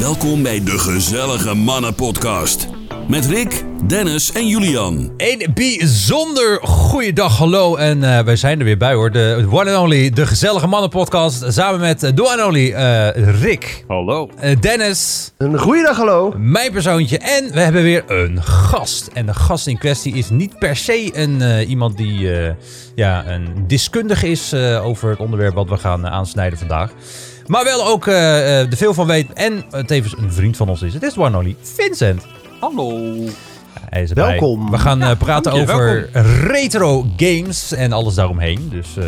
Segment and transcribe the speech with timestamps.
[0.00, 2.68] Welkom bij de Gezellige Mannen Podcast.
[3.08, 5.12] Met Rick, Dennis en Julian.
[5.16, 7.76] Een bijzonder goede dag, hallo.
[7.76, 9.10] En eh, wij zijn er weer bij hoor.
[9.10, 11.52] De one and only, de Gezellige Mannen podcast.
[11.52, 14.30] Samen met de one and only eh, Rick, Hallo.
[14.38, 16.32] eh, Dennis, Een goeiedag, hallo.
[16.36, 17.18] mijn persoontje.
[17.18, 19.10] En we hebben weer een gast.
[19.12, 22.52] En de gast in kwestie is niet per se een, eh, iemand die eh,
[22.94, 26.90] ja, een deskundige is eh, over het onderwerp wat we gaan aansnijden vandaag.
[27.48, 29.32] Maar wel ook eh, eh, er veel van weet.
[29.32, 30.94] En uh, tevens een vriend van ons is.
[30.94, 32.26] Het is de one only Vincent.
[32.60, 33.14] Hallo.
[33.80, 34.24] Hij is erbij.
[34.28, 34.70] Welkom.
[34.70, 36.08] We gaan eh, praten je, over
[36.46, 38.68] retro games en alles daaromheen.
[38.68, 39.04] Dus eh,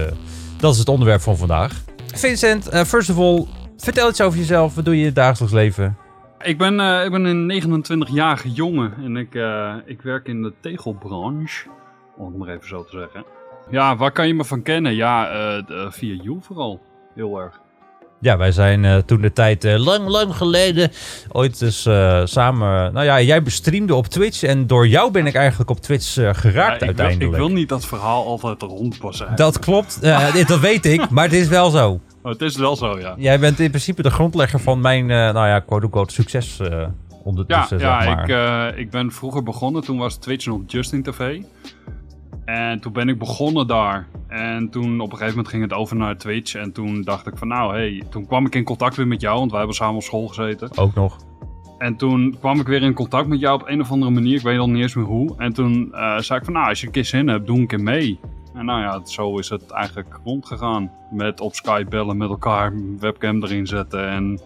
[0.56, 1.72] dat is het onderwerp van vandaag.
[2.14, 4.74] Vincent, eh, first of all, vertel iets over jezelf.
[4.74, 5.96] Wat doe je in het dagelijks leven?
[6.42, 10.52] Ik ben, eh, ik ben een 29-jarige jongen en ik, eh, ik werk in de
[10.60, 11.68] tegelbranche.
[12.16, 13.24] Om het maar even zo te zeggen.
[13.70, 14.94] Ja, waar kan je me van kennen?
[14.94, 16.80] Ja, eh, de- via You vooral.
[17.14, 17.59] Heel erg.
[18.20, 20.90] Ja, wij zijn eh, toen de tijd eh, lang, lang geleden
[21.32, 21.82] ooit dus
[22.24, 22.92] samen...
[22.92, 26.32] Nou ja, jij bestreamde op Twitch en door jou ben ik eigenlijk op Twitch Ja,
[26.32, 27.30] geraakt wil, uiteindelijk.
[27.30, 29.28] ik wil niet dat verhaal altijd rondpassen.
[29.36, 32.00] Dat klopt, dit- dat weet ik, maar het is wel zo.
[32.22, 33.14] Oh, het is wel zo, ja.
[33.16, 36.90] Jij bent in principe de grondlegger van mijn, nou ja, quote-unquote succes eh Ja,
[37.24, 38.68] ondertussen, ja zeg maar.
[38.70, 39.82] ik, ik ben vroeger begonnen.
[39.82, 41.38] Toen was Twitch nog Justin TV.
[42.44, 44.06] En toen ben ik begonnen daar.
[44.28, 46.54] En toen op een gegeven moment ging het over naar Twitch.
[46.54, 49.38] En toen dacht ik van nou, hey, toen kwam ik in contact weer met jou.
[49.38, 50.78] Want wij hebben samen op school gezeten.
[50.78, 51.16] Ook nog.
[51.78, 54.36] En toen kwam ik weer in contact met jou op een of andere manier.
[54.36, 55.34] Ik weet al niet eens meer hoe.
[55.36, 57.66] En toen eh, zei ik van nou, als je een keer zin hebt, doe een
[57.66, 58.20] keer mee.
[58.54, 60.90] En nou ja, zo is het eigenlijk rondgegaan.
[61.10, 64.08] Met op Skype bellen met elkaar, webcam erin zetten.
[64.08, 64.40] En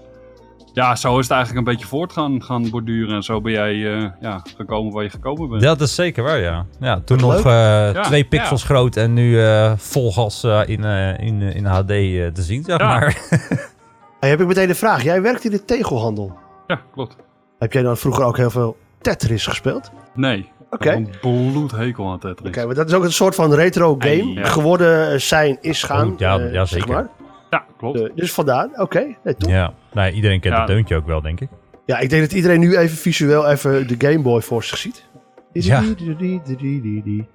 [0.75, 3.15] ja, zo is het eigenlijk een beetje voort gaan, gaan borduren.
[3.15, 5.63] En zo ben jij eh, ja, gekomen waar je gekomen bent.
[5.63, 6.67] Dat is zeker waar, ja.
[6.81, 10.85] ja toen nog eh, Ja, twee pixels groot en nu eh, vol gas eh, in,
[10.85, 12.87] eh, in, in HD eh, te zien, zeg Ja.
[12.87, 13.17] maar.
[14.21, 15.03] Hey, heb ik meteen een vraag.
[15.03, 16.37] Jij werkt in de tegelhandel.
[16.67, 17.17] Ja, klopt.
[17.59, 19.91] Heb jij dan vroeger ook heel veel Tetris gespeeld?
[20.15, 20.51] Nee.
[20.71, 20.91] Oké.
[20.91, 22.49] Ik heb Een bloedhekel aan Tetris.
[22.49, 24.45] Oké, maar dat is ook een soort van retro game Ja.
[24.45, 26.13] geworden zijn, is gaan.
[26.13, 26.89] Oh, ja, ja, zeg zeker.
[26.95, 27.09] maar.
[27.51, 28.11] Ja, klopt.
[28.17, 29.15] Dus vandaar, oké.
[29.25, 29.51] Nee, top.
[29.51, 29.73] Ja.
[29.95, 30.61] Ja, nou, iedereen kent Ja.
[30.61, 31.49] het deuntje ook wel, denk ik.
[31.87, 35.05] ik denk dat iedereen nu even visueel even de Game Boy voor zich ziet.
[35.53, 35.81] Ja.
[35.81, 35.81] Ja.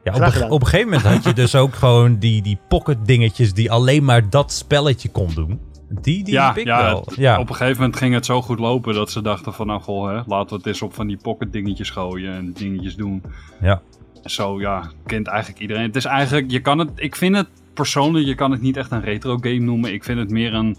[0.03, 2.97] Ja, op, een- op een gegeven moment had je dus ook gewoon die, die pocket
[3.05, 5.59] dingetjes die alleen maar dat spelletje kon doen.
[6.01, 7.03] Die, die ja, heb ik ja, wel.
[7.05, 9.67] het- Ja, op een gegeven moment ging het zo goed lopen dat ze dachten van
[9.67, 12.95] nou goh, hè, laten we het eens op van die pocket dingetjes gooien en dingetjes
[12.95, 13.23] doen.
[13.61, 13.81] ja.
[14.23, 15.83] En zo ja, kent eigenlijk iedereen.
[15.83, 18.91] Het is eigenlijk, je kan het, ik vind het persoonlijk, je kan het niet echt
[18.91, 19.93] een retro game noemen.
[19.93, 20.77] Ik vind het meer een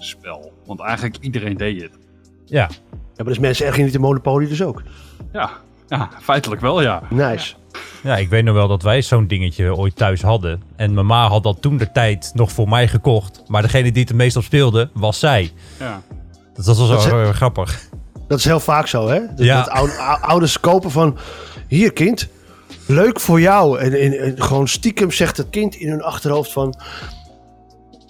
[0.00, 0.52] gezelligheidsspel.
[0.66, 1.92] Want eigenlijk iedereen deed het.
[2.46, 2.68] ja.
[3.14, 4.82] Ja, maar dus mensen erg niet de Monopoly dus ook.
[5.32, 5.50] Ja,
[5.88, 7.02] ja feitelijk wel ja.
[7.10, 7.54] Nice.
[8.02, 10.62] Ja, ik weet nog wel dat wij zo'n dingetje ooit thuis hadden.
[10.76, 13.42] En mijn ma had dat toen de tijd nog voor mij gekocht.
[13.46, 15.50] Maar degene die het het meest op speelde, was zij.
[15.78, 16.02] ja.
[16.54, 17.88] Dus dat was Dat wel is- grappig.
[18.28, 19.20] Dat is heel vaak zo, hè?
[19.20, 19.56] Dat, Ja.
[19.56, 21.18] dat ou- ou- ouders kopen van...
[21.68, 22.28] Hier, kind.
[22.86, 23.78] Leuk voor jou.
[23.78, 26.74] En, en, en gewoon stiekem zegt het kind in hun achterhoofd van...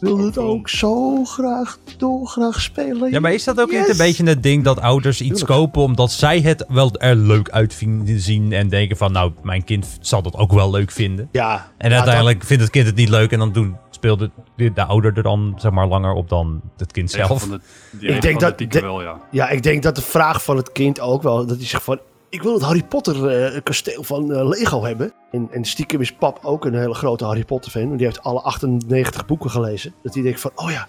[0.00, 3.10] Ik wil het ook zo graag, dolgraag spelen.
[3.10, 5.58] Ja, maar is dat ook niet een beetje het ding dat ouders iets Tuurlijk.
[5.60, 9.64] kopen omdat zij het wel er leuk uit vinden- zien en denken van nou, mijn
[9.64, 11.28] kind zal dat ook wel leuk vinden.
[11.32, 11.70] Ja.
[11.76, 14.72] En ja, uiteindelijk vindt het kind het niet leuk en dan doen, speelt de, de,
[14.72, 17.48] de ouder er dan zeg maar langer op dan het kind zelf.
[17.48, 19.20] de, Ik denk dat- de wel ja.
[19.30, 21.46] ja, ik denk dat de vraag van het kind ook wel...
[21.46, 21.98] Dat hij zegt van...
[22.30, 25.12] Ik wil het Harry Potter eh, kasteel van eh, Lego hebben.
[25.30, 27.84] En, en stiekem is pap ook een hele grote Harry Potter fan.
[27.86, 29.94] Want die heeft alle 98 boeken gelezen.
[30.02, 30.50] Dat hij denkt van...
[30.54, 30.86] Oh ja,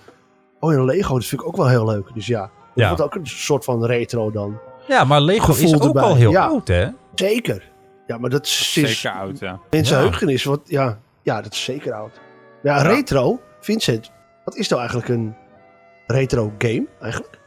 [0.59, 2.13] oh ja, Lego, dat vind ik ook wel heel leuk.
[2.13, 2.87] Dus ja, dat Ja.
[2.87, 4.57] wordt ook een soort van retro dan.
[4.87, 6.03] Ja, maar Lego is ook erbij.
[6.03, 6.45] al heel Ja.
[6.45, 6.87] oud hè?
[7.15, 7.69] Zeker.
[8.07, 9.59] Ja, maar dat is Zeker oud, ja.
[9.69, 10.01] mensen Ja.
[10.03, 10.43] heugenis.
[10.43, 12.19] Wat, ja, ja, dat is zeker oud.
[12.63, 14.11] Ja, retro, Vincent.
[14.45, 15.35] Wat is nou eigenlijk een
[16.07, 17.39] retro game eigenlijk?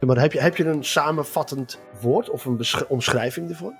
[0.00, 3.72] Maar heb je, heb je een samenvattend woord of een omschrijving ervoor?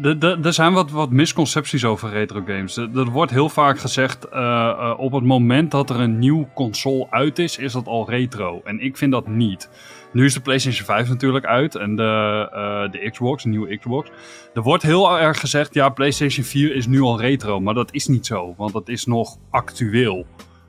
[0.00, 2.76] D- Er zijn wat, wat misconcepties over retro games.
[2.76, 6.48] Er er wordt heel vaak gezegd, eh, eh, op het moment dat er een nieuw
[6.54, 8.60] console uit is, is dat al retro.
[8.64, 9.68] En ik vind dat niet.
[10.12, 14.10] Nu is de PlayStation 5 natuurlijk uit en de, eh, de Xbox, de nieuwe Xbox.
[14.54, 17.60] Er wordt heel erg gezegd, ja, PlayStation 4 is nu al retro.
[17.60, 20.26] Maar dat is niet zo, want dat is nog actueel.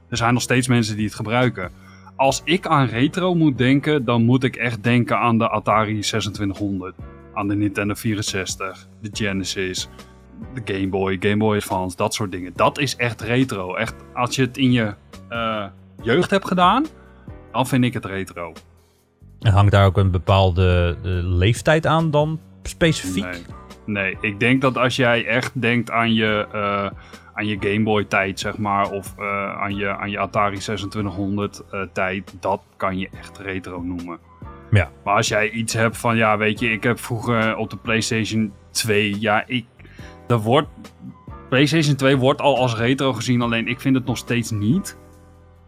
[0.10, 1.72] Er zijn nog steeds mensen die het gebruiken.
[2.20, 6.96] Als ik aan retro moet denken, dan moet ik echt denken aan de Atari 2600
[7.34, 9.90] aan de Nintendo 64, de Genesis,
[10.54, 12.52] de Game Boy, Game Boy Advance, dat soort dingen.
[12.56, 13.76] Dat is echt retro.
[13.76, 14.94] Echt, als je het in je
[15.30, 15.66] eh,
[16.02, 16.86] jeugd hebt gedaan,
[17.52, 18.54] dan vind ik het retro.
[19.40, 23.24] En hangt daar ook een bepaalde eh, leeftijd aan dan specifiek?
[23.24, 23.42] Nee.
[23.86, 26.90] nee, ik denk dat als jij echt denkt aan je, eh,
[27.40, 31.64] aan je Game Boy tijd, zeg maar, of eh, aan, je, aan je Atari 2600
[31.72, 34.20] eh, tijd, dat kan je echt retro noemen.
[34.72, 34.92] Ja.
[35.04, 38.54] Maar als jij iets hebt van, ja, weet je, ik heb vroeger op de PlayStation
[38.72, 39.66] 2, ja, ik,
[40.28, 40.68] dat wordt,
[41.50, 44.98] PlayStation 2 wordt al als retro gezien, alleen ik vind het nog steeds niet.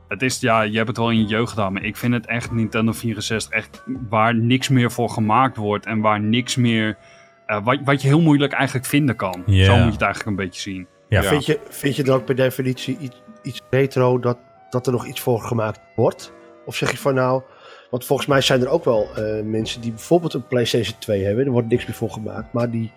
[0.07, 2.25] Het is, ja, je hebt het wel in je jeugd gedaan, maar ik vind het
[2.25, 6.97] echt Nintendo 64 echt waar niks meer voor gemaakt wordt en waar niks meer,
[7.45, 9.43] eh, wat, wat je heel moeilijk eigenlijk vinden kan.
[9.45, 9.65] Ja.
[9.65, 10.87] Zo moet je het eigenlijk een beetje zien.
[11.19, 11.23] Ja.
[11.23, 14.37] Vind, je, vind je dan ook per definitie iets, iets retro dat,
[14.69, 16.33] dat er nog iets voor gemaakt wordt?
[16.65, 17.41] Of zeg je van nou,
[17.89, 21.45] want volgens mij zijn er ook wel eh, mensen die bijvoorbeeld een PlayStation 2 hebben,
[21.45, 22.91] er wordt niks meer voor gemaakt, maar die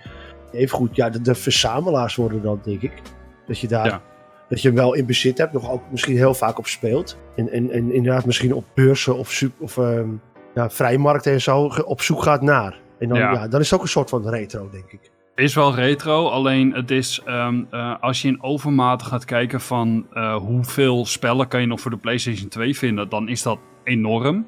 [0.52, 2.92] even goed, ja, de, de verzamelaars worden dan, denk ik.
[3.46, 4.02] Dat je daar, Ja.
[4.48, 7.18] dat je hem wel in bezit hebt, nog ook misschien heel vaak op speelt.
[7.36, 10.08] En, en, en inderdaad misschien op beurzen of, of ehm,
[10.54, 12.78] ja, vrijmarkten en zo op zoek gaat naar.
[12.98, 13.32] En dan, Ja.
[13.32, 13.48] ja.
[13.48, 15.10] dan is het ook een soort van retro, denk ik.
[15.34, 20.06] Is wel retro, alleen het is ehm, eh, als je in overmate gaat kijken van
[20.12, 24.46] eh, hoeveel spellen kan je nog voor de PlayStation 2 vinden, dan is dat enorm.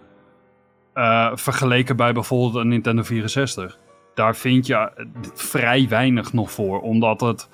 [0.92, 3.78] Eh, vergeleken bij bijvoorbeeld een Nintendo 64.
[4.14, 7.48] Daar vind je vrij weinig nog voor, omdat het,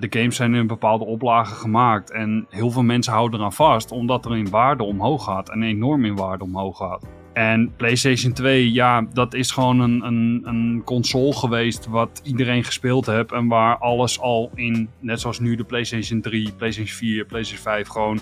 [0.00, 2.10] de games zijn in bepaalde oplage gemaakt.
[2.10, 6.04] En heel veel mensen houden eraan vast, omdat er in waarde omhoog gaat en enorm
[6.04, 7.06] in waarde omhoog gaat.
[7.36, 13.06] En PlayStation 2, ja, dat is gewoon een, een, een console geweest wat iedereen gespeeld
[13.06, 13.32] heeft.
[13.32, 17.88] En waar alles al in, net zoals nu de PlayStation 3, PlayStation 4, PlayStation 5,
[17.88, 18.20] gewoon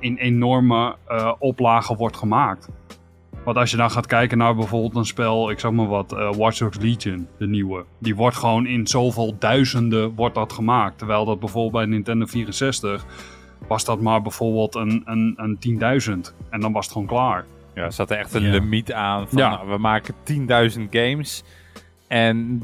[0.00, 2.68] in enorme eh, oplagen wordt gemaakt.
[3.44, 6.32] Want als je dan gaat kijken naar bijvoorbeeld een spel, ik zeg maar wat, eh
[6.32, 7.84] Watch Dogs Legion, de nieuwe.
[7.98, 10.98] Die wordt gewoon in zoveel duizenden wordt dat gemaakt.
[10.98, 13.04] Terwijl dat bijvoorbeeld bij Nintendo 64
[13.68, 15.58] was dat maar bijvoorbeeld een, een, een
[16.30, 16.34] 10.000.
[16.50, 17.46] En dan was het gewoon klaar.
[17.76, 20.14] Ja, er zat er echt een limiet aan van nou, we maken
[20.78, 21.42] 10.000 games
[22.08, 22.62] en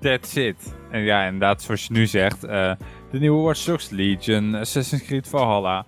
[0.00, 0.74] that's it.
[0.90, 2.72] En ja, inderdaad, zoals je nu zegt, eh,
[3.10, 5.84] de nieuwe Watch Dogs Legion, Assassin's Creed Valhalla.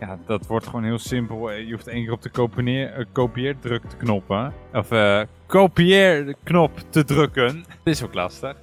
[0.00, 1.50] Ja, dat wordt gewoon heel simpel.
[1.50, 4.52] Eh, Je hoeft één keer op de kopieer, eh, kopieerdruk te knoppen.
[4.72, 7.46] Of eh kopieerknop te drukken.
[7.84, 8.56] Dat is ook lastig.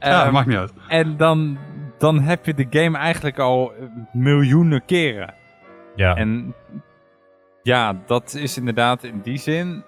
[0.00, 0.72] Ja, Ehm, maakt niet uit.
[0.88, 1.58] en dan,
[1.98, 3.82] dan heb je de game eigenlijk al eh,
[4.12, 5.34] miljoenen keren.
[5.96, 6.14] Ja.
[6.14, 6.54] En
[7.70, 9.84] ja, dat is inderdaad in die zin.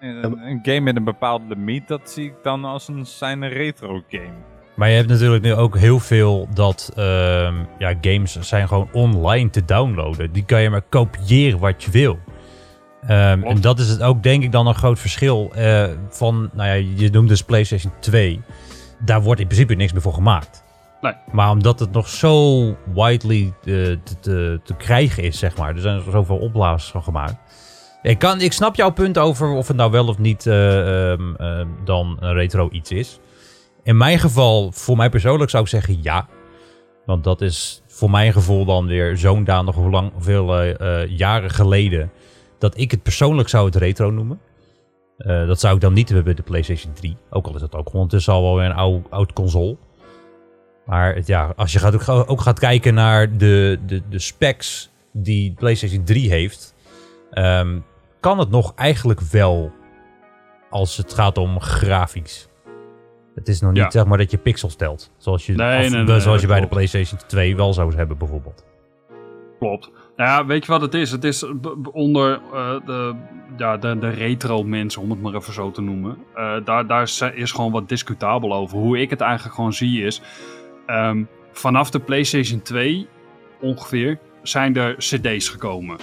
[0.00, 4.02] Een, een game met een bepaalde limiet, dat zie ik dan als een zijn retro
[4.08, 4.34] game.
[4.76, 9.50] Maar je hebt natuurlijk nu ook heel veel dat ehm, ja, games zijn gewoon online
[9.50, 10.32] te downloaden.
[10.32, 12.18] Die kan je maar kopiëren wat je wil.
[13.06, 16.68] Ehm, en dat is het ook denk ik dan een groot verschil eh, van, nou
[16.68, 18.40] ja, je noemt dus PlayStation 2.
[18.98, 20.61] Daar wordt in principe niks meer voor gemaakt.
[21.32, 22.62] Maar omdat het nog zo
[22.94, 25.74] widely eh, te, te, te krijgen is, zeg maar.
[25.74, 27.36] Er zijn zoveel opblazers van gemaakt.
[28.02, 31.34] Ik, kan, ik snap jouw punt over of het nou wel of niet eh, ehm,
[31.34, 33.18] ehm, dan een retro iets is.
[33.82, 36.26] In mijn geval, voor mij persoonlijk zou ik zeggen ja.
[37.06, 41.50] Want dat is voor mijn gevoel dan weer zo'n danig hoe lang, veel eh, jaren
[41.50, 42.12] geleden.
[42.58, 44.40] Dat ik het persoonlijk zou het retro noemen.
[45.16, 47.16] Dat zou ik dan niet hebben bij de PlayStation 3.
[47.30, 49.76] Ook al is het ook ondertussen al wel weer een oud, oud console.
[50.86, 54.90] Maar het, ja, als je gaat, ook, ook gaat kijken naar de, de, de specs
[55.12, 56.74] die PlayStation 3 heeft.
[57.30, 57.78] ehm,
[58.20, 59.72] kan het nog eigenlijk wel
[60.70, 62.48] als het gaat om grafisch.
[63.34, 63.90] Het is nog niet Ja.
[63.90, 65.10] zeg maar dat je pixels telt.
[65.16, 66.66] Zoals je, Nee, of- nee, nee, zoals je bij de.
[66.66, 68.64] PlayStation 2 wel zou hebben bijvoorbeeld.
[69.58, 69.90] Klopt.
[70.16, 71.10] Nou ja, weet je wat het is?
[71.10, 71.44] Het is
[71.92, 73.14] onder eh, de,
[73.56, 76.18] ja, de, de retro mensen, om het maar even zo te noemen.
[76.34, 78.78] Eh, daar daar is, is gewoon wat discutabel over.
[78.78, 80.22] Hoe ik het eigenlijk gewoon zie is...
[80.92, 83.08] ehm, vanaf de PlayStation 2
[83.60, 85.96] ongeveer zijn er cd's gekomen.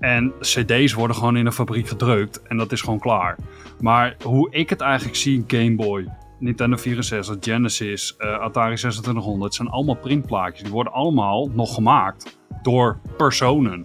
[0.00, 3.36] En cd's worden gewoon in een fabriek gedrukt en dat is gewoon klaar.
[3.80, 6.08] Maar hoe ik het eigenlijk zie, Game Boy,
[6.38, 10.62] Nintendo 64, Genesis, eh, Atari 2600, zijn allemaal printplaatjes.
[10.62, 13.84] Die worden allemaal nog gemaakt door personen.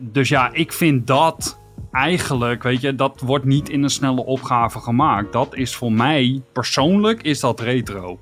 [0.00, 1.60] Dus ja, ik vind dat
[1.90, 5.32] eigenlijk, weet je, dat wordt niet in een snelle opgave gemaakt.
[5.32, 8.18] Dat is voor mij persoonlijk is dat retro.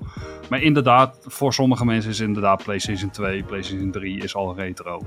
[0.49, 5.01] Maar inderdaad, voor sommige mensen is inderdaad PlayStation 2, PlayStation 3 is al retro.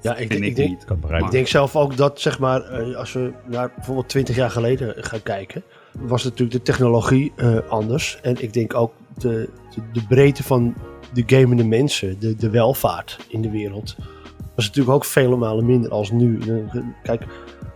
[0.00, 0.84] Ja, ik, denk- ik, denk, niet.
[0.84, 1.24] Kan.
[1.24, 5.04] Ik denk zelf ook dat, zeg maar, eh, als we naar bijvoorbeeld 20 jaar geleden
[5.04, 5.62] gaan kijken,
[5.98, 8.18] was natuurlijk de technologie eh, anders.
[8.22, 10.74] En ik denk ook de, de, de breedte van
[11.12, 13.96] de gamende mensen, de, de welvaart in de wereld,
[14.54, 16.38] was natuurlijk ook vele malen minder als nu.
[17.02, 17.24] Kijk,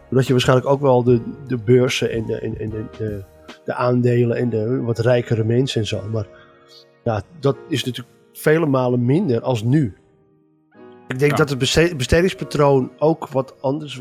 [0.09, 3.23] doordat je waarschijnlijk ook wel de, de beurzen en, de, en, de,
[3.65, 6.03] de aandelen en de wat rijkere mensen en zo.
[6.13, 6.27] Maar
[7.15, 9.97] ja, dat is natuurlijk vele malen minder als nu.
[11.07, 11.37] Ik denk Ja.
[11.37, 14.01] dat het beste- bestedingspatroon ook wat anders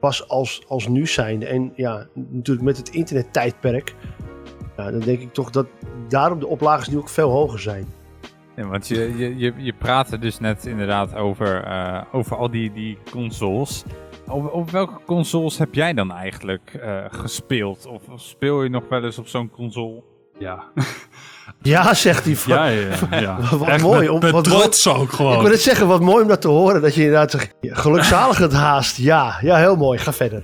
[0.00, 1.42] was als, als nu zijn.
[1.42, 3.94] En ja, natuurlijk met het internettijdperk.
[4.76, 5.66] Ja, dan denk ik toch dat
[6.08, 7.86] daarom de oplages nu ook veel hoger zijn.
[8.56, 12.72] Ja, want je, je, je, je praatte dus net inderdaad over, eh, over al die,
[12.72, 13.84] die consoles.
[14.28, 17.86] Op, op welke consoles heb jij dan eigenlijk eh, gespeeld?
[17.86, 20.02] Of speel je nog wel eens op zo'n console?
[20.38, 20.64] Ja,
[21.62, 22.36] Ja, zegt hij.
[22.36, 23.20] Van, ja, ja.
[23.20, 23.38] ja.
[23.58, 25.40] Wat Echt mooi, Met, om- met wat trots ook Ik gewoon.
[25.40, 26.82] wil net zeggen, wat mooi om dat te horen.
[26.82, 28.96] Dat je inderdaad zegt, gelukzalig het haast.
[28.96, 29.98] Ja, ja, heel mooi.
[29.98, 30.42] Ga verder.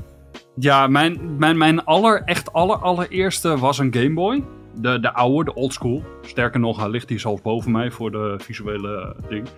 [0.57, 4.45] Ja, mijn, mijn, mijn aller, echt aller, allereerste was een Game Boy.
[4.81, 6.03] De, de oude, de old school.
[6.23, 9.49] Sterker nog, hij ligt hier zelfs boven mij voor de visuele ding.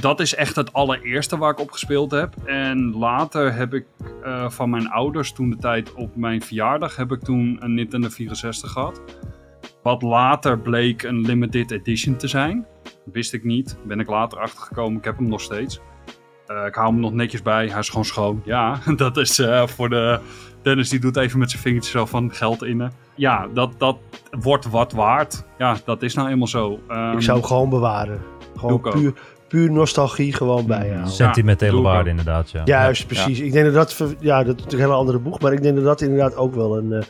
[0.00, 2.34] Dat is echt het allereerste waar ik op gespeeld heb.
[2.44, 3.84] En later heb ik
[4.24, 6.96] eh, van mijn ouders toen de tijd op mijn verjaardag...
[6.96, 9.00] heb ik toen een Nintendo 64 gehad.
[9.82, 12.66] Wat later bleek een limited edition te zijn.
[13.04, 13.76] Wist ik niet.
[13.86, 14.98] Ben ik later achtergekomen.
[14.98, 15.80] Ik heb hem nog steeds.
[16.46, 17.68] Eh, ik hou hem nog netjes bij.
[17.68, 18.42] Hij is gewoon schoon.
[18.44, 20.20] Ja, dat is eh, voor de...
[20.62, 22.92] Dennis die doet even met zijn vingertjes zo van geld innen.
[23.14, 23.98] Ja, dat, dat
[24.30, 25.44] wordt wat waard.
[25.58, 26.80] Ja, dat is nou eenmaal zo.
[26.88, 28.20] Ehm, Ik zou hem gewoon bewaren.
[28.56, 29.12] Gewoon puur,
[29.48, 31.10] puur nostalgie gewoon bijhouden.
[31.12, 32.62] Sentimentele doe ik waarde inderdaad, ja.
[32.64, 33.40] Juist, precies.
[33.40, 35.74] Ik denk dat dat, ja, dat is natuurlijk een hele andere boeg, maar ik denk
[35.74, 37.06] dat dat inderdaad ook wel een, eh, een,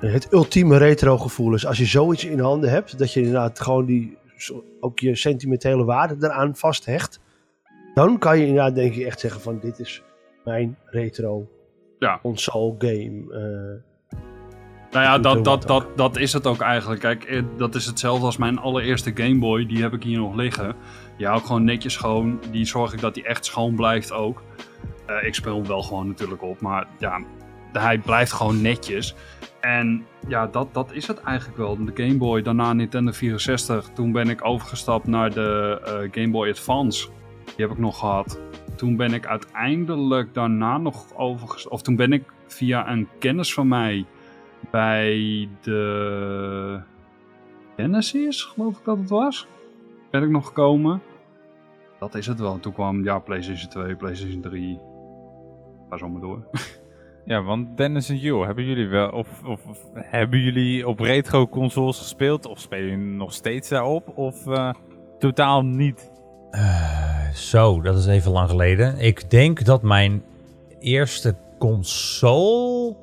[0.00, 1.66] het ultieme retro gevoel is.
[1.66, 4.16] Als je zoiets in handen hebt, dat je inderdaad gewoon die,
[4.80, 7.20] ook je sentimentele waarde eraan vasthecht,
[7.94, 10.02] dan kan je inderdaad denk ik echt zeggen van dit is
[10.44, 11.48] mijn retro
[11.98, 12.18] Ja.
[12.22, 13.22] console game.
[13.30, 14.18] eh.
[14.90, 17.00] Nou ja, dat, dat, dat, dat is het ook eigenlijk.
[17.00, 19.66] Kijk, eh, dat is hetzelfde als mijn allereerste Game Boy.
[19.66, 20.74] Die heb ik hier nog liggen.
[21.16, 22.40] Die hou ik gewoon netjes schoon.
[22.50, 24.42] Die zorg ik dat die echt schoon blijft ook.
[25.06, 26.60] Eh, ik speel hem wel gewoon natuurlijk op.
[26.60, 27.20] Maar ja,
[27.72, 29.14] hij blijft gewoon netjes.
[29.62, 31.84] En ja, dat, dat is het eigenlijk wel.
[31.84, 33.88] De Game Boy, daarna Nintendo 64.
[33.88, 37.08] Toen ben ik overgestapt naar de eh, Game Boy Advance.
[37.44, 38.40] Die heb ik nog gehad.
[38.76, 41.74] Toen ben ik uiteindelijk daarna nog overgestapt.
[41.74, 44.04] Of toen ben ik via een kennis van mij
[44.70, 46.80] bij de
[47.76, 49.46] Genesis, geloof ik dat het was.
[50.10, 51.02] Ben ik nog gekomen.
[51.98, 52.60] Dat is het wel.
[52.60, 54.80] Toen kwam ja, PlayStation 2, PlayStation 3.
[55.90, 56.46] Ga zo maar door.
[57.24, 59.60] Ja, want Dennis en Joe, hebben jullie wel of, of,
[59.94, 64.70] hebben jullie op retro consoles gespeeld of spelen jullie nog steeds daarop of eh,
[65.18, 66.10] totaal niet?
[66.50, 68.98] Eh, zo, dat is even lang geleden.
[68.98, 70.22] Ik denk dat mijn
[70.80, 72.96] eerste console.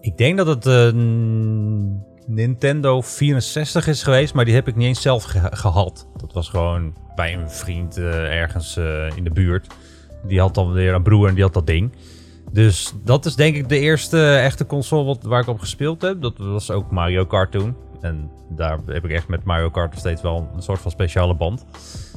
[0.00, 5.02] Ik denk dat het een Nintendo 64 is geweest, maar die heb ik niet eens
[5.02, 6.08] zelf ge- gehad.
[6.16, 9.66] Dat was gewoon bij een vriend eh, ergens eh, in de buurt.
[10.26, 11.92] Die had dan weer een broer en die had dat ding.
[12.52, 16.22] Dus dat is denk ik de eerste echte console wat, waar ik op gespeeld heb.
[16.22, 17.76] Dat was ook Mario Kart toen.
[18.00, 21.34] En daar heb ik echt met Mario Kart nog steeds wel een soort van speciale
[21.34, 21.64] band.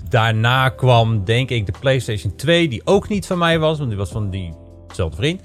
[0.09, 3.99] Daarna kwam denk ik de PlayStation 2, die ook niet van mij was, want die
[3.99, 5.41] was van diezelfde vriend.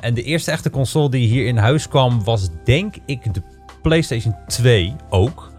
[0.00, 3.42] En de eerste echte console die hier in huis kwam was denk ik de
[3.82, 5.52] PlayStation 2 ook.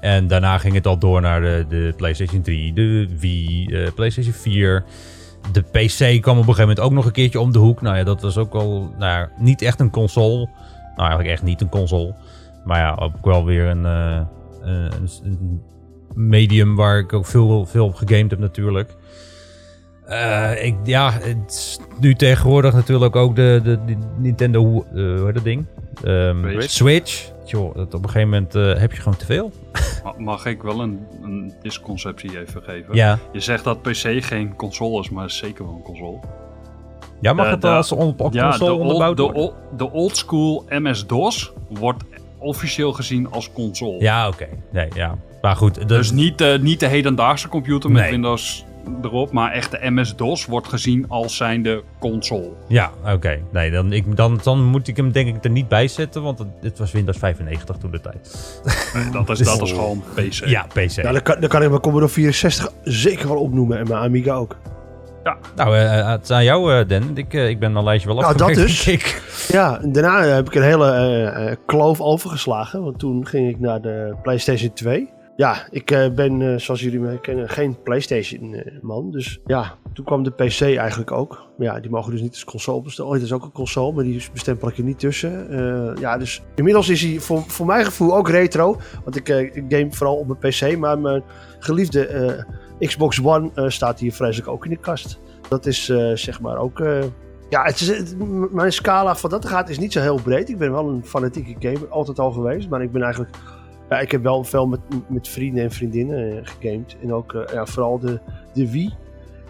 [0.00, 4.34] En daarna ging het al door naar de, de PlayStation 3, de Wii, eh, PlayStation
[4.34, 4.84] 4.
[5.52, 7.80] De PC kwam op een gegeven moment ook nog een keertje om de hoek.
[7.80, 10.48] Nou ja, dat was ook wel nou, ja, niet echt een console.
[10.96, 12.14] Nou, eigenlijk echt niet een console.
[12.64, 14.20] Maar ja, ook wel weer een, eh,
[14.62, 15.62] een, een
[16.14, 18.96] medium waar ik ook veel, veel op gegamed heb natuurlijk.
[20.06, 25.34] Eh, ik, ja, het nu tegenwoordig natuurlijk ook de, de, de Nintendo, eh, hoe heet
[25.34, 25.66] dat ding?
[26.04, 26.70] Ehm, Switch.
[26.70, 27.34] Switch.
[27.50, 29.50] Joh, dat op een gegeven moment eh, heb je gewoon te veel.
[30.04, 32.94] Ma- Mag ik wel een, een misconceptie even geven?
[32.94, 36.18] Ja, Je zegt dat PC geen console is, maar is zeker wel een console.
[37.20, 39.42] ja mag De- het de- als on, op Ja, de console old, onderbouwd de, worden?
[39.42, 42.04] old, de old school MS-DOS wordt
[42.38, 44.00] officieel gezien als console.
[44.00, 44.46] Ja, oké.
[44.72, 45.18] Nee, ja.
[45.42, 45.88] Maar goed.
[45.88, 48.10] Dus niet, eh, niet de hedendaagse computer met Nee.
[48.10, 48.64] Windows
[49.02, 52.48] erop, maar echt de MS-DOS wordt gezien als zijnde console.
[52.68, 53.38] Ja, oké.
[53.52, 56.38] Nee, dan, ik, dan, dan moet ik hem denk ik er niet bij zetten, want
[56.38, 58.60] het, het was Windows 95 toen de tijd.
[59.12, 60.32] Dat is, dat is gewoon PC.
[60.32, 60.96] Ja, PC.
[60.96, 64.34] Nou, dan kan, dan kan ik mijn Commodore 64 zeker wel opnoemen en mijn Amiga
[64.34, 64.56] ook.
[65.56, 67.10] Nou, eh, het is aan jou, eh, Den.
[67.14, 68.86] Ik, eh, ik ben mijn lijstje wel Nou, dat afgewerkt, dus.
[68.86, 69.22] ik.
[69.48, 72.82] Ja, daarna eh, heb ik een hele eh, eh, kloof overgeslagen.
[72.82, 75.10] Want toen ging ik naar de PlayStation 2.
[75.36, 79.10] Ja, ik eh, ben, eh, zoals jullie me kennen, geen PlayStation-man.
[79.10, 81.46] dus ja, toen kwam de PC eigenlijk ook.
[81.56, 83.10] Maar ja, die mogen dus niet als console bestellen.
[83.10, 85.50] Oh, dat is ook een console, maar die bestempel ik er niet tussen.
[85.50, 88.80] Eh, ja, dus inmiddels is hij voor, voor mijn gevoel ook retro.
[89.04, 90.76] Want ik, ik game vooral op mijn PC.
[90.78, 91.22] Maar mijn
[91.58, 92.44] geliefde
[92.78, 95.20] Xbox One staat hier vreselijk ook in de kast.
[95.48, 96.78] Dat is zeg maar ook...
[97.48, 98.14] ja, het is,
[98.50, 100.48] mijn scala van dat gaat is niet zo heel breed.
[100.48, 102.68] Ik ben wel een fanatieke gamer, altijd al geweest.
[102.68, 103.36] Maar ik ben eigenlijk...
[103.88, 106.96] Ja, ik heb wel veel met, met vrienden en vriendinnen eh, gegamed.
[107.02, 108.20] En ook eh, ja, vooral de,
[108.52, 108.94] de Wii.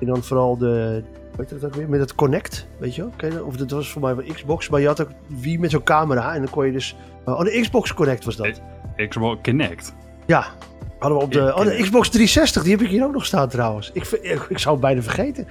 [0.00, 1.02] En dan vooral de...
[1.36, 1.88] Weet je dat ook weer?
[1.88, 3.44] Met het Connect, weet je wel?
[3.44, 4.68] Of dat was voor mij wel Xbox.
[4.68, 6.34] Maar je had ook Wii met zo'n camera.
[6.34, 6.96] En dan kon je dus...
[7.24, 8.60] oh, de Xbox Connect was dat.
[9.08, 9.94] Xbox Kinect.
[10.26, 10.46] Ja.
[10.98, 13.48] Hadden we op de, oh, de Xbox 360, die heb ik hier ook nog staan
[13.48, 13.90] trouwens.
[13.92, 15.46] Ik, ik, ik zou het bijna vergeten.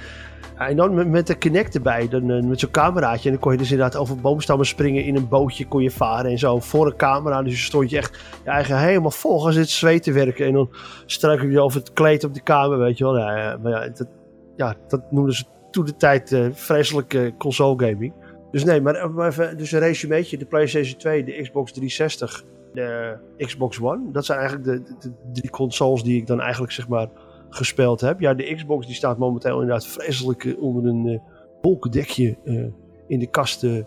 [0.58, 3.26] Ja, en dan met, de Kinect erbij, dan, eh, met zo'n cameraatje.
[3.26, 5.04] En dan kon je dus inderdaad over boomstammen springen.
[5.04, 6.60] In een bootje kon je varen en zo.
[6.60, 7.44] Voor een camera.
[7.44, 10.46] Dus je stond je echt je eigen helemaal vol gaan zitten zweet te werken.
[10.46, 10.70] En dan
[11.06, 13.18] struikel je over het kleed op de kamer, weet je wel.
[13.18, 14.08] Ja, ja, maar ja, dat,
[14.56, 18.14] ja, dat noemden ze toen de tijd eh vreselijke console gaming.
[18.52, 20.38] Dus nee, maar, eh, even, dus een resumeetje.
[20.38, 22.44] De PlayStation 2, de Xbox 360,
[22.74, 24.12] de Xbox One.
[24.12, 27.08] Dat zijn eigenlijk de, de drie consoles die ik dan eigenlijk zeg maar
[27.56, 28.20] gespeeld heb.
[28.20, 31.20] Ja, de Xbox die staat momenteel inderdaad vreselijk eh, onder een eh
[31.62, 32.66] wolkendekje eh,
[33.08, 33.86] in de kast te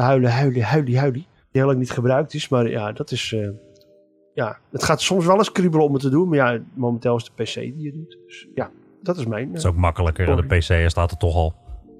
[0.00, 1.12] huilen, huilen, huilen, huilen.
[1.12, 3.32] Die heel lang niet gebruikt is, maar ja, dat is...
[3.32, 3.48] eh,
[4.34, 7.24] ja, het gaat soms wel eens kriebelen om het te doen, maar ja, momenteel is
[7.34, 8.18] de PC die het doet.
[8.26, 8.70] Dus ja,
[9.02, 9.48] dat is mijn...
[9.48, 10.36] Eh, is ook makkelijker.
[10.36, 11.54] De PC er staat er toch al.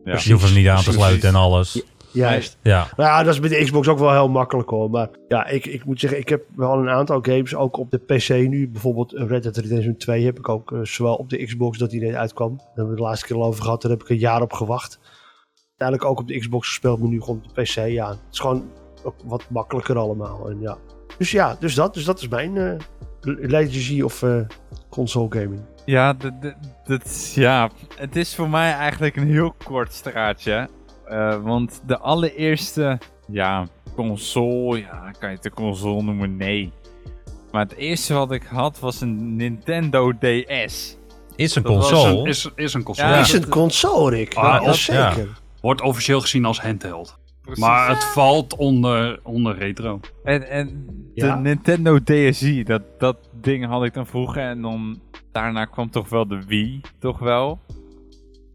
[0.05, 0.13] Ja.
[0.13, 1.01] Dus je hoeft hem niet aan te Precies.
[1.01, 1.83] sluiten en alles.
[2.13, 2.59] Juist.
[2.63, 2.89] Ja.
[2.97, 4.91] Nou ja, dat is met de Xbox ook wel heel makkelijk hoor.
[4.91, 7.99] Maar ja, ik, ik moet zeggen, ik heb wel een aantal games ook op de
[7.99, 8.69] PC nu.
[8.69, 12.01] Bijvoorbeeld Red Dead Redemption 2 heb ik ook eh, zowel op de Xbox dat die
[12.01, 12.57] net uitkwam.
[12.57, 13.83] Daar hebben we de laatste keer al over gehad.
[13.83, 15.01] Daar heb ik een jaar op gewacht.
[15.69, 17.75] Uiteindelijk ook op de Xbox gespeeld, maar nu gewoon op de PC.
[17.75, 18.71] Ja, het is gewoon
[19.03, 20.51] ook wat makkelijker allemaal.
[20.51, 20.79] En ja.
[21.19, 22.75] Dus ja, dus dat, dus dat is mijn eh
[23.21, 24.41] legacy of eh,
[24.89, 25.61] console gaming.
[25.85, 26.13] Ja,
[26.85, 30.69] dat ja, het is voor mij eigenlijk een heel kort straatje.
[31.09, 32.99] Eh, want de allereerste,
[33.29, 36.37] ja, console, ja, kan je het een console noemen?
[36.37, 36.73] Nee.
[37.53, 40.97] Maar het eerste wat ik had was een Nintendo DS.
[41.37, 42.19] Is een Dat console.
[42.21, 43.09] een- is, is een console.
[43.09, 44.35] Ja, is een console, Rick.
[44.35, 45.39] Ah, Ja, zeker.
[45.61, 47.19] Wordt officieel gezien als handheld.
[47.43, 47.65] Precies.
[47.65, 50.01] Maar het valt onder, onder retro.
[50.25, 51.35] En, en de Ja.
[51.39, 54.43] Nintendo DSi, dat, dat ding had ik dan vroeger.
[54.43, 55.01] En dan
[55.33, 57.59] daarna kwam toch wel de Wii, toch wel.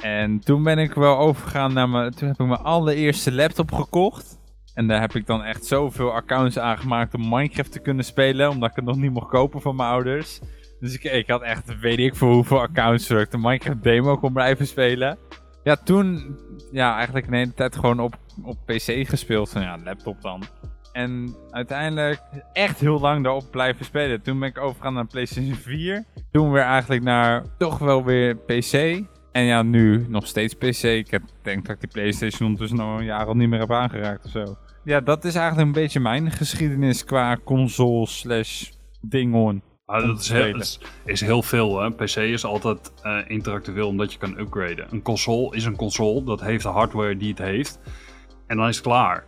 [0.03, 2.11] En toen ben ik wel overgegaan naar mijn...
[2.11, 4.39] Toen heb ik mijn allereerste laptop gekocht.
[4.73, 8.49] En daar heb ik dan echt zoveel accounts aangemaakt om Minecraft te kunnen spelen.
[8.49, 10.39] Omdat ik het nog niet mocht kopen van mijn ouders.
[10.79, 14.33] Dus ik, ik had echt, weet ik voor hoeveel accounts, ik de Minecraft demo kon
[14.33, 15.17] blijven spelen.
[15.63, 16.39] Ja, toen,
[16.71, 19.49] ja, eigenlijk een hele tijd gewoon op, op PC gespeeld.
[19.49, 20.43] Van ja, laptop dan.
[20.91, 22.21] En uiteindelijk
[22.53, 24.21] echt heel lang daarop blijven spelen.
[24.21, 26.03] Toen ben ik overgegaan naar PlayStation 4.
[26.31, 29.03] Toen weer eigenlijk naar toch wel weer PC.
[29.33, 30.83] En ja, nu nog steeds PC.
[30.83, 33.71] Ik heb, denk dat ik die PlayStation ondertussen al een jaar al niet meer heb
[33.71, 34.55] aangeraakt of zo.
[34.83, 38.69] Ja, dat is eigenlijk een beetje mijn geschiedenis qua console slash
[39.01, 39.61] ding on.
[39.85, 41.81] Ah, dat is heel, is, is heel veel.
[41.81, 41.91] Hè?
[41.91, 44.87] PC is altijd eh, interactueel omdat je kan upgraden.
[44.91, 46.23] Een console is een console.
[46.23, 47.79] Dat heeft de hardware die het heeft.
[48.47, 49.25] En dan is het klaar.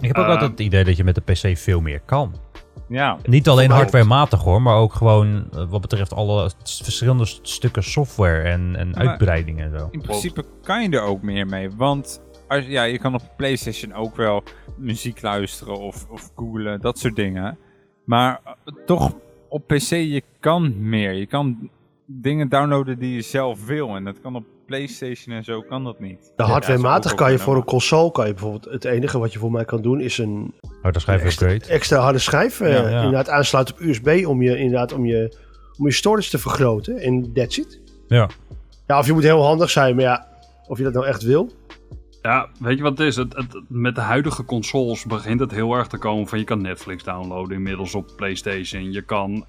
[0.00, 2.34] Ik heb ook Eh, altijd het idee dat je met de PC veel meer kan.
[2.88, 7.82] Ja, Niet alleen hardwarematig hoor, maar ook gewoon eh, wat betreft alle verschillende st- stukken
[7.82, 9.88] software en, en uitbreidingen en zo.
[9.90, 11.70] in principe kan je er ook meer mee.
[11.76, 14.42] Want als, ja, je kan op PlayStation ook wel
[14.76, 17.58] muziek luisteren of, of googlen, dat soort dingen.
[18.04, 18.52] Maar eh,
[18.86, 19.12] toch
[19.48, 21.12] op PC, je kan meer.
[21.12, 21.70] Je kan
[22.06, 23.96] dingen downloaden die je zelf wil.
[23.96, 26.32] En dat kan op PlayStation en zo kan dat niet.
[26.36, 29.50] De hardwarematig kan je voor een console, kan je bijvoorbeeld, het enige wat je voor
[29.50, 32.96] mij kan doen is een Harde schijf extra, extra harde schijf Ja, ja.
[32.96, 35.36] inderdaad aansluiten op USB om je, inderdaad, om je,
[35.78, 36.98] om je storage te vergroten.
[36.98, 37.80] En that's it.
[38.08, 38.28] Ja.
[38.86, 40.26] Ja, of je moet heel handig zijn, maar ja,
[40.66, 41.52] of je dat nou echt wil.
[42.22, 43.16] Ja, weet je wat het is?
[43.16, 46.62] Het, het, met de huidige consoles begint het heel erg te komen van je kan
[46.62, 48.92] Netflix downloaden inmiddels op PlayStation.
[48.92, 49.44] Je kan,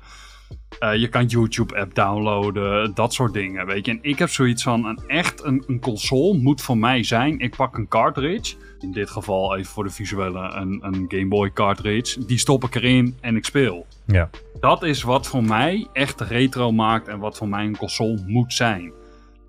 [0.79, 3.91] eh, je kan YouTube-app downloaden, dat soort dingen, weet je.
[3.91, 7.55] En ik heb zoiets van, een echt een, een console moet voor mij zijn, ik
[7.55, 8.55] pak een cartridge.
[8.79, 12.25] In dit geval even voor de visuele een, een Game Boy cartridge.
[12.25, 13.85] Die stop ik erin en ik speel.
[14.05, 14.29] Ja.
[14.59, 18.53] Dat is wat voor mij echt retro maakt en wat voor mij een console moet
[18.53, 18.91] zijn.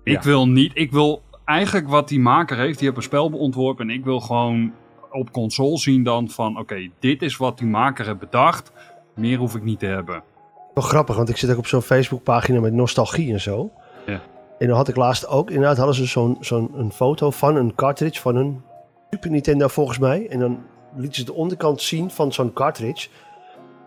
[0.03, 0.21] Ik Ja.
[0.21, 3.95] wil niet, ik wil eigenlijk wat die maker heeft, die heeft een spel ontworpen en
[3.95, 4.73] ik wil gewoon
[5.11, 8.71] op console zien dan van oké, dit is wat die maker heeft bedacht,
[9.15, 10.23] meer hoef ik niet te hebben.
[10.75, 13.71] Wel grappig, want ik zit ook op zo'n Facebookpagina met nostalgie en zo.
[14.05, 14.21] Ja.
[14.59, 17.75] En dan had ik laatst ook, inderdaad hadden ze zo'n zo'n een foto van een
[17.75, 18.61] cartridge van een
[19.09, 20.27] Super Nintendo volgens mij.
[20.29, 20.59] En dan
[20.95, 23.07] lieten ze de onderkant zien van zo'n cartridge.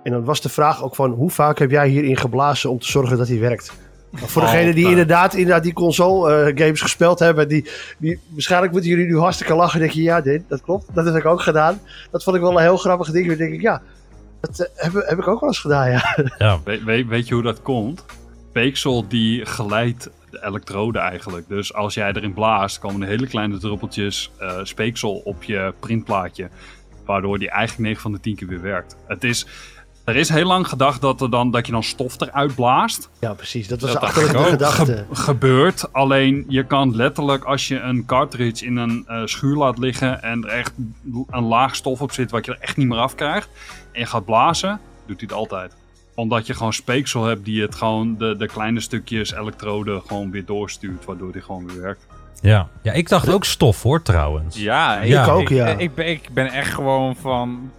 [0.03, 2.91] En dan was de vraag ook van, hoe vaak heb jij hierin geblazen om te
[2.91, 3.73] zorgen dat hij werkt?
[4.11, 5.01] Maar voor degenen die Altijd.
[5.01, 9.55] inderdaad, inderdaad die console eh, games gespeeld hebben, die, die, waarschijnlijk moeten jullie nu hartstikke
[9.55, 9.81] lachen.
[9.81, 11.81] denk je, ja, dit, dat klopt, dat heb ik ook gedaan.
[12.11, 13.27] Dat vond ik wel een heel grappig ding.
[13.27, 13.83] Dan denk ik, ja,
[14.41, 16.17] dat eh, heb, heb ik ook wel eens gedaan, ja.
[16.39, 16.61] Ja.
[16.65, 18.05] We, weet, weet je hoe dat komt?
[18.49, 21.49] Speeksel die geleidt de elektroden eigenlijk.
[21.49, 26.49] Dus als jij erin blaast, komen er hele kleine druppeltjes eh, speeksel op je printplaatje.
[27.05, 28.97] Waardoor die eigenlijk 9 van de 10 keer weer werkt.
[29.07, 29.47] Het is,
[30.09, 33.09] er is heel lang gedacht dat, er dan, dat je dan stof eruit blaast.
[33.21, 33.69] Ja, precies.
[33.69, 34.85] Dat was Dat de gedachte.
[35.11, 35.93] ge- gebeurt.
[35.93, 40.45] Alleen je kan letterlijk als je een cartridge in een eh, schuur laat liggen en
[40.45, 40.73] er echt
[41.31, 43.49] een laag stof op zit wat je er echt niet meer af krijgt.
[43.93, 45.77] En je gaat blazen, doet hij het altijd.
[46.15, 50.45] Omdat je gewoon speeksel hebt die het gewoon de, de kleine stukjes elektroden gewoon weer
[50.45, 52.07] doorstuurt, waardoor die gewoon weer werkt.
[52.41, 52.69] Ja.
[52.83, 54.57] ja, ik dacht ook stof hoor trouwens.
[54.57, 55.27] Ja, ik, Ja.
[55.27, 55.67] ook, ja.
[55.67, 57.71] Ik, ben, ik ben echt gewoon van...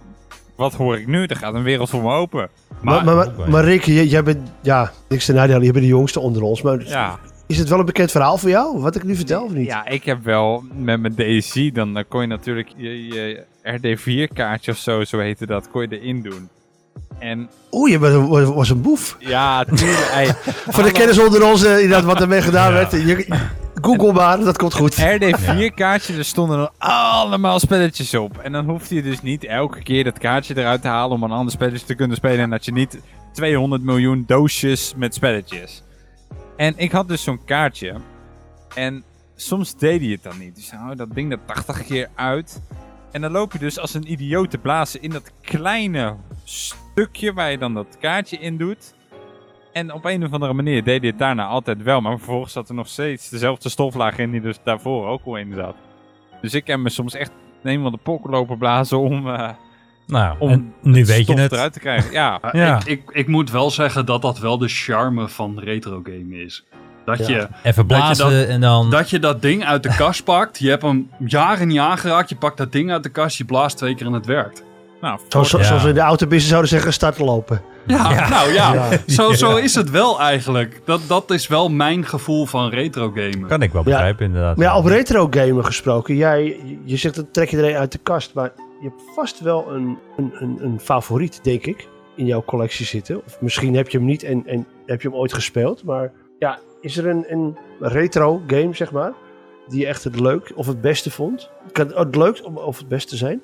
[0.60, 1.24] Wat hoor ik nu?
[1.24, 2.48] Er gaat een wereld voor me open.
[2.82, 3.04] Maar,
[3.48, 6.62] Maar, Rick, jij, jij bent, ja, niks te nadelen, je bent de jongste onder ons.
[6.62, 7.18] Maar Ja.
[7.46, 9.66] is het wel een bekend verhaal voor jou, wat ik nu vertel of niet?
[9.66, 14.70] Ja, ik heb wel met mijn DSC, dan, dan kon je natuurlijk je, je RD4-kaartje
[14.70, 16.48] of zo, zo heette dat, kon je erin doen.
[17.18, 19.16] En Oeh, je bent was- een boef.
[19.18, 20.34] ja, tuurlijk.
[20.74, 22.92] Voor de kennis onder ons, eh, inderdaad, wat ermee gedaan werd.
[22.92, 23.26] Je,
[23.82, 24.94] Google maar, dat komt goed.
[24.96, 28.38] RD4-kaartje, er stonden dan allemaal spelletjes op.
[28.38, 31.30] En dan hoefde je dus niet elke keer dat kaartje eruit te halen om een
[31.30, 32.38] ander spelletje te kunnen spelen.
[32.40, 32.98] En dat je niet
[33.32, 35.82] 200 miljoen doosjes met spelletjes.
[36.56, 37.94] En ik had dus zo'n kaartje.
[38.74, 39.02] En
[39.36, 40.54] soms deed hij het dan niet.
[40.54, 42.60] Dus hou dat ding er 80 keer uit.
[43.12, 46.14] En dan loop je dus als een idioot te blazen in dat kleine
[46.92, 48.94] stukje waar je dan dat kaartje in doet.
[49.72, 52.00] En op een of andere manier deed hij het daarna altijd wel.
[52.00, 55.52] Maar vervolgens zat er nog steeds dezelfde stoflaag in die dus daarvoor ook al in
[55.56, 55.74] zat.
[56.40, 57.30] Dus ik heb me soms echt
[57.62, 59.48] een van de pokken lopen blazen om, eh,
[60.06, 61.52] Nou, om en nu weet je stof het.
[61.52, 62.12] eruit te krijgen.
[62.12, 62.76] Ja, Ja.
[62.78, 66.64] ik, ik, ik moet wel zeggen dat dat wel de charme van retro game is.
[67.04, 67.28] Dat, Ja.
[67.28, 68.90] je, Even Dat je blazen dat- en dan...
[68.90, 70.58] dat je dat ding uit de kast pakt.
[70.58, 72.28] Je hebt hem jaren niet aangeraakt.
[72.28, 73.36] Je pakt dat ding uit de kast.
[73.38, 74.64] Je blaast twee keer en het werkt.
[75.00, 75.64] Nou, Zo, zo- Ja.
[75.64, 77.62] Zoals we in de autobusiness zouden zeggen, start lopen.
[77.86, 78.74] Ja, nou ja.
[78.74, 78.88] Ja.
[79.06, 79.62] Zo, zo Ja.
[79.62, 80.80] is het wel eigenlijk.
[80.84, 83.48] Dat, dat is wel mijn gevoel van retro gamen.
[83.48, 83.90] Kan ik wel Ja.
[83.90, 84.56] begrijpen inderdaad.
[84.56, 87.92] Maar ja, op retro gamen gesproken, jij, je zegt dat trek je er een uit
[87.92, 92.26] de kast, maar je hebt vast wel een, een, een, een favoriet, denk ik, in
[92.26, 93.22] jouw collectie zitten.
[93.26, 96.58] Of misschien heb je hem niet en, en heb je hem ooit gespeeld, maar ja,
[96.80, 99.12] is er een, een retro game, zeg maar,
[99.68, 101.50] die je echt het leuk of het beste vond?
[101.72, 103.40] Kan het leukst of- of het beste zijn?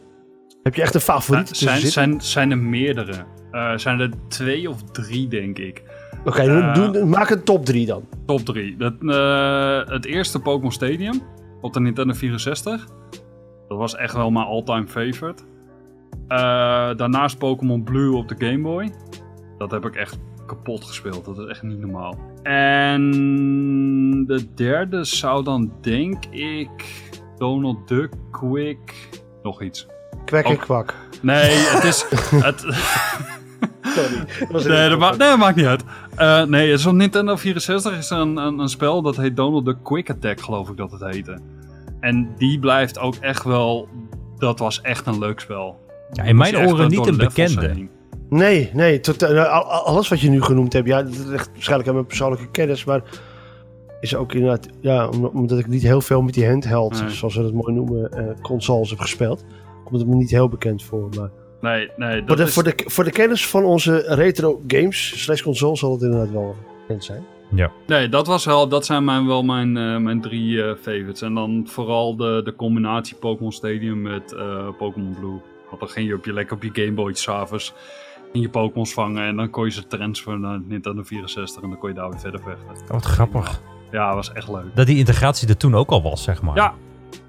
[0.67, 3.25] Heb je echt een favoriet tussen zijn, zijn, zijn er meerdere.
[3.51, 5.83] Eh, zijn er twee of drie, denk ik.
[6.25, 8.09] Oké, eh, maak een top 3 dan.
[8.25, 8.77] Top 3.
[8.77, 11.23] Dat, eh, het eerste Pokémon Stadium
[11.61, 12.87] op de Nintendo 64.
[13.69, 15.43] Dat was echt wel mijn all-time favorite.
[16.97, 18.93] Daarnaast Pokémon Blue op de Game Boy.
[19.59, 21.25] Dat heb ik echt kapot gespeeld.
[21.25, 22.19] Dat is echt niet normaal.
[22.43, 23.01] En
[24.27, 27.05] de derde zou dan denk ik
[27.39, 29.11] Donald Duck, Quick,
[29.43, 29.87] nog iets.
[30.27, 30.95] Kwek en kwak.
[31.23, 32.05] Nee, het is...
[32.47, 32.61] het,
[33.83, 34.25] Sorry.
[34.53, 35.83] Dat Nee, dat, ma nee, dat maakt niet uit.
[36.17, 39.37] Eh, nee, het is op Nintendo 64 is er een, een, een spel dat heet
[39.37, 41.39] Donald Duck Quick Attack, geloof ik dat het heette.
[42.01, 43.89] En die blijft ook echt wel...
[44.39, 45.81] Dat was echt een leuk spel.
[46.13, 47.69] Ja, in mijn oren niet een bekende.
[47.69, 47.91] heen.
[48.29, 49.01] Nee, nee.
[49.01, 52.51] Tot, al- alles wat je nu genoemd hebt, ja, dat ligt waarschijnlijk aan mijn persoonlijke
[52.51, 53.01] kennis, maar
[54.01, 57.11] is ook inderdaad, ja, om- omdat ik niet heel veel met die handheld, Nee.
[57.11, 59.45] zoals we dat mooi noemen, eh, consoles heb gespeeld,
[59.87, 61.09] komt het me niet heel bekend voor.
[61.17, 62.25] Maar Nee, nee.
[62.25, 65.79] Dat voor, de, is, voor, de, voor de kennis van onze retro games slash consoles
[65.79, 67.25] zal het inderdaad wel bekend zijn.
[67.87, 71.23] Nee, dat, was wel, dat zijn mijn, wel mijn, eh, mijn drie eh, favorites.
[71.23, 75.41] En dan vooral de, de combinatie Pokémon Stadium met eh, Pokémon Blue.
[75.69, 77.75] Want dan ging je op je lekker op je Game Boy s'avonds
[78.33, 79.27] in je Pokémons vangen.
[79.27, 81.63] En dan kon je ze transferen naar Nintendo 64.
[81.63, 82.85] En dan kon je daar weer verder vechten.
[82.85, 83.61] Oh, wat grappig.
[83.91, 84.75] Ja, was echt leuk.
[84.75, 86.57] Dat die integratie er toen ook al was, zeg maar.
[86.57, 86.75] Ja.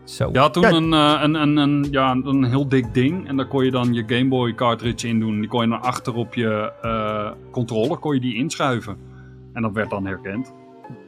[0.07, 0.29] Zo.
[0.31, 0.71] Je had toen Ja.
[0.71, 3.27] een, eh, een, een, een, ja, een heel dik ding.
[3.27, 5.39] En daar kon je dan je Game Boy cartridge in doen.
[5.39, 8.97] Die kon je dan achter op je eh, controller kon je die inschuiven.
[9.53, 10.53] En dat werd dan herkend.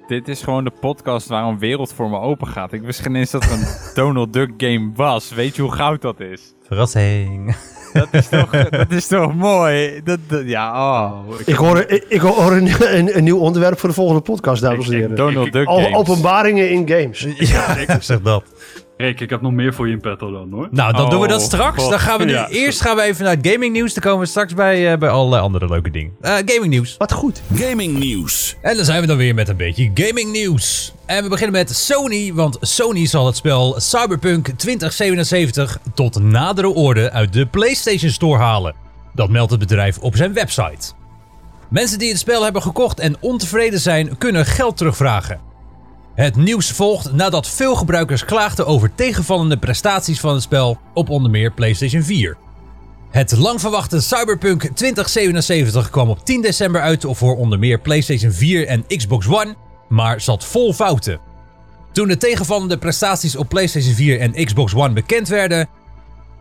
[0.08, 2.74] dit is gewoon de podcast waar een wereld voor me open gaat.
[2.74, 3.66] Ik wist geen eens dat er een
[4.04, 5.30] Donald Duck game was.
[5.34, 6.54] Weet je hoe goud dat is?
[6.68, 7.56] Verrassing.
[7.94, 10.02] Dat is toch, dat is toch mooi?
[10.04, 10.72] Dat, dat- ja,
[11.04, 11.20] oh.
[11.46, 14.86] Ik hoor, ik, ik hoor een, een, een nieuw onderwerp voor de volgende podcast, dames
[14.88, 15.16] en Ik- ik- heren.
[15.16, 15.94] Donald ik- Duck games.
[15.96, 17.28] openbaringen in games.
[17.38, 18.44] ja, zeg dat.
[19.02, 20.68] Rick, ik heb nog meer voor je in petto dan hoor.
[20.72, 21.82] Nou, dan doen we dat Oh, straks.
[21.82, 21.90] God.
[21.90, 22.50] Dan gaan we nu, Ja.
[22.50, 23.94] eerst gaan we even naar het gaming nieuws.
[23.94, 26.12] Dan komen we straks bij, eh, bij allerlei andere leuke dingen.
[26.22, 26.96] Eh, gaming nieuws.
[26.98, 27.42] Wat goed.
[27.56, 28.56] Gaming nieuws.
[28.62, 30.94] En dan zijn we dan weer met een beetje gaming nieuws.
[31.06, 37.12] En we beginnen met Sony, want Sony zal het spel Cyberpunk 2077 tot nadere orde
[37.12, 38.76] uit de PlayStation Store halen.
[39.14, 40.92] Dat meldt het bedrijf op zijn website.
[41.70, 45.40] Mensen die het spel hebben gekocht en ontevreden zijn, kunnen geld terugvragen.
[46.20, 51.32] Het nieuws volgt nadat veel gebruikers klaagden over tegenvallende prestaties van het spel op onder
[51.32, 52.38] meer PlayStation 4.
[53.10, 58.68] Het lang verwachte Cyberpunk 2077 kwam op 10 december uit voor onder meer PlayStation 4
[58.68, 59.56] en Xbox One,
[59.90, 61.20] maar zat vol fouten.
[61.92, 65.68] Toen de tegenvallende prestaties op PlayStation 4 en Xbox One bekend werden,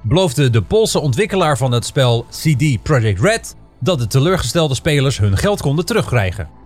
[0.02, 5.36] beloofde de Poolse ontwikkelaar van het spel CD Projekt Red dat de teleurgestelde spelers hun
[5.36, 6.57] geld konden terugkrijgen.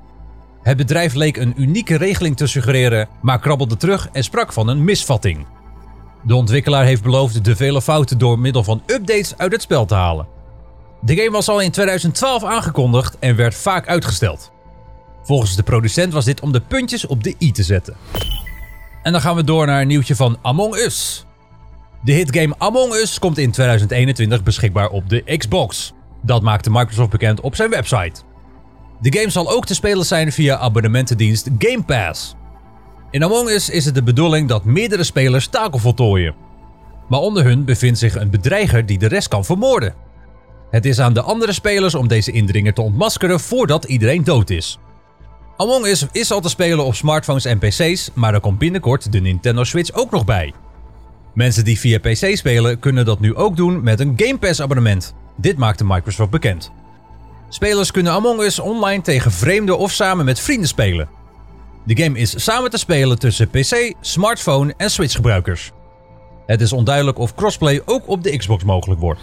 [0.62, 4.84] Het bedrijf leek een unieke regeling te suggereren, maar krabbelde terug en sprak van een
[4.84, 5.46] misvatting.
[6.22, 9.94] De ontwikkelaar heeft beloofd de vele fouten door middel van updates uit het spel te
[9.94, 10.26] halen.
[11.00, 14.52] De game was al in 2012 aangekondigd en werd vaak uitgesteld.
[15.22, 17.96] Volgens de producent was dit om de puntjes op de i te zetten.
[19.02, 21.24] En dan gaan we door naar een nieuwtje van Among Us.
[22.04, 25.92] De hitgame Among Us komt in 2021 beschikbaar op de Xbox.
[26.22, 28.20] Dat maakte Microsoft bekend op zijn website.
[29.02, 32.34] De game zal ook te spelen zijn via abonnementendienst Game Pass.
[33.10, 36.34] In Among Us is het de bedoeling dat meerdere spelers taken voltooien.
[37.08, 39.94] Maar onder hun bevindt zich een bedreiger die de rest kan vermoorden.
[40.70, 44.78] Het is aan de andere spelers om deze indringer te ontmaskeren voordat iedereen dood is.
[45.56, 49.20] Among Us is al te spelen op smartphones en PC's, maar er komt binnenkort de
[49.20, 50.52] Nintendo Switch ook nog bij.
[51.34, 55.14] Mensen die via PC spelen kunnen dat nu ook doen met een Game Pass abonnement.
[55.36, 56.72] Dit maakte Microsoft bekend.
[57.54, 61.08] Spelers kunnen Among Us online tegen vreemden of samen met vrienden spelen.
[61.84, 65.70] De game is samen te spelen tussen PC, smartphone en Switch gebruikers.
[66.46, 69.20] Het is onduidelijk of crossplay ook op de Xbox mogelijk wordt.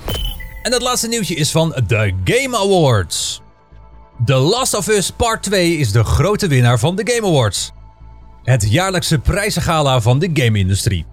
[0.64, 3.42] En het laatste nieuwtje is van de Game Awards.
[4.26, 7.72] The Last of Us Part 2 is de grote winnaar van de Game Awards.
[8.44, 11.06] Het jaarlijkse prijzengala van de game-industrie.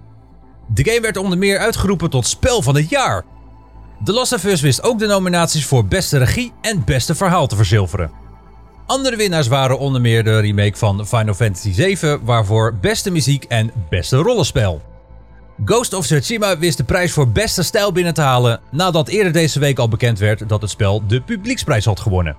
[0.67, 3.23] De game werd onder meer uitgeroepen tot spel van het jaar.
[4.03, 7.55] The Last of Us wist ook de nominaties voor beste regie en beste verhaal te
[7.55, 8.11] verzilveren.
[8.85, 13.71] Andere winnaars waren onder meer de remake van Final Fantasy VII, waarvoor beste muziek en
[13.89, 14.81] beste rollenspel.
[15.65, 19.59] Ghost of Tsushima wist de prijs voor beste stijl binnen te halen nadat eerder deze
[19.59, 22.35] week al bekend werd dat het spel de publieksprijs had gewonnen.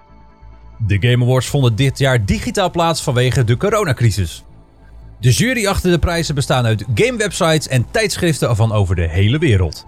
[0.86, 4.44] De Game Awards vonden dit jaar digitaal plaats vanwege de coronacrisis.
[5.20, 9.86] De jury achter de prijzen bestaan uit gamewebsites en tijdschriften van over de hele wereld.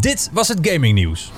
[0.00, 1.32] Dit was het gaming nieuws.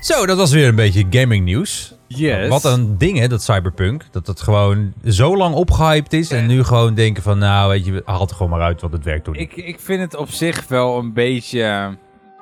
[0.00, 1.94] Zo, dat was weer een beetje gaming nieuws.
[2.06, 2.48] Yes.
[2.48, 4.04] Wat een ding hè, dat Cyberpunk.
[4.10, 8.02] Dat het gewoon zo lang opgehyped is en nu gewoon denken van nou weet je,
[8.04, 9.36] haal het gewoon maar uit wat het werkt doet.
[9.36, 11.96] Ik, ik vind het op zich wel een beetje,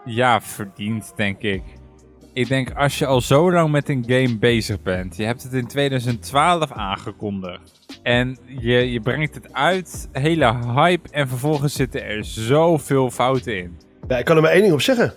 [0.04, 1.62] ja, verdiend, denk ik.
[2.32, 5.52] Ik denk, als je al zo lang met een game bezig bent, je hebt het
[5.52, 7.80] in 2012 aangekondigd.
[8.02, 13.78] En je, je brengt het uit, hele hype, en vervolgens zitten er zoveel fouten in.
[14.08, 15.12] Ja, ik kan er maar één ding op zeggen.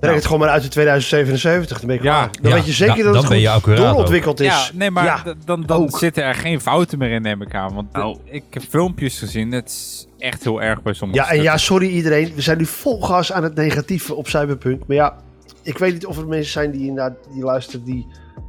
[0.00, 1.78] Breng het gewoon maar uit in 2077.
[1.78, 2.28] Dan ben ik Ja.
[2.40, 4.46] Dan ja, weet je zeker da- dat het je doorontwikkeld is.
[4.46, 7.74] Ja, nee, maar Ja, dan, dan zitten er geen fouten meer in, neem ik aan.
[7.74, 8.16] Want Nou.
[8.24, 11.88] ik heb filmpjes gezien, het is echt heel erg bij sommige Ja, en ja, sorry
[11.88, 12.32] iedereen.
[12.34, 14.86] We zijn nu vol gas aan het negatieve op Cyberpunk.
[14.86, 15.16] Maar ja,
[15.62, 18.06] ik weet niet of er mensen zijn die inderdaad die luisteren die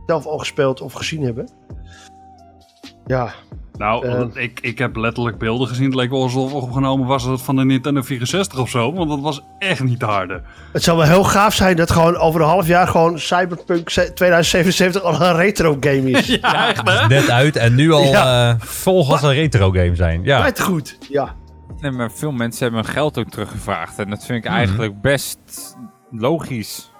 [0.07, 1.49] zelf al gespeeld of gezien hebben.
[3.05, 3.33] Ja,
[3.81, 4.43] Nou, Eh.
[4.43, 5.85] ik, ik heb letterlijk beelden gezien.
[5.85, 8.93] Het leek wel alsof opgenomen was het van de Nintendo 64 of zo.
[8.93, 10.41] Want dat was echt niet te harde.
[10.73, 15.01] het zou wel heel gaaf zijn dat gewoon over een half jaar gewoon Cyberpunk 2077
[15.01, 16.27] al een retro game is.
[16.35, 16.37] ja.
[16.41, 17.07] Ja, echt hè?
[17.07, 18.49] Net uit en nu al Ja.
[18.49, 20.23] eh, vol een retro game zijn.
[20.23, 20.39] Ja.
[20.39, 20.97] Lijkt goed.
[21.09, 21.35] Ja.
[21.79, 23.99] Nee, maar veel mensen hebben hun geld ook teruggevraagd.
[23.99, 24.57] En dat vind ik Mhm.
[24.59, 25.39] eigenlijk best
[26.11, 26.91] logisch.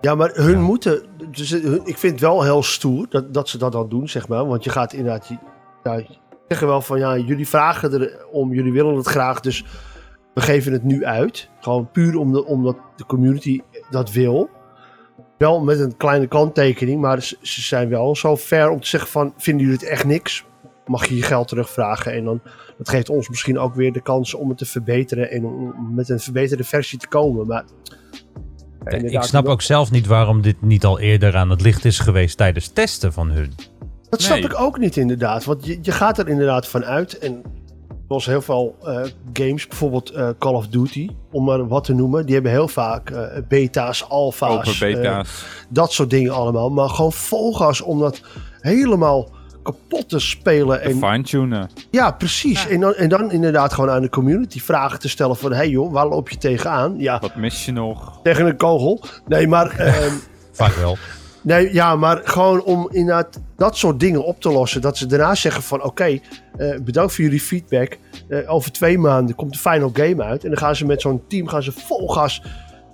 [0.00, 0.58] Ja, maar hun Ja.
[0.58, 1.06] moeten.
[1.30, 4.28] Dus hun- ik vind het wel heel stoer dat, dat ze dat dan doen, zeg
[4.28, 4.46] maar.
[4.46, 5.28] Want je gaat inderdaad.
[5.28, 5.38] je-
[6.48, 9.64] zeggen wel van ja, jullie vragen erom, jullie willen het graag, dus
[10.34, 11.48] we geven het nu uit.
[11.60, 14.50] Gewoon puur om de, omdat de community dat wil.
[15.38, 19.10] Wel met een kleine kanttekening, maar ze, ze zijn wel zo ver om te zeggen
[19.10, 20.44] van vinden jullie het echt niks?
[20.86, 22.40] Mag je je geld terugvragen en dan
[22.78, 26.08] dat geeft ons misschien ook weer de kans om het te verbeteren en om met
[26.08, 27.46] een verbeterde versie te komen.
[27.46, 27.64] Maar
[28.84, 31.98] ja, ik snap ook zelf niet waarom dit niet al eerder aan het licht is
[31.98, 33.52] geweest tijdens testen van hun.
[34.10, 34.46] Dat snap Nee.
[34.46, 35.44] ik ook niet inderdaad.
[35.44, 37.18] Want je, je gaat er inderdaad van uit.
[37.18, 37.42] En
[38.08, 39.00] zoals heel veel eh,
[39.32, 42.24] games, bijvoorbeeld eh, Call of Duty, om maar wat te noemen.
[42.26, 45.44] Die hebben heel vaak eh, beta's, alfa's, Open beta's.
[45.68, 46.70] dat soort dingen allemaal.
[46.70, 48.20] Maar gewoon volgas om dat
[48.60, 49.28] helemaal
[49.62, 50.80] kapot te spelen.
[50.82, 51.70] en En, fine-tunen.
[51.90, 52.66] ja, precies.
[52.68, 55.52] En, dan, en dan inderdaad gewoon aan de community vragen te stellen van...
[55.52, 56.94] hey joh, waar loop je tegenaan?
[56.98, 58.20] Ja, Wat mis je nog?
[58.22, 59.04] tegen een kogel.
[59.26, 59.70] Nee, maar...
[59.78, 60.12] ehm,
[60.52, 60.96] Vaak wel.
[61.48, 64.80] Nee, ja, maar gewoon om inderdaad dat soort dingen op te lossen.
[64.80, 66.18] Dat ze daarna zeggen van oké, eh,
[66.80, 67.96] bedankt voor jullie feedback.
[68.28, 70.42] Eh, over twee maanden komt de final game uit.
[70.44, 72.42] En dan gaan ze met zo'n team gaan ze vol gas.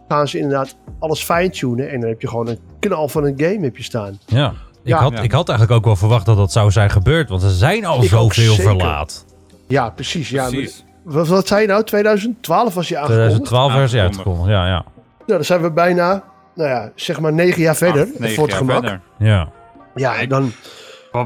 [0.08, 1.90] Gaan ze inderdaad alles fine-tunen.
[1.90, 4.18] En dan heb je gewoon een knal van een game heb je staan.
[4.26, 4.48] Ja.
[4.48, 4.54] Ik,
[4.90, 4.98] Ja.
[4.98, 5.20] had, Ja.
[5.20, 8.02] ik had eigenlijk ook wel verwacht dat dat zou zijn gebeurd, want ze zijn al
[8.02, 9.24] Ik zoveel verlaat.
[9.68, 10.28] Ja, precies.
[10.30, 10.84] Ja, Precies.
[11.04, 11.84] maar- wat, wat zei je nou?
[11.84, 13.28] 2012 was je aangekondigd?
[13.28, 14.26] 2012 werd ze Aangekondigd.
[14.28, 14.84] uitgekomen, ja, ja.
[15.18, 16.22] Nou, dan zijn we bijna,
[16.54, 18.02] nou ja, zeg maar negen jaar verder.
[18.02, 18.80] Acht, negen voor het jaar gemak.
[18.80, 19.00] verder.
[19.18, 19.52] ja.
[19.94, 20.52] Ja, en dan...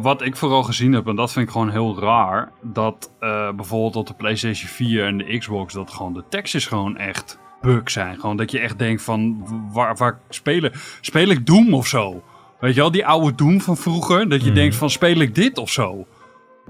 [0.02, 3.96] Wat ik vooral gezien heb, en dat vind ik gewoon heel raar, dat eh, bijvoorbeeld
[3.96, 8.20] op de PlayStation 4 en de Xbox, dat gewoon de tekstjes gewoon echt bug zijn.
[8.20, 12.22] Gewoon dat je echt denkt van, waar, waar spelen, speel ik Doom of zo?
[12.60, 14.54] Weet je wel, die oude Doom van vroeger, dat je Mhm.
[14.54, 16.06] denkt van, speel ik dit of zo?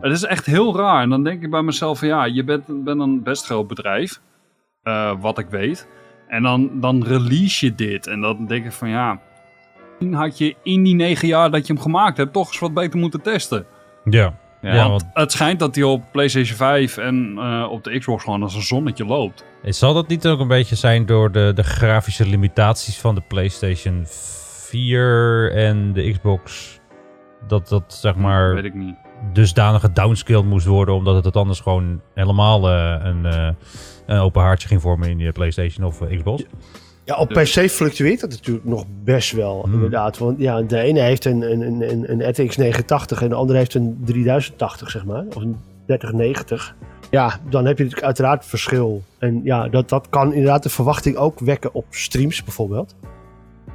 [0.01, 1.03] Het is echt heel raar.
[1.03, 4.21] En dan denk ik bij mezelf van, ja, je bent, bent een best groot bedrijf,
[4.83, 5.89] eh, wat ik weet.
[6.29, 8.07] En dan, dan release je dit.
[8.07, 9.21] En dan denk ik van, ja,
[10.11, 12.99] had je in die negen jaar dat je hem gemaakt hebt toch eens wat beter
[12.99, 13.67] moeten testen.
[14.05, 14.35] Ja.
[14.63, 17.99] Ja, Ja, Want want het schijnt dat hij op PlayStation 5 en eh, op de
[17.99, 19.45] Xbox gewoon als een zonnetje loopt.
[19.63, 24.03] zal dat niet ook een beetje zijn door de, de grafische limitaties van de PlayStation
[24.07, 26.77] 4 en de Xbox?
[27.47, 28.95] Dat dat zeg maar Weet ik niet.
[29.33, 33.49] dusdanig gedownscaled moest worden, omdat het anders gewoon helemaal eh, een, eh,
[34.09, 36.45] een open haartje ging vormen in je PlayStation of eh, Xbox.
[37.05, 39.73] Ja, op PC fluctueert dat natuurlijk nog best wel, Hmm.
[39.75, 40.19] inderdaad.
[40.19, 43.59] Want ja, de ene heeft een, een, een, een- een RTX 980 en de andere
[43.59, 45.25] heeft een 3080, zeg maar.
[45.29, 46.75] Of een 3090.
[47.11, 49.03] Ja, dan heb je natuurlijk uiteraard verschil.
[49.19, 52.95] En ja, dat, dat kan inderdaad de verwachting ook wekken op streams bijvoorbeeld.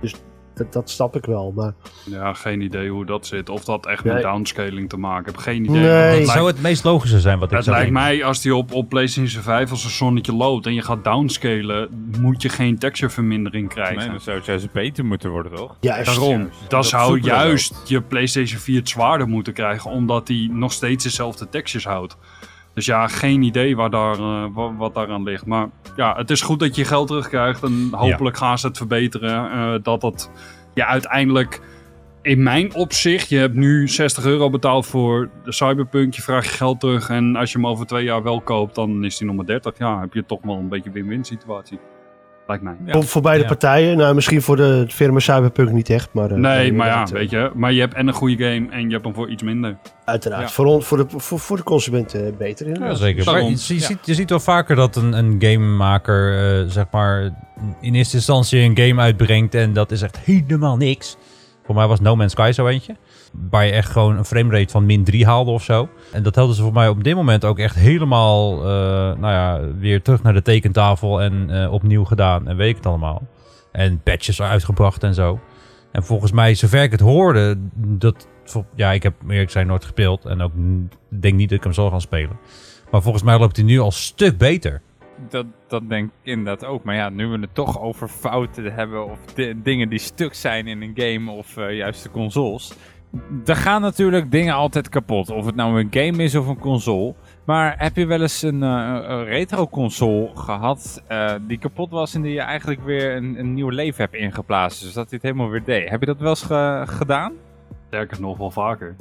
[0.02, 0.13] Dus
[0.54, 1.52] dat, dat snap ik wel.
[1.56, 1.74] Maar
[2.06, 3.50] Ja, geen idee hoe dat zit.
[3.50, 4.13] Of dat echt Nee.
[4.13, 5.44] met downscaling te maken heeft.
[5.44, 5.82] Geen idee.
[5.82, 5.84] Nee.
[5.89, 8.02] Het Dat lijkt- zou het meest logische zijn wat ik Het lijkt denken.
[8.04, 11.89] mij, als die op, op PlayStation 5 als een zonnetje loopt en je gaat downscalen,
[12.20, 13.98] moet je geen texturevermindering krijgen.
[13.98, 15.76] Nee, dan zou het juist beter moeten worden, toch?
[15.80, 16.06] juist.
[16.06, 16.60] Daarom, juist.
[16.62, 21.04] dat, Dat zou juist je PlayStation 4 het zwaarder moeten krijgen, omdat hij nog steeds
[21.04, 22.18] dezelfde tekstjes houdt.
[22.74, 25.46] Dus ja, geen idee waar daar, eh, wa- wat, daaraan ligt.
[25.46, 28.78] Maar ja, het is goed dat je je geld terugkrijgt en hopelijk gaan ze het
[28.78, 29.52] verbeteren.
[29.52, 30.30] eh, dat het
[30.74, 31.62] ja, uiteindelijk,
[32.22, 36.52] in mijn opzicht, je hebt nu 60 euro betaald voor de Cyberpunk, je vraagt je
[36.58, 39.36] geld terug en als je hem over twee jaar wel koopt, dan is die nog
[39.36, 39.78] maar 30.
[39.78, 41.80] Ja, heb je toch wel een beetje win-win situatie.
[42.47, 42.75] Lijkt mij.
[42.86, 43.01] Ja.
[43.01, 43.47] Voor, beide Ja.
[43.47, 43.97] partijen.
[43.97, 46.10] Nou, misschien voor de firma Cyberpunk niet echt.
[46.12, 47.51] Maar, eh, Nee, maar ja, eh, weet je.
[47.53, 49.77] Maar je hebt en een goede game en je hebt hem voor iets minder.
[50.06, 50.41] Uiteraard.
[50.41, 50.47] Ja.
[50.49, 52.79] Voor, on- voor, de, voor, voor de consument eh, beter.
[52.79, 53.25] Ja, zeker.
[53.25, 53.82] Maar je, je Ja.
[53.86, 57.32] ziet, je ziet wel vaker dat een, een gamemaker, eh, zeg maar,
[57.82, 61.17] in eerste instantie een game uitbrengt en dat is echt helemaal niks.
[61.65, 62.95] Voor mij was No Man's Sky zo eentje.
[63.50, 65.89] Waar je echt gewoon een framerate van min 3 haalde of zo.
[66.12, 68.65] En dat hadden ze voor mij op dit moment ook echt helemaal, eh,
[69.19, 72.48] nou ja, weer terug naar de tekentafel en eh, opnieuw gedaan.
[72.48, 73.22] En weet ik het allemaal.
[73.72, 75.39] En patches uitgebracht en zo.
[75.91, 78.28] En volgens mij, zover ik het hoorde, dat,
[78.76, 80.26] ja, ik heb eerlijk gezegd nooit gespeeld.
[80.26, 80.52] En ook
[81.10, 82.39] denk niet dat ik hem zal gaan spelen.
[82.91, 84.82] Maar volgens mij loopt hij nu al stuk beter.
[85.30, 86.84] Dat, dat denk ik inderdaad ook.
[86.84, 90.67] Maar ja, nu we het toch over fouten hebben of di- dingen die stuk zijn
[90.67, 92.74] in een game of eh, juist de consoles.
[93.45, 95.30] Er gaan natuurlijk dingen altijd kapot.
[95.30, 97.13] Of het nou een game is of een console.
[97.43, 102.13] Maar heb je wel eens een, eh, een retro console gehad eh, die kapot was
[102.15, 104.82] en die je eigenlijk weer een, een nieuw leven hebt ingeplaatst?
[104.84, 105.89] Dus dat hij het helemaal weer deed.
[105.89, 107.34] Heb je dat wel eens ge- gedaan?
[107.88, 108.95] Sterker nog wel vaker.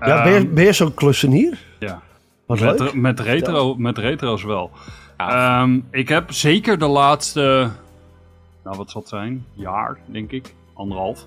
[0.00, 1.58] Ja, ben, je, Ehm, ben je zo'n klussenier?
[1.78, 2.00] ja.
[2.46, 2.94] Wat Met, leuk.
[2.94, 4.70] met, retro, met retro's wel.
[5.16, 5.60] Ja.
[5.62, 7.70] Ehm, ik heb zeker de laatste,
[8.64, 11.26] nou wat zal het zijn, jaar denk ik, anderhalf.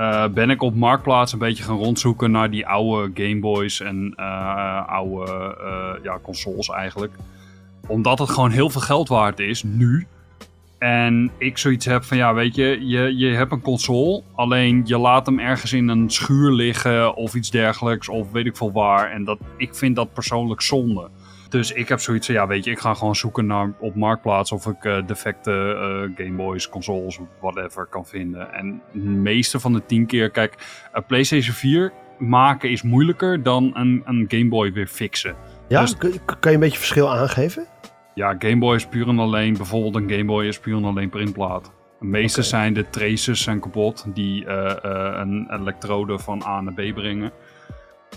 [0.00, 4.12] Eh, ben ik op Marktplaats een beetje gaan rondzoeken naar die oude Game Boys en
[4.16, 7.14] eh, oude eh, ja, consoles eigenlijk.
[7.86, 10.06] Omdat het gewoon heel veel geld waard is, nu.
[10.78, 14.98] En ik zoiets heb van, ja weet je, je, je hebt een console, alleen je
[14.98, 19.10] laat hem ergens in een schuur liggen of iets dergelijks, of weet ik veel waar.
[19.10, 21.08] En dat, ik vind dat persoonlijk zonde.
[21.50, 24.52] Dus ik heb zoiets van, ja weet je, ik ga gewoon zoeken naar, op Marktplaats
[24.52, 28.52] of ik eh, defecte eh Game Boys, consoles, whatever kan vinden.
[28.52, 30.54] En de meeste van de tien keer, kijk,
[30.92, 35.34] een PlayStation 4 maken is moeilijker dan een, een Game Boy weer fixen.
[35.68, 37.66] Ja, dus- kun, kan je een beetje verschil aangeven?
[38.14, 41.08] Ja, Game Boy is puur en alleen, bijvoorbeeld een Game Boy is puur en alleen
[41.08, 41.72] printplaat.
[42.00, 46.94] De meeste zijn de traces zijn kapot, die eh, een elektrode van A naar B
[46.94, 47.32] brengen.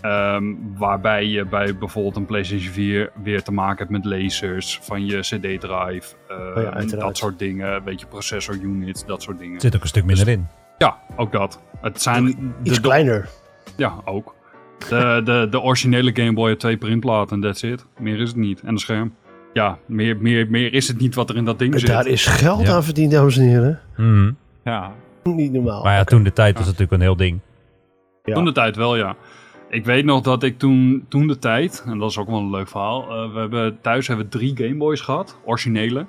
[0.04, 0.44] Ehm,
[0.78, 5.20] waarbij je bij bijvoorbeeld een PlayStation 4 weer te maken hebt met lasers van je
[5.20, 6.16] CD-drive.
[6.28, 6.90] eh, Oh ja, uiteraard.
[7.08, 9.56] dat soort dingen, een beetje processor units, dat soort dingen.
[9.56, 10.48] Er zit ook een stuk minder in.
[10.78, 11.62] Ja, ook dat.
[11.82, 13.30] Het zijn Iets de, kleiner.
[13.78, 14.36] ja, ook.
[14.90, 17.86] De, de, de originele Game Boy heeft twee printplaten en that's it.
[18.00, 18.62] Meer is het niet.
[18.62, 19.16] En een scherm.
[19.54, 21.90] Ja, meer, meer, meer is het niet wat er in dat ding zit.
[21.90, 22.74] Daar is geld Ja.
[22.74, 23.80] aan verdiend, dames en heren.
[23.98, 24.32] Mhm.
[24.64, 24.92] Ja.
[25.24, 25.84] Niet normaal.
[25.84, 27.40] Maar ja, toen de tijd was natuurlijk een heel ding.
[28.24, 28.34] Ja.
[28.34, 29.16] Toen de tijd wel, ja.
[29.74, 32.50] Ik weet nog dat ik toen, toen de tijd, en dat is ook wel een
[32.50, 33.02] leuk verhaal.
[33.10, 36.06] eh, we hebben, thuis hebben we drie Game Boys gehad, originele.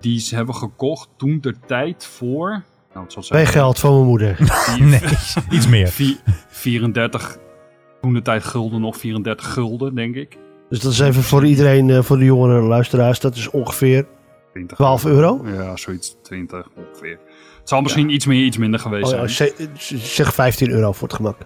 [0.00, 2.62] Die ze hebben gekocht toen de tijd voor.
[2.94, 4.36] Nou, het zal Bij geld van mijn moeder.
[4.40, 5.00] vier- Nee,
[5.50, 5.88] iets meer.
[6.02, 7.38] vier- 34.
[8.00, 10.36] Toen de tijd gulden nog 34 gulden, denk ik.
[10.68, 13.20] Dus dat is even voor iedereen, eh, voor de jongere luisteraars.
[13.20, 14.06] Dat is ongeveer
[14.52, 15.40] 20 12 euro.
[15.46, 17.18] Ja, zoiets 20 ongeveer.
[17.58, 19.50] Het zal misschien iets meer, iets minder geweest Oh, zijn.
[19.58, 21.36] ja, ze- zeg 15 euro voor het gemak.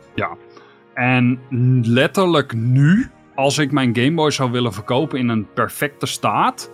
[0.97, 1.39] En
[1.83, 6.71] letterlijk nu, als ik mijn Game Boy zou willen verkopen in een perfecte staat,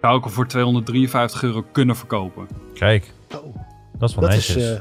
[0.00, 2.48] zou ik hem voor 253 euro kunnen verkopen.
[2.74, 3.56] Kijk, Oh,
[3.98, 4.56] dat is wel dat netjes.
[4.56, 4.80] is, eh,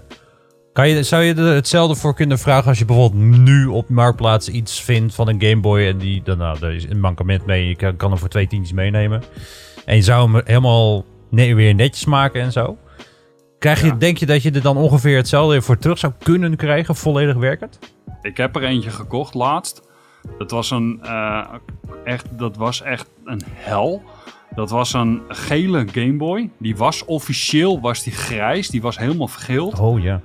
[0.74, 4.50] kan je, zou je er hetzelfde voor kunnen vragen als je bijvoorbeeld nu op Marktplaats
[4.50, 7.68] iets vindt van een Game Boy en die, dan, nou, er is een mankement mee,
[7.68, 9.22] je kan, kan hem voor twee tientjes meenemen.
[9.86, 12.78] En je zou hem helemaal ne- weer netjes maken en zo.
[13.60, 13.94] Krijg je, Ja.
[13.94, 17.36] Denk je dat je er dan ongeveer hetzelfde weer voor terug zou kunnen krijgen, volledig
[17.36, 17.80] werkend?
[18.22, 19.82] Ik heb er eentje gekocht laatst.
[20.38, 21.46] Dat was een eh,
[22.04, 24.02] echt, dat was echt een hel.
[24.56, 26.50] Dat was een gele Game Boy.
[26.60, 28.70] Die was officieel was die grijs.
[28.70, 29.80] Die was helemaal vergeeld.
[29.80, 30.22] Oh ja.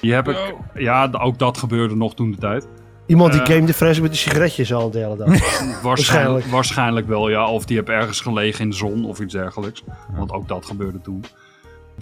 [0.00, 0.54] Die heb ik.
[0.74, 2.68] Ja, ook dat gebeurde nog toen de tijd.
[3.06, 3.46] Iemand die Eh.
[3.54, 5.82] game de fles met de sigaretjes al de hele dag.
[5.82, 7.46] Waarschijnlijk, waarschijnlijk wel, ja.
[7.48, 9.82] Of die heb ergens gelegen in de zon of iets dergelijks.
[10.16, 11.24] Want ook dat gebeurde toen.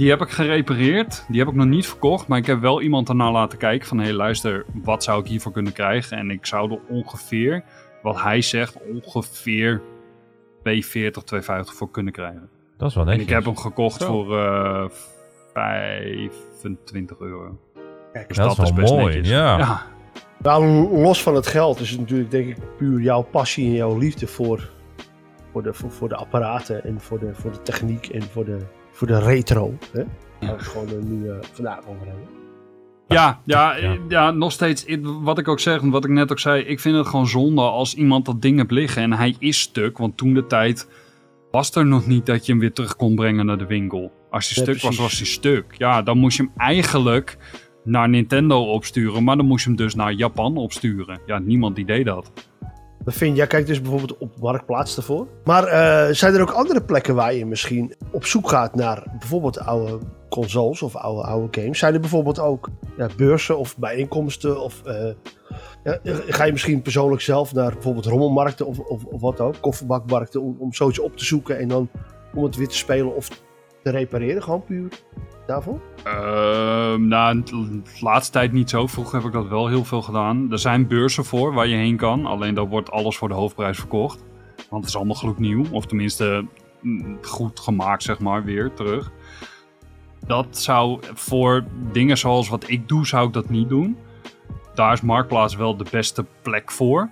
[0.01, 1.25] Die heb ik gerepareerd.
[1.29, 2.27] Die heb ik nog niet verkocht.
[2.27, 3.99] Maar ik heb wel iemand ernaar laten kijken van...
[3.99, 6.17] Hé, hey, luister, wat zou ik hiervoor kunnen krijgen?
[6.17, 7.65] En ik zou er ongeveer,
[8.03, 9.83] wat hij zegt, ongeveer
[10.61, 12.49] 240, 250 voor kunnen krijgen.
[12.77, 13.29] Dat is wel En netjes.
[13.29, 14.07] ik heb hem gekocht Zo.
[14.07, 14.85] voor eh
[15.53, 17.59] 25 euro.
[18.27, 19.23] Dus dat is wel mooi.
[19.23, 19.59] Ja.
[19.59, 19.83] ja.
[20.39, 20.65] Nou,
[21.01, 24.27] los van het geld is het natuurlijk denk ik puur jouw passie en jouw liefde
[24.27, 24.71] voor,
[25.53, 28.59] voor, de, voor, voor de apparaten en voor de, voor de techniek en voor de,
[29.01, 29.79] voor de retro.
[29.93, 30.03] Hè?
[30.03, 30.09] Waar
[30.41, 32.25] we het gewoon eh, nu eh, vandaag over hebben.
[33.09, 33.97] Ja, ja, Ja.
[34.09, 34.31] ja.
[34.31, 34.85] nog steeds.
[35.03, 36.63] Wat ik ook zeg, en wat ik net ook zei.
[36.63, 39.99] Ik vind het gewoon zonde als iemand dat ding hebt liggen en hij is stuk.
[39.99, 40.89] Want toen de tijd
[41.51, 44.13] was er nog niet dat je hem weer terug kon brengen naar de winkel.
[44.31, 45.75] Als hij Ja, stuk was, was hij stuk.
[45.79, 47.37] Ja, dan moest je hem eigenlijk
[47.85, 49.25] naar Nintendo opsturen.
[49.25, 51.21] Maar dan moest je hem dus naar Japan opsturen.
[51.27, 52.33] Ja, niemand die deed dat.
[53.05, 55.27] Jij kijkt dus bijvoorbeeld op Marktplaats ervoor.
[55.45, 59.59] Maar eh, zijn er ook andere plekken waar je misschien op zoek gaat naar bijvoorbeeld
[59.59, 59.99] oude
[60.29, 61.79] consoles of oude, oude games?
[61.79, 64.63] Zijn er bijvoorbeeld ook ja, beurzen of bijeenkomsten?
[64.63, 65.11] Of eh,
[65.85, 65.99] ja,
[66.29, 70.57] ga je misschien persoonlijk zelf naar bijvoorbeeld rommelmarkten of, of, of wat ook, kofferbakmarkten, om,
[70.59, 71.89] om zoiets op te zoeken en dan
[72.35, 73.29] om het weer te spelen of
[73.83, 74.43] te repareren?
[74.43, 74.89] Gewoon puur
[75.47, 75.81] daarvoor?
[76.05, 78.87] Ehm nou, de laatste tijd niet zo.
[78.87, 80.53] Vroeger heb ik dat wel heel veel gedaan.
[80.53, 82.27] Er zijn beurzen voor waar je heen kan.
[82.27, 84.25] Alleen daar wordt alles voor de hoofdprijs verkocht.
[84.71, 85.65] Want het is allemaal gloednieuw.
[85.71, 86.47] Of tenminste
[86.81, 89.11] mm, goed gemaakt, zeg maar, weer terug.
[90.27, 93.97] Dat zou voor dingen zoals wat ik doe, zou ik dat niet doen.
[94.75, 97.11] Daar is Marktplaats wel de beste plek voor.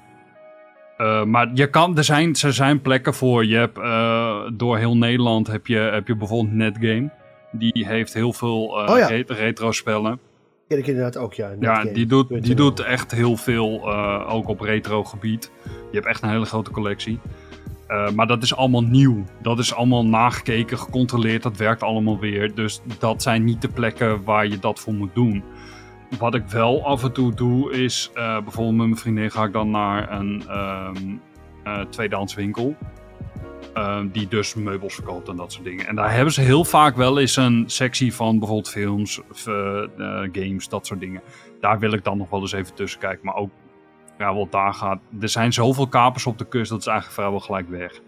[0.96, 3.44] Eh, maar je kan, er, zijn, er zijn plekken voor.
[3.44, 7.10] Je hebt, eh, door heel Nederland heb je, heb je bijvoorbeeld Netgame.
[7.52, 9.06] Die heeft heel veel eh, Oh ja.
[9.06, 10.18] re- retro-spellen.
[10.68, 11.50] Ken ik inderdaad ook, ja.
[11.60, 15.50] Ja, die doet, die doet echt heel veel, eh, ook op retro-gebied.
[15.64, 17.18] Je hebt echt een hele grote collectie.
[17.86, 19.24] Eh, maar dat is allemaal nieuw.
[19.42, 21.42] Dat is allemaal nagekeken, gecontroleerd.
[21.42, 22.54] Dat werkt allemaal weer.
[22.54, 25.42] Dus dat zijn niet de plekken waar je dat voor moet doen.
[26.18, 29.70] Wat ik wel af en toe doe, is bijvoorbeeld met mijn vriendin ga ik dan
[29.70, 32.76] naar een eh tweedehands winkel.
[33.74, 35.86] Ehm, die dus meubels verkoopt en dat soort dingen.
[35.86, 39.82] En daar hebben ze heel vaak wel eens een sectie van bijvoorbeeld films, of, eh,
[40.32, 41.20] games, dat soort dingen.
[41.60, 43.24] Daar wil ik dan nog wel eens even tussen kijken.
[43.24, 43.50] Maar ook,
[44.18, 44.98] ja, wat daar gaat.
[45.20, 48.00] Er zijn zoveel kapers op de kust, dat is eigenlijk vrijwel gelijk weg.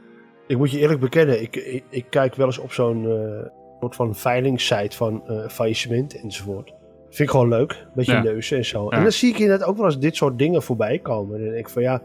[0.46, 3.46] Ik moet je eerlijk bekennen, ik, ik, ik kijk wel eens op zo'n eh,
[3.80, 6.72] soort van veilingssite van eh faillissement enzovoort.
[7.08, 8.22] Vind ik gewoon leuk, beetje Ja.
[8.22, 8.84] neuzen en zo.
[8.84, 8.90] Ja.
[8.96, 11.36] En dan zie ik inderdaad ook wel eens dit soort dingen voorbij komen.
[11.36, 12.02] En dan denk ik van ja,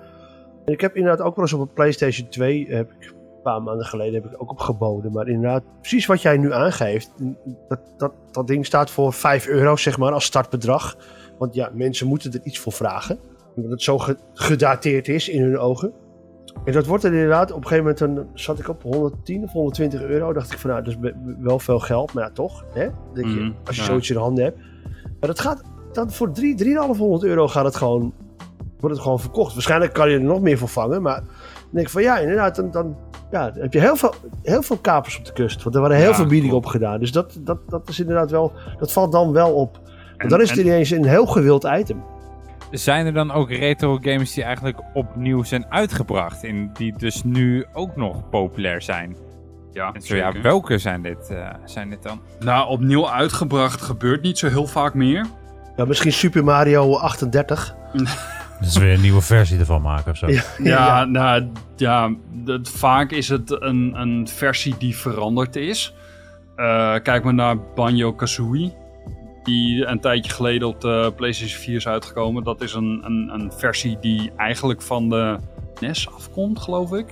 [0.66, 3.15] ik heb inderdaad ook wel eens op een PlayStation 2, heb ik, een
[3.52, 5.12] paar maanden geleden, heb ik ook op geboden.
[5.12, 7.12] Maar inderdaad, precies wat jij nu aangeeft,
[7.68, 10.98] dat, dat, dat ding staat voor 5 euro zeg maar als startbedrag.
[11.38, 13.20] Want ja, mensen moeten er iets voor vragen.
[13.56, 15.92] Omdat het zo ge- gedateerd is in hun ogen.
[16.66, 19.52] En dat wordt er inderdaad, op een gegeven moment dan zat ik op 110 of
[19.52, 20.34] 120 euro.
[20.34, 22.14] Dacht ik van nou, dat is wel veel geld.
[22.14, 22.66] Maar ja, toch.
[22.74, 22.88] Hè?
[23.14, 23.88] Denk je, Mhm, als je ja.
[23.88, 24.58] zoiets in de handen hebt.
[25.20, 28.14] Maar dat gaat dan voor 3, 3,500 euro gaat het gewoon,
[28.80, 29.54] wordt het gewoon verkocht.
[29.54, 31.02] Waarschijnlijk kan je er nog meer voor vangen.
[31.02, 31.24] Maar
[31.76, 32.98] denk ik van ja, inderdaad, dan, dan,
[33.32, 34.14] ja, heb je heel veel,
[34.44, 35.64] heel veel kapers op de kust.
[35.64, 37.00] Want er waren heel Ja, veel biedingen op gedaan.
[37.00, 39.80] Dus dat, dat, dat is inderdaad wel, dat valt dan wel op.
[40.18, 42.04] En, dan is het en- ineens een heel gewild item.
[42.72, 47.66] Zijn er dan ook retro games die eigenlijk opnieuw zijn uitgebracht en die dus nu
[47.74, 49.16] ook nog populair zijn?
[49.72, 52.20] ja, En zo ja, welke zijn dit, eh, zijn dit dan?
[52.40, 55.26] Nou, opnieuw uitgebracht gebeurt niet zo heel vaak meer.
[55.76, 57.76] Ja, misschien Super Mario 38.
[58.60, 60.28] Dus weer een nieuwe versie ervan maken of zo.
[60.28, 65.94] Ja, Ja, nou ja, dat, vaak is het een, een versie die veranderd is.
[66.56, 68.74] Eh, kijk maar naar Banjo Kazooie.
[69.44, 72.44] Die een tijdje geleden op de PlayStation 4 is uitgekomen.
[72.44, 75.38] Dat is een, een, een versie die eigenlijk van de
[75.80, 77.08] NES afkomt, geloof ik.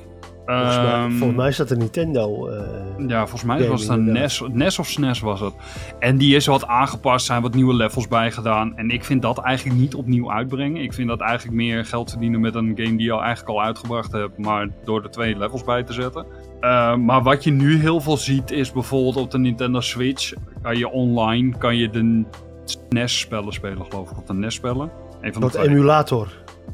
[0.45, 2.47] Volgens, mij, Ehm, volgens mij is dat een Nintendo.
[2.47, 4.11] eh, Ja, volgens mij was het een.
[4.11, 5.53] NES, NES of SNES was het.
[5.99, 8.77] En die is wat aangepast, zijn wat nieuwe levels bijgedaan.
[8.77, 10.81] En ik vind dat eigenlijk niet opnieuw uitbrengen.
[10.81, 13.63] Ik vind dat eigenlijk meer geld verdienen met een game die je al eigenlijk al
[13.63, 16.25] uitgebracht hebt, maar door er twee levels bij te zetten.
[16.61, 20.77] Uh, maar wat je nu heel veel ziet is bijvoorbeeld op de Nintendo Switch, kan
[20.77, 22.23] je online kan je de
[22.63, 24.17] SNES-spellen spelen, geloof ik.
[24.17, 24.91] Of de NES-spellen.
[25.21, 26.27] Een van de dat emulator.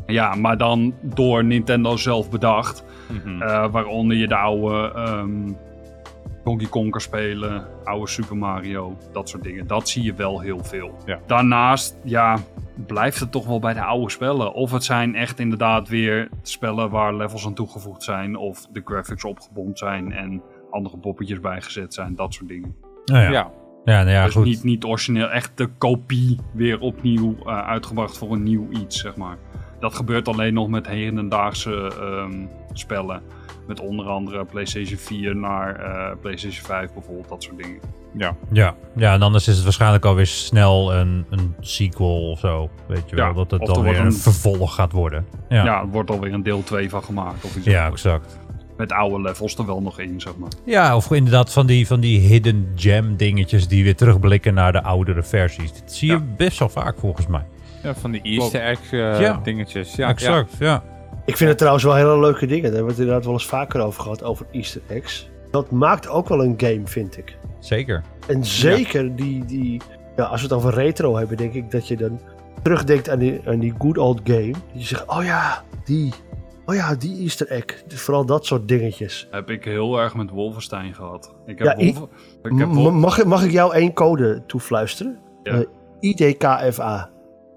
[0.05, 2.83] Ja, maar dan door Nintendo zelf bedacht.
[3.09, 3.41] Mhm.
[3.41, 5.51] Eh, waaronder je de oude ehm,
[6.43, 9.67] Donkey Konker spelen, oude Super Mario, dat soort dingen.
[9.67, 10.95] Dat zie je wel heel veel.
[11.05, 11.19] Ja.
[11.27, 12.37] Daarnaast, ja,
[12.87, 14.53] blijft het toch wel bij de oude spellen.
[14.53, 19.23] Of het zijn echt inderdaad weer spellen waar levels aan toegevoegd zijn, of de graphics
[19.23, 20.41] opgebomd zijn en
[20.71, 22.75] andere poppetjes bijgezet zijn, dat soort dingen.
[23.05, 23.31] Nou ja.
[23.31, 23.51] Ja.
[23.85, 24.45] Ja, nou ja, dus goed.
[24.45, 29.15] niet, niet origineel, echt de kopie weer opnieuw eh, uitgebracht voor een nieuw iets, zeg
[29.15, 29.37] maar.
[29.79, 32.45] Dat gebeurt alleen nog met hedendaagse ehm
[32.79, 33.21] spellen.
[33.67, 37.79] Met onder andere PlayStation 4 naar eh, PlayStation 5 bijvoorbeeld, dat soort dingen.
[38.17, 38.35] Ja.
[38.51, 38.75] Ja.
[38.95, 42.69] ja, en anders is het waarschijnlijk alweer snel een, een sequel of zo.
[42.87, 45.25] Weet je wel, Ja, dat het dan weer een een- vervolg gaat worden.
[45.49, 45.79] Ja, Ja, ja.
[45.81, 48.03] er wordt alweer een deel 2 van gemaakt of iets dergelijks.
[48.05, 48.39] exact.
[48.77, 50.49] Met oude levels er wel nog in, zeg maar.
[50.65, 54.83] Ja, of inderdaad van die, van die hidden gem dingetjes die weer terugblikken naar de
[54.83, 55.73] oudere versies.
[55.73, 56.23] Dat zie je Ja.
[56.37, 57.45] best wel vaak volgens mij.
[57.83, 59.39] Ja, van die easter egg eh, Ja.
[59.43, 59.95] dingetjes.
[59.95, 60.83] Ja, exact, ja.
[61.29, 62.63] Ik vind het trouwens wel hele leuke dingen.
[62.63, 65.29] Daar hebben we het inderdaad wel eens vaker over gehad, over easter eggs.
[65.51, 67.37] Dat maakt ook wel een game, vind ik.
[67.59, 68.03] Zeker.
[68.27, 69.81] En zeker die, die
[70.15, 72.19] ja, als we het over retro hebben, denk ik dat je dan
[72.63, 74.51] terugdenkt aan die, aan die good old game.
[74.51, 76.13] Dat je zegt, oh ja, die.
[76.65, 77.65] Oh ja, die easter egg.
[77.87, 79.27] Dus vooral dat soort dingetjes.
[79.31, 81.35] Heb ik heel erg met Wolfenstein gehad.
[81.45, 82.09] Ik heb, Ja, ik- Wolf-
[82.43, 85.19] ik heb M- Wol- mag, ik- mag ik jou één code toefluisteren?
[85.43, 85.51] Ja.
[85.53, 85.65] Eh,
[85.99, 87.09] IDKFA.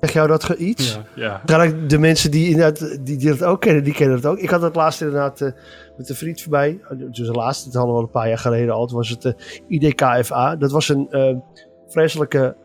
[0.03, 0.99] Zeg jou dat iets?
[1.15, 1.67] Ja, ja.
[1.87, 4.39] De mensen die, inderdaad, die, die dat ook kennen, die kennen dat ook.
[4.39, 5.53] Ik had dat laatst inderdaad eh,
[5.97, 6.81] met een vriend voorbij.
[6.97, 8.87] Dus de laatste, het hadden we al een paar jaar geleden al.
[8.87, 9.33] Toen was het eh,
[9.69, 10.57] IDKFA.
[10.57, 11.37] Dat was een eh,
[11.89, 12.57] vreselijke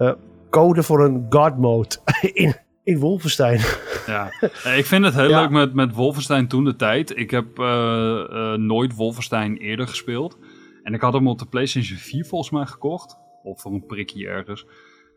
[0.50, 1.96] code voor een guard mode
[2.34, 3.60] in, in Wolfenstein.
[4.08, 4.32] Ja,
[4.76, 5.42] ik vind het heel Ja.
[5.42, 7.18] leuk met, met Wolfenstein toen de tijd.
[7.18, 7.58] Ik heb
[8.58, 10.38] nooit Wolfenstein eerder gespeeld.
[10.84, 13.18] En ik had hem op de PlayStation 4 volgens mij gekocht.
[13.44, 14.66] Of voor een prikje ergens.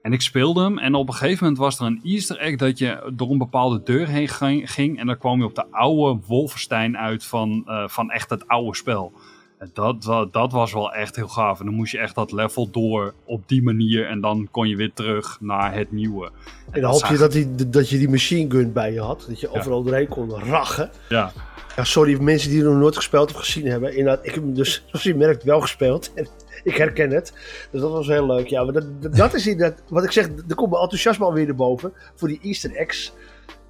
[0.03, 2.79] En ik speelde hem en op een gegeven moment was er een easter egg dat
[2.79, 4.29] je door een bepaalde deur heen
[4.69, 4.99] ging.
[4.99, 8.77] en dan kwam je op de oude Wolfenstein uit van, eh, van echt het oude
[8.77, 9.13] spel.
[9.59, 11.59] En Dat, dat, dat was wel echt heel gaaf.
[11.59, 14.07] En dan moest je echt dat level door op die manier.
[14.09, 16.31] En dan kon je weer terug naar het nieuwe.
[16.71, 19.25] En dan hoop je dat, die, dat je die machine gun bij je had.
[19.29, 20.91] Dat je overal doorheen kon rachen.
[21.09, 21.33] Ja,
[21.77, 23.97] Ja, sorry, mensen die het nog nooit gespeeld of gezien hebben.
[23.97, 26.13] Inderdaad, ik heb hem dus, zoals je merkt, wel gespeeld.
[26.15, 26.27] En
[26.71, 27.33] ik herken het.
[27.71, 28.47] Dus dat was heel leuk.
[28.47, 31.47] Ja, maar dat, dat, dat is inderdaad, wat ik zeg, er komt mijn enthousiasme alweer
[31.47, 31.93] naar boven.
[32.15, 33.13] Voor die easter eggs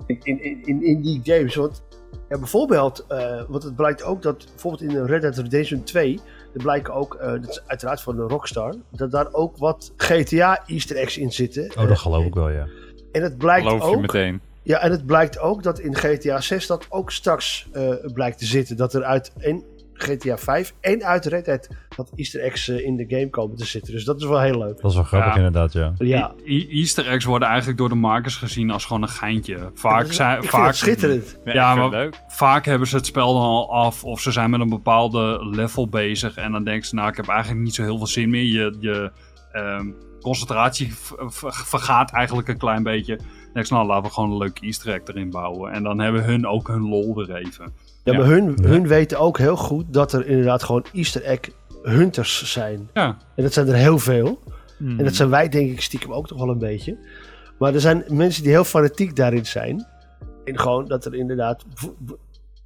[0.07, 1.55] in, in, in, in die games.
[1.55, 1.83] Want
[2.29, 6.21] ja, bijvoorbeeld, eh, want het blijkt ook dat, bijvoorbeeld in Red Dead Redemption 2...
[6.55, 10.63] Er blijken ook, eh, dat is uiteraard van de Rockstar, dat daar ook wat GTA
[10.67, 11.71] easter eggs in zitten.
[11.79, 12.67] Oh, dat geloof ik wel, ja.
[13.13, 14.01] En het blijkt Geloof je ook...
[14.01, 14.41] meteen.
[14.63, 18.45] Ja, en het blijkt ook dat in GTA 6 dat ook straks eh, blijkt te
[18.45, 18.77] zitten.
[18.77, 19.65] Dat er uit en
[20.03, 23.65] GTA 5 en uit Red Dead dat easter eggs eh, in de game komen te
[23.65, 23.93] zitten.
[23.93, 24.81] Dus dat is wel heel leuk.
[24.81, 25.37] Dat is wel grappig Ja.
[25.37, 25.93] inderdaad, ja.
[25.99, 29.71] Ja, E- e- Easter eggs worden eigenlijk door de makers gezien als gewoon een geintje.
[29.75, 31.39] Vaak is- zijn, vaak, schitterend.
[31.45, 32.21] Ja, maar- leuk.
[32.29, 35.89] vaak hebben ze het spel dan al af of ze zijn met een bepaalde level
[35.89, 38.45] bezig en dan denken ze, nou, ik heb eigenlijk niet zo heel veel zin meer.
[38.45, 39.11] Je, je
[39.53, 39.87] ehm,
[40.21, 40.93] concentratie
[41.65, 43.19] vergaat eigenlijk een klein beetje.
[43.55, 45.73] Ze, nou, laten we gewoon een leuke Easter egg erin bouwen.
[45.73, 47.73] En dan hebben hun ook hun lol weer even.
[48.05, 48.19] Ja, Ja.
[48.19, 51.41] maar hun, hun weten ook heel goed dat er inderdaad gewoon easter egg
[51.83, 52.89] hunters zijn.
[52.95, 54.39] Ja, En dat zijn er heel veel.
[54.79, 54.99] Hmm.
[54.99, 56.99] En dat zijn wij denk ik stiekem ook toch wel een beetje.
[57.59, 59.87] Maar er zijn mensen die heel fanatiek daarin zijn.
[60.45, 61.65] En gewoon dat er inderdaad...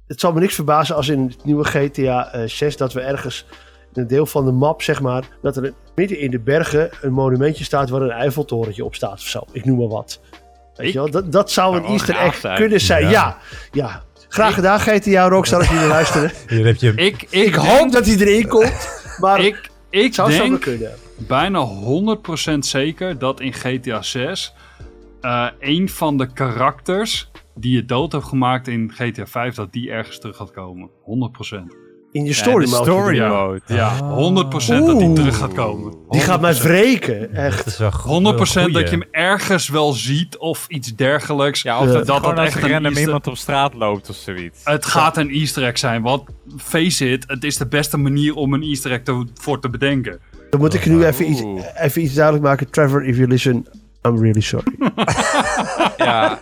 [0.07, 3.45] Het zal me niks verbazen als in het nieuwe GTA eh, 6 dat we ergens
[3.93, 7.13] in een deel van de map, zeg maar, dat er midden in de bergen een
[7.13, 9.43] monumentje staat waar een Eiffeltorentje op staat of zo.
[9.51, 10.19] Ik noem maar wat.
[10.75, 11.09] Weet Ik- je wel?
[11.11, 12.57] Dat, dat zou een wel easter egg zijn.
[12.57, 13.01] kunnen zijn.
[13.03, 13.09] Ja.
[13.11, 13.37] Ja,
[13.71, 14.03] ja.
[14.29, 16.31] Graag gedaan GTA Rockstar als jullie luisteren.
[16.47, 16.89] Hier heb je...
[16.89, 18.89] ik, ik, Ik denk- hoop dat hij erin komt.
[19.19, 20.91] Maar ik, ik zou zo denk kunnen.
[21.17, 21.67] bijna
[22.55, 24.53] 100% zeker dat in GTA 6
[25.21, 29.91] eh een van de karakters die je dood hebt gemaakt in GTA 5, dat die
[29.91, 30.89] ergens terug gaat komen.
[30.89, 31.84] 100%.
[32.15, 32.83] In je story de mode.
[32.83, 33.27] story Ja.
[33.27, 33.61] mode.
[33.65, 34.13] Ja, Ah.
[34.17, 35.93] 100% dat die terug gaat komen.
[36.09, 37.33] Die gaat mij wreken.
[37.33, 37.57] Echt.
[37.57, 40.95] Dat is wel go- 100% wel een dat je hem ergens wel ziet of iets
[40.95, 41.61] dergelijks.
[41.61, 44.09] Ja, of dat, dat gewoon het als echt er een random iemand op straat loopt
[44.09, 44.59] of zoiets.
[44.63, 46.21] Het gaat een easter egg zijn, want
[46.57, 50.19] face it, het is de beste manier om een easter egg te, voor te bedenken.
[50.49, 51.43] Dan moet ik nu even iets,
[51.81, 52.69] even iets duidelijk maken.
[52.69, 53.65] Trevor, if you listen,
[54.05, 54.75] I'm really sorry.
[55.97, 56.39] Ja,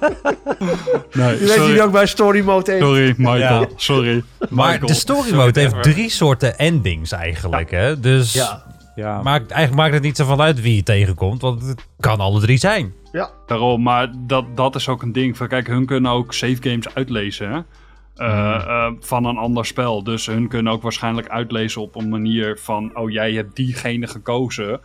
[1.13, 2.83] Nee, Je weet wie ook bij story mode heeft.
[2.83, 3.59] Sorry, Michael.
[3.61, 3.67] Ja.
[3.75, 4.23] Sorry.
[4.49, 4.87] Maar Michael.
[4.87, 7.99] de story Sorry, mode heeft drie soorten endings eigenlijk, hè?
[7.99, 8.63] Dus Ja,
[8.95, 9.21] ja.
[9.21, 12.39] maakt, eigenlijk maakt het niet zo van uit wie je tegenkomt, want het kan alle
[12.39, 12.93] drie zijn.
[13.11, 13.29] ja.
[13.47, 15.37] Daarom, maar dat, dat is ook een ding.
[15.37, 17.59] Van, kijk, hun kunnen ook save games uitlezen hè?
[18.15, 20.03] Eh, eh, van een ander spel.
[20.03, 22.91] Dus hun kunnen ook waarschijnlijk uitlezen op een manier van...
[22.97, 24.79] oh, jij hebt diegene gekozen.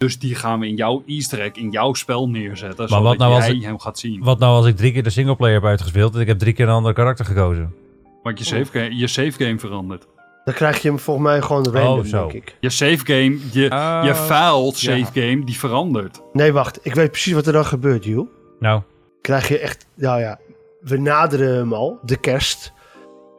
[0.00, 2.78] Dus die gaan we in jouw easter egg, in jouw spel neerzetten.
[2.78, 4.22] wat zodat nou als jij ik- hem gaat zien.
[4.22, 6.66] Wat nou als ik drie keer de singleplayer heb uitgespeeld en ik heb drie keer
[6.68, 7.74] een ander karakter gekozen?
[8.22, 10.06] Want je save, game, je save game verandert.
[10.44, 12.18] Dan krijg je hem volgens mij gewoon random, Oh, zo.
[12.28, 12.56] denk ik.
[12.60, 15.26] Je save game, je, Oh, je file save ja.
[15.28, 16.20] game, die verandert.
[16.32, 16.78] Nee, wacht.
[16.86, 18.26] Ik weet precies wat er dan gebeurt, Jules.
[18.58, 18.82] Nou,
[19.20, 19.86] Krijg je echt...
[19.94, 20.38] Nou ja,
[20.80, 21.98] we naderen hem al.
[22.04, 22.72] De kerst.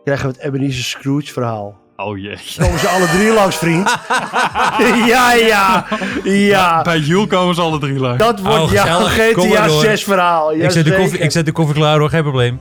[0.03, 1.79] Krijgen we het Ebenezer Scrooge verhaal.
[2.03, 2.37] Oh jee.
[2.59, 3.97] Komen ze alle drie langs, vriend?
[5.11, 5.87] ja, ja.
[6.23, 6.81] Ja.
[6.81, 8.17] Bij Jules komen ze alle drie langs.
[8.23, 9.81] Dat wordt Oh, jouw GTA door.
[9.81, 10.53] 6 verhaal.
[10.53, 12.59] ik, zet de koffie, ik zet de koffie klaar hoor, geen probleem.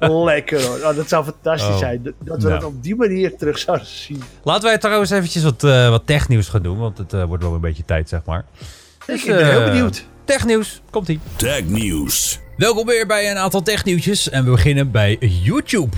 [0.24, 0.76] Lekker hoor.
[0.76, 1.78] Oh, dat zou fantastisch Oh.
[1.78, 2.02] zijn.
[2.02, 2.60] Dat, dat we Nou.
[2.60, 4.22] dat op die manier terug zouden zien.
[4.42, 7.54] Laten wij trouwens eventjes wat, eh wat technieuws gaan doen, want het eh, wordt wel
[7.54, 8.44] een beetje tijd, zeg maar.
[9.06, 10.04] ik ben heel eh, benieuwd.
[10.24, 11.20] Technieuws, komt-ie.
[11.36, 12.40] Tech News.
[12.56, 15.96] Welkom weer bij een aantal technieuwtjes en we beginnen bij YouTube.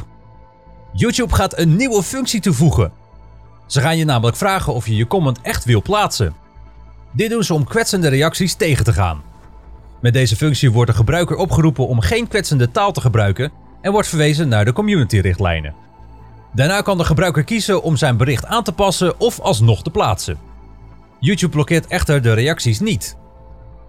[0.97, 2.92] YouTube gaat een nieuwe functie toevoegen.
[3.66, 6.34] Ze gaan je namelijk vragen of je je comment echt wil plaatsen.
[7.12, 9.22] Dit doen ze om kwetsende reacties tegen te gaan.
[10.01, 14.09] Met deze functie wordt de gebruiker opgeroepen om geen kwetsende taal te gebruiken en wordt
[14.09, 15.74] verwezen naar de community-richtlijnen.
[16.53, 20.38] Daarna kan de gebruiker kiezen om zijn bericht aan te passen of alsnog te plaatsen.
[21.20, 23.16] YouTube blokkeert echter de reacties niet.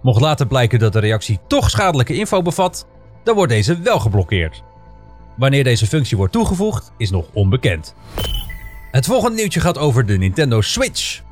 [0.02, 2.86] Mocht later blijken dat de reactie toch schadelijke info bevat,
[3.24, 4.62] dan wordt deze wel geblokkeerd.
[5.36, 7.94] Wanneer deze functie wordt toegevoegd, is nog onbekend.
[8.90, 11.22] Het volgende nieuwtje gaat over de Nintendo Switch.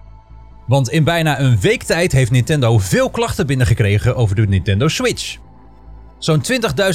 [0.66, 5.36] Want in bijna een week tijd heeft Nintendo veel klachten binnengekregen over de Nintendo Switch.
[6.18, 6.42] Zo'n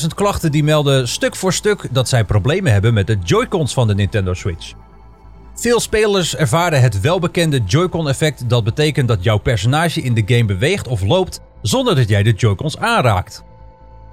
[0.01, 3.87] 20.000 klachten die melden stuk voor stuk dat zij problemen hebben met de Joy-Cons van
[3.87, 4.73] de Nintendo Switch.
[5.55, 10.45] Veel spelers ervaren het welbekende Joy-Con effect dat betekent dat jouw personage in de game
[10.45, 13.43] beweegt of loopt zonder dat jij de Joy-Cons aanraakt.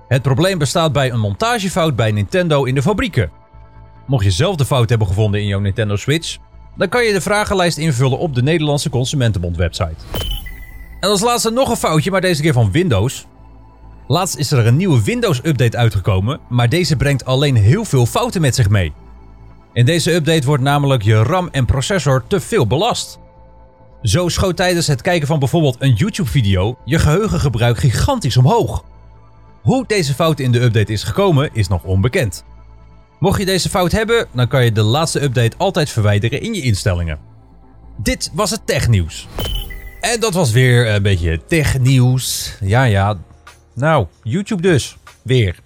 [0.09, 3.31] Het probleem bestaat bij een montagefout bij Nintendo in de fabrieken.
[4.07, 6.37] Mocht je zelf de fout hebben gevonden in jouw Nintendo Switch,
[6.77, 9.97] dan kan je de vragenlijst invullen op de Nederlandse Consumentenbond website.
[11.01, 13.27] En als laatste nog een foutje, maar deze keer van Windows.
[14.07, 18.41] Laatst is er een nieuwe Windows update uitgekomen, maar deze brengt alleen heel veel fouten
[18.41, 18.93] met zich mee.
[19.73, 23.19] In deze update wordt namelijk je RAM en processor te veel belast.
[24.03, 28.85] Zo schoot tijdens het kijken van bijvoorbeeld een YouTube-video je geheugengebruik gigantisch omhoog.
[29.67, 32.45] Hoe deze fout in de update is gekomen is nog onbekend.
[33.19, 36.63] Mocht je deze fout hebben, dan kan je de laatste update altijd verwijderen in je
[36.63, 37.19] instellingen.
[37.97, 39.29] Dit was het technieuws.
[40.01, 42.57] En dat was weer een beetje technieuws.
[42.61, 43.19] Ja, ja.
[43.75, 44.97] Nou, YouTube dus.
[45.23, 45.59] Weer.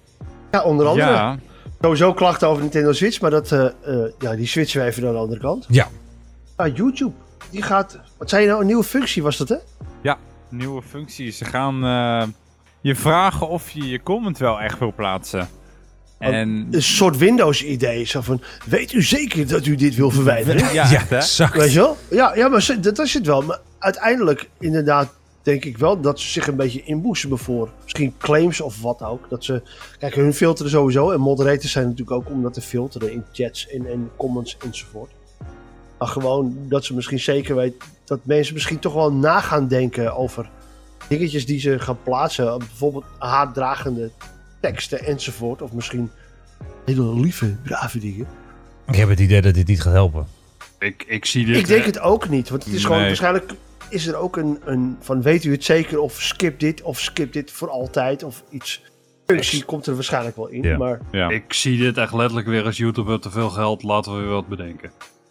[0.51, 1.11] Ja, onder andere.
[1.11, 1.39] Ja,
[1.81, 5.13] Sowieso klachten over Nintendo Switch, maar dat, eh, eh, ja, die switchen we even naar
[5.13, 5.67] de andere kant.
[5.69, 5.89] Ja.
[6.57, 7.13] Ja, YouTube.
[7.51, 7.99] Die gaat...
[8.19, 8.61] Wat zei je nou?
[8.61, 9.57] Een nieuwe functie was dat, hè?
[10.03, 11.39] ja, nieuwe functies.
[11.39, 12.29] Ze gaan eh,
[12.81, 15.49] je vragen of je je comment wel echt wil plaatsen.
[16.19, 18.05] En Een soort Windows-idee.
[18.05, 20.73] Zo van, weet u zeker dat u dit wil verwijderen?
[20.75, 21.57] ja, exact.
[21.57, 21.97] Weet je wel?
[22.11, 23.43] Ja, ja maar dat is het wel.
[23.43, 25.13] Maar uiteindelijk, inderdaad,
[25.43, 29.27] denk ik wel dat ze zich een beetje inboezemen voor misschien claims of wat ook.
[29.29, 29.63] Dat ze,
[29.99, 31.11] kijk, hun filteren sowieso.
[31.11, 35.11] En moderators zijn natuurlijk ook om dat te filteren in chats en, en comments enzovoort.
[35.99, 40.17] Maar gewoon dat ze misschien zeker weten dat mensen misschien toch wel na gaan denken
[40.17, 40.51] over
[41.11, 42.59] dingetjes die ze gaan plaatsen.
[42.59, 44.11] Bijvoorbeeld haatdragende
[44.61, 45.63] teksten enzovoort.
[45.63, 46.11] Of misschien
[46.85, 48.27] hele lieve, brave dingen.
[48.87, 50.27] Ik heb het idee dat dit niet gaat helpen.
[50.79, 51.57] Ik, ik zie dit...
[51.57, 53.07] Ik denk eh, het ook niet, want het is gewoon Nee.
[53.07, 53.53] waarschijnlijk
[53.89, 57.33] is er ook een, een van weet u het zeker of skip dit of skip
[57.33, 58.83] dit voor altijd of iets.
[59.27, 60.77] Functie komt er waarschijnlijk wel in, Ja.
[60.79, 61.29] maar Ja.
[61.29, 63.83] Ik zie dit echt letterlijk weer als YouTuber te veel geld.
[63.83, 64.91] Laten we weer wat bedenken.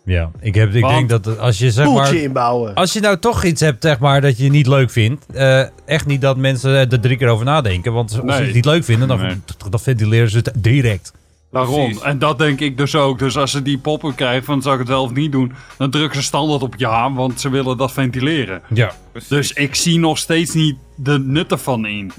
[0.10, 1.94] Ja, ik, heb, ik Want- denk dat als je zeg maar...
[1.94, 2.74] poeltje inbouwen.
[2.74, 5.26] Als je nou toch iets hebt, zeg maar, dat je niet leuk vindt.
[5.34, 7.94] eh, echt niet dat mensen er drie keer over nadenken.
[7.94, 8.46] Want als ze Nee.
[8.46, 9.36] het niet leuk vinden, dan, Nee.
[9.70, 11.14] dan ventileren ze het direct.
[11.52, 11.86] Daarom.
[11.86, 12.02] Precies.
[12.02, 13.20] En dat denk ik dus ook.
[13.20, 15.90] Dus als ze die pop-up krijgen van zou ik het wel of niet doen, dan
[15.90, 18.62] drukken ze standaard op ja, want ze willen dat ventileren.
[18.74, 18.92] Ja.
[19.12, 19.30] Precies.
[19.30, 22.12] Dus ik zie nog steeds niet de nut ervan in.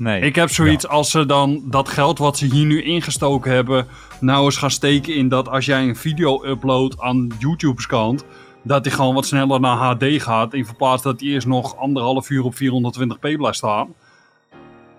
[0.00, 0.20] Nee.
[0.20, 3.86] Ik heb zoiets als ze dan dat geld wat ze hier nu ingestoken hebben,
[4.20, 8.24] nou eens gaan steken in dat als jij een video uploadt aan YouTube's kant,
[8.62, 12.30] dat die gewoon wat sneller naar HD gaat, in verplaats dat die eerst nog anderhalf
[12.30, 13.94] uur op 420p blijft staan.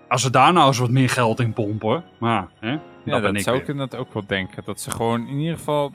[0.08, 3.22] Als ze daar nou eens wat meer geld in pompen, maar hè, ja, dat ben
[3.22, 3.64] dat ik zou weer.
[3.64, 4.62] ik inderdaad ook wel denken.
[4.64, 5.92] Dat ze gewoon in ieder geval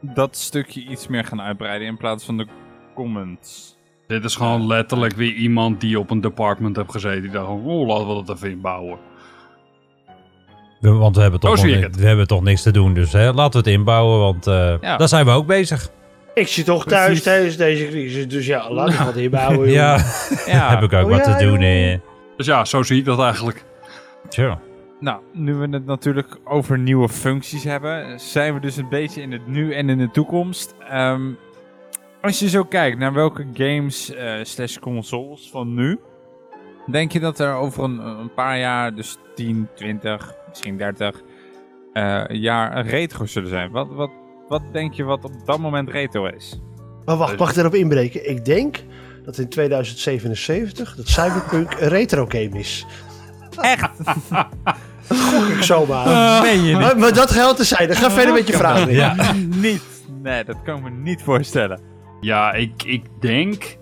[0.00, 2.46] dat stukje iets meer gaan uitbreiden in plaats van de
[2.94, 3.75] comments.
[4.06, 7.22] Dit is gewoon letterlijk weer iemand die op een department heeft gezeten.
[7.22, 8.98] Die dacht, oh, laten we dat even inbouwen.
[10.80, 12.94] We- Want we hebben, toch nog, we hebben toch niks te doen.
[12.94, 14.96] Dus hè, laten we het inbouwen, want eh, Ja.
[14.96, 15.88] daar zijn we ook bezig.
[16.34, 17.22] Ik zit toch thuis Precies.
[17.24, 19.68] tijdens deze crisis, dus ja, laat ik wat inbouwen.
[19.80, 19.98] Ja,
[20.70, 21.60] heb ik ook Oh, wat ja, te doen.
[21.60, 21.98] eh.
[22.36, 23.64] Dus ja, zo zie ik dat eigenlijk.
[24.28, 24.58] Tja.
[25.00, 29.32] Nou, nu we het natuurlijk over nieuwe functies hebben, zijn we dus een beetje in
[29.32, 30.74] het nu en in de toekomst.
[30.90, 31.22] Ehm,
[32.26, 35.98] als je zo kijkt naar welke games eh, slash consoles van nu,
[36.90, 41.22] denk je dat er over een, een paar jaar, dus 10, 20, misschien 30
[41.92, 43.70] eh, jaar retro zullen zijn?
[43.70, 44.10] Wat, wat
[44.48, 46.60] wat denk je wat op dat moment retro is?
[47.04, 48.30] Maar wacht, mag ik erop inbreken?
[48.30, 48.82] Ik denk
[49.24, 52.86] dat in 2077 dat Cyberpunk een retro game is.
[53.60, 53.90] Echt?
[55.08, 56.06] Gok ik zomaar.
[56.44, 56.72] Uh, je niet?
[56.80, 57.88] maar, maar dat geldt te zijn.
[57.88, 58.92] Dan ga verder met je vragen.
[58.92, 59.32] Ja.
[59.34, 59.82] niet.
[60.22, 61.80] Nee, dat kan ik me niet voorstellen.
[62.26, 63.76] Ja, ik, ik denk.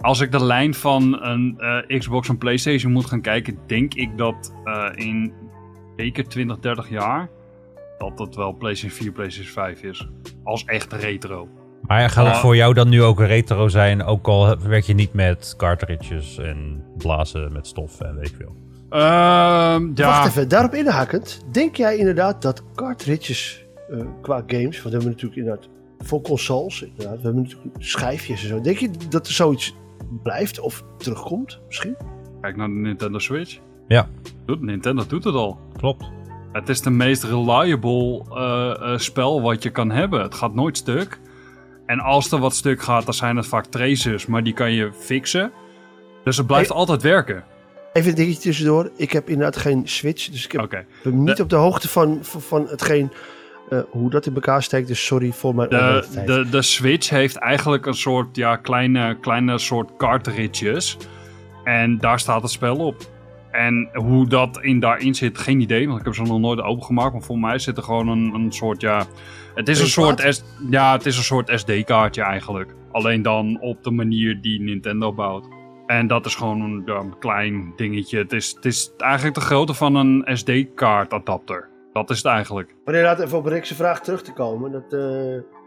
[0.00, 4.18] Als ik de lijn van een eh, Xbox en PlayStation moet gaan kijken, denk ik
[4.18, 5.32] dat eh, in
[5.96, 7.28] zeker 20, 30 jaar.
[7.98, 10.08] dat het wel PlayStation 4, PlayStation 5 is.
[10.44, 11.48] Als echt retro.
[11.82, 12.40] Maar gaat het Ah.
[12.40, 14.02] voor jou dan nu ook retro zijn?
[14.04, 18.56] Ook al werk je niet met cartridges en blazen met stof en weet ik veel.
[18.90, 21.44] Ehm, ja, Wacht even, daarop inhakend.
[21.52, 25.68] Denk jij inderdaad dat cartridges eh, qua games, want we hebben natuurlijk inderdaad
[25.98, 28.60] voor consoles, inderdaad, we hebben natuurlijk schijfjes en zo.
[28.60, 29.74] Denk je dat er zoiets
[30.22, 31.96] blijft of terugkomt misschien?
[32.40, 33.58] Kijk naar de Nintendo Switch.
[33.88, 34.08] Ja.
[34.46, 35.58] Doet, Nintendo doet het al.
[35.76, 36.04] Klopt.
[36.52, 40.22] Het is de meest reliable eh, eh, spel wat je kan hebben.
[40.22, 41.20] Het gaat nooit stuk.
[41.86, 44.92] En als er wat stuk gaat, dan zijn het vaak tracers, maar die kan je
[44.92, 45.52] fixen.
[46.24, 46.76] Dus het blijft Hey.
[46.78, 47.44] altijd werken.
[47.92, 48.90] Even een dingetje tussendoor.
[48.96, 52.18] Ik heb inderdaad geen Switch, dus ik heb, ben niet De- op de hoogte van,
[52.22, 53.10] van, van hetgeen,
[53.74, 54.88] eh, hoe dat in elkaar steekt.
[54.88, 59.58] Dus sorry voor mijn De, de, de Switch heeft eigenlijk een soort ja, kleine, kleine
[59.58, 60.96] soort cartridges.
[61.64, 63.12] En daar staat het spel op.
[63.50, 65.86] En hoe dat in daarin zit, geen idee.
[65.86, 67.12] Want ik heb ze nog nooit opengemaakt.
[67.12, 69.06] Maar voor mij zit er gewoon een, een soort, ja...
[69.54, 70.34] Het is een soort?
[70.34, 72.74] S- ja, het is een soort SD-kaartje eigenlijk.
[72.92, 75.48] Alleen dan op de manier die Nintendo bouwt.
[75.86, 78.18] En dat is gewoon een, ja, een klein dingetje.
[78.18, 81.68] Het is, het is eigenlijk de grootte van een SD-kaartadapter.
[81.94, 82.74] Dat is het eigenlijk.
[82.84, 84.72] Maar inderdaad, even op Rick's vraag terug te komen.
[84.72, 85.00] Dat, eh,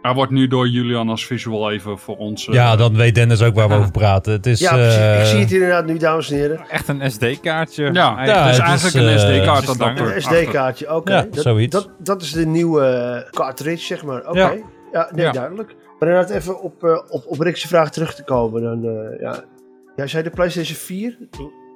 [0.02, 2.48] Hij wordt nu door Julian als visual even voor ons...
[2.48, 4.32] eh, Ja, dan weet Dennis ook waar we over praten.
[4.32, 4.96] Het is, ja, precies.
[4.98, 6.60] eh, ik zie het inderdaad nu, dames en heren.
[6.70, 7.84] Echt een SD-kaartje.
[7.84, 10.16] Ja, Ja, het is het is, eigenlijk een het SD-kaartadapter.
[10.16, 11.14] is Een SD-kaartje, oké.
[11.14, 11.76] Ja, dat, zoiets.
[11.76, 14.28] Dat, dat is de nieuwe cartridge, zeg maar.
[14.30, 14.40] Oké.
[14.40, 14.54] Ja.
[14.92, 15.10] Ja.
[15.14, 15.32] nee, Ja.
[15.32, 15.76] duidelijk.
[16.00, 18.62] Maar inderdaad, even op, op, op Rick's vraag terug te komen.
[18.62, 19.44] Dan, eh, ja.
[19.96, 21.18] Jij zei de PlayStation 4?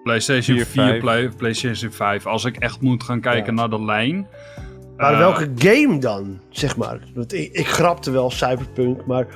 [0.03, 0.99] PlayStation 4, 4, 5.
[0.99, 2.25] Play- PlayStation 5.
[2.25, 3.59] Als ik echt moet gaan kijken Ja.
[3.59, 4.27] naar de lijn.
[4.97, 6.99] Maar eh, welke game dan, zeg maar?
[7.15, 9.27] Want ik, ik grapte wel Cyberpunk, maar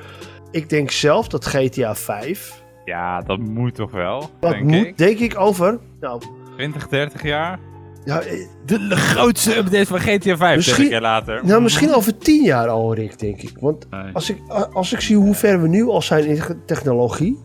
[0.51, 2.63] ik denk zelf dat GTA 5...
[2.85, 4.97] Ja, dat moet toch wel, Dat denk moet, ik.
[4.97, 5.79] denk ik, over...
[5.99, 6.21] Nou,
[6.55, 7.59] 20, 30 jaar.
[8.03, 11.45] ja, eh, De, de grootste update van GTA 5, Misschien- 30 jaar later.
[11.45, 13.57] nou, misschien over 10 jaar al, Rick, denk ik.
[13.59, 14.13] Want nee.
[14.13, 14.37] Als ik,
[14.73, 17.39] als ik zie hoe ver we nu al zijn in technologie.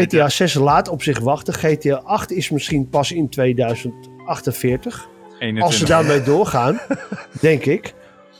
[0.00, 1.54] GTA 6 laat op zich wachten.
[1.54, 5.08] GTA 8 is misschien pas in 2048.
[5.38, 5.62] 21.
[5.64, 6.80] Als ze daarmee doorgaan,
[7.40, 7.94] denk ik.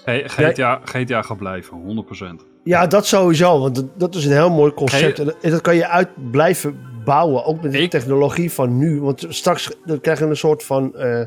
[0.04, 2.04] Hey, GTA, GTA gaat blijven,
[2.40, 2.44] 100%.
[2.64, 3.60] Ja, dat sowieso.
[3.60, 5.16] Want dat, dat is een heel mooi concept.
[5.16, 5.34] Hey.
[5.42, 7.44] En dat, kan je uit blijven bouwen.
[7.44, 9.00] Ook met de Ik- technologie van nu.
[9.00, 10.94] Want straks dan krijgen we een soort van...
[10.96, 11.26] eh,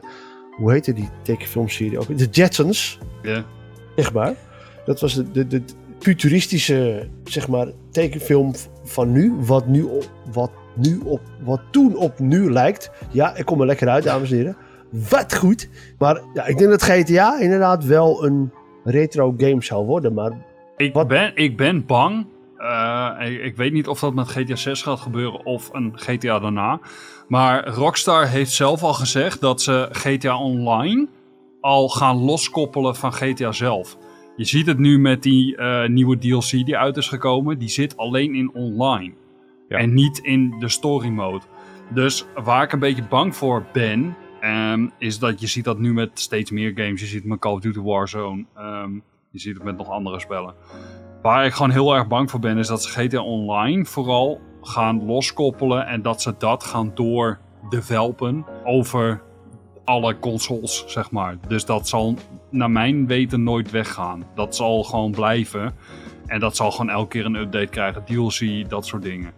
[0.51, 2.17] hoe heette die tekenfilmserie ook?
[2.17, 2.99] De Jetsons.
[3.21, 3.43] Ja.
[3.95, 4.33] zeg maar.
[4.85, 5.61] Dat was de, de, de
[5.99, 8.53] futuristische, zeg maar, tekenfilm
[8.85, 9.33] van nu.
[9.39, 12.91] Wat, nu op, wat, nu op, wat toen op nu lijkt.
[13.11, 14.57] Ja, ik kom er lekker uit, dames en heren.
[15.09, 15.69] Wat goed.
[15.97, 18.51] Maar ja, ik denk dat GTA inderdaad wel een
[18.83, 20.13] retro game zou worden.
[20.13, 20.31] Maar
[20.77, 22.25] Ik, Wat- ben, ik ben bang.
[22.57, 26.39] eh, ik, ik weet niet of dat met GTA 6 gaat gebeuren of een GTA
[26.39, 26.79] daarna.
[27.27, 31.07] Maar Rockstar heeft zelf al gezegd dat ze GTA Online
[31.61, 33.97] al gaan loskoppelen van GTA zelf.
[34.37, 37.57] Je ziet het nu met die eh, nieuwe DLC die uit is gekomen.
[37.59, 39.13] Die zit alleen in online.
[39.69, 39.77] Ja.
[39.77, 41.45] En niet in de story mode.
[41.93, 45.93] Dus waar ik een beetje bang voor ben, ehm, is dat je ziet dat nu
[45.93, 47.01] met steeds meer games.
[47.01, 48.45] Je ziet het met Call of Duty Warzone.
[48.55, 48.93] ehm,
[49.29, 50.53] je ziet het met nog andere spellen.
[51.21, 55.05] Waar ik gewoon heel erg bang voor ben, is dat ze GTA Online vooral gaan
[55.05, 55.87] loskoppelen.
[55.87, 59.21] En dat ze dat gaan doordevelpen over
[59.85, 61.37] alle consoles, zeg maar.
[61.47, 62.15] Dus dat zal
[62.49, 64.23] naar mijn weten nooit weggaan.
[64.35, 65.73] Dat zal gewoon blijven.
[66.25, 68.03] En dat zal gewoon elke keer een update krijgen.
[68.05, 69.31] DLC, dat soort dingen.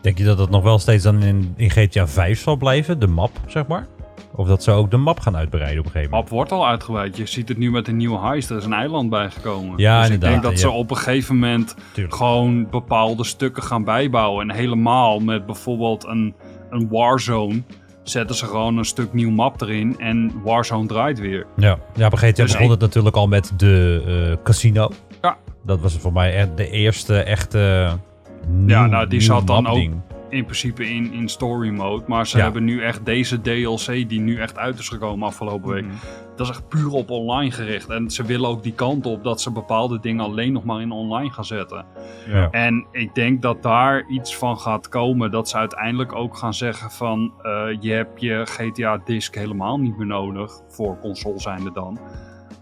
[0.00, 2.98] Denk je dat dat nog wel steeds dan in, in GTA 5 zal blijven?
[2.98, 3.86] De map, zeg maar?
[4.34, 6.30] Of dat ze ook de map gaan uitbreiden op een gegeven moment?
[6.30, 7.16] Map wordt al uitgebreid.
[7.16, 8.50] Je ziet het nu met de nieuwe heist.
[8.50, 9.78] Er is een eiland bijgekomen.
[9.78, 10.68] Ja, dus ik inderdaad, denk dat ja.
[10.68, 12.16] ze op een gegeven moment Tuurlijk.
[12.16, 14.48] gewoon bepaalde stukken gaan bijbouwen.
[14.50, 16.34] En helemaal met bijvoorbeeld een,
[16.70, 17.62] een Warzone
[18.10, 19.98] zetten ze gewoon een stuk nieuw map erin.
[19.98, 21.46] En Warzone draait weer.
[21.56, 24.90] Ja, ja bij GTA Dus begon het natuurlijk al met de eh, casino.
[25.22, 25.36] Ja.
[25.62, 27.88] Dat was voor mij de eerste echte
[28.48, 29.94] nieuw, Ja, nou, die zat dan mapding.
[30.30, 32.04] In principe in, in story mode.
[32.06, 32.42] Maar ze Ja.
[32.42, 35.84] hebben nu echt deze DLC die nu echt uit is gekomen afgelopen week.
[35.84, 35.94] Mhm.
[36.36, 37.88] Dat is echt puur op online gericht.
[37.88, 40.90] En ze willen ook die kant op dat ze bepaalde dingen alleen nog maar in
[40.92, 41.84] online gaan zetten.
[42.28, 42.50] Ja.
[42.50, 45.30] En ik denk dat daar iets van gaat komen.
[45.30, 47.32] Dat ze uiteindelijk ook gaan zeggen van...
[47.42, 50.52] eh, je hebt je GTA-disc helemaal niet meer nodig.
[50.68, 51.98] Voor console zijnde dan.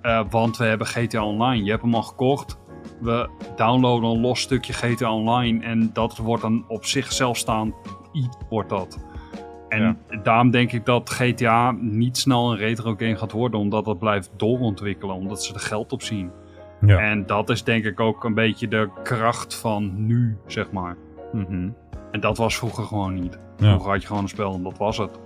[0.02, 1.64] Eh, want we hebben GTA Online.
[1.64, 2.58] Je hebt hem al gekocht.
[3.00, 5.64] We downloaden een los stukje GTA Online.
[5.64, 7.74] En dat wordt dan op zichzelf staand
[8.12, 9.06] iets, wordt dat.
[9.68, 13.60] En daarom denk ik dat GTA niet snel een retro game gaat worden.
[13.60, 15.14] Omdat het blijft doorontwikkelen.
[15.14, 16.30] Omdat ze er geld op zien.
[16.80, 16.98] Ja.
[16.98, 20.96] En dat is denk ik ook een beetje de kracht van nu, zeg maar.
[21.32, 21.68] Mhm.
[22.10, 23.38] En dat was vroeger gewoon niet.
[23.56, 23.68] Ja.
[23.68, 25.18] Vroeger had je gewoon een spel en dat was het.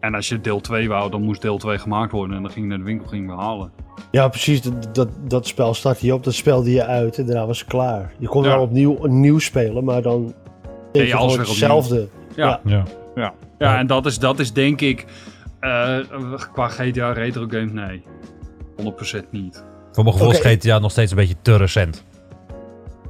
[0.00, 2.36] En als je deel 2 wou, dan moest deel 2 gemaakt worden.
[2.36, 3.72] En dan ging je naar de winkel ging je hem halen.
[4.10, 4.62] Ja, precies.
[4.62, 7.68] Dat, dat, dat spel start je op, dat spelde je uit en daarna was het
[7.68, 8.12] klaar.
[8.18, 8.48] Je kon Ja.
[8.48, 10.34] wel opnieuw nieuw spelen, maar dan
[10.92, 12.08] deed je je alles hetzelfde.
[12.36, 12.82] Ja, Ja.
[13.14, 13.32] Ja.
[13.58, 15.04] ja en dat is, dat is denk ik
[15.60, 15.96] eh,
[16.52, 18.02] qua GTA retro games, nee.
[18.76, 19.64] 100% niet.
[19.92, 20.38] Voor mijn gevoel is.
[20.40, 22.04] GTA nog steeds een beetje te recent.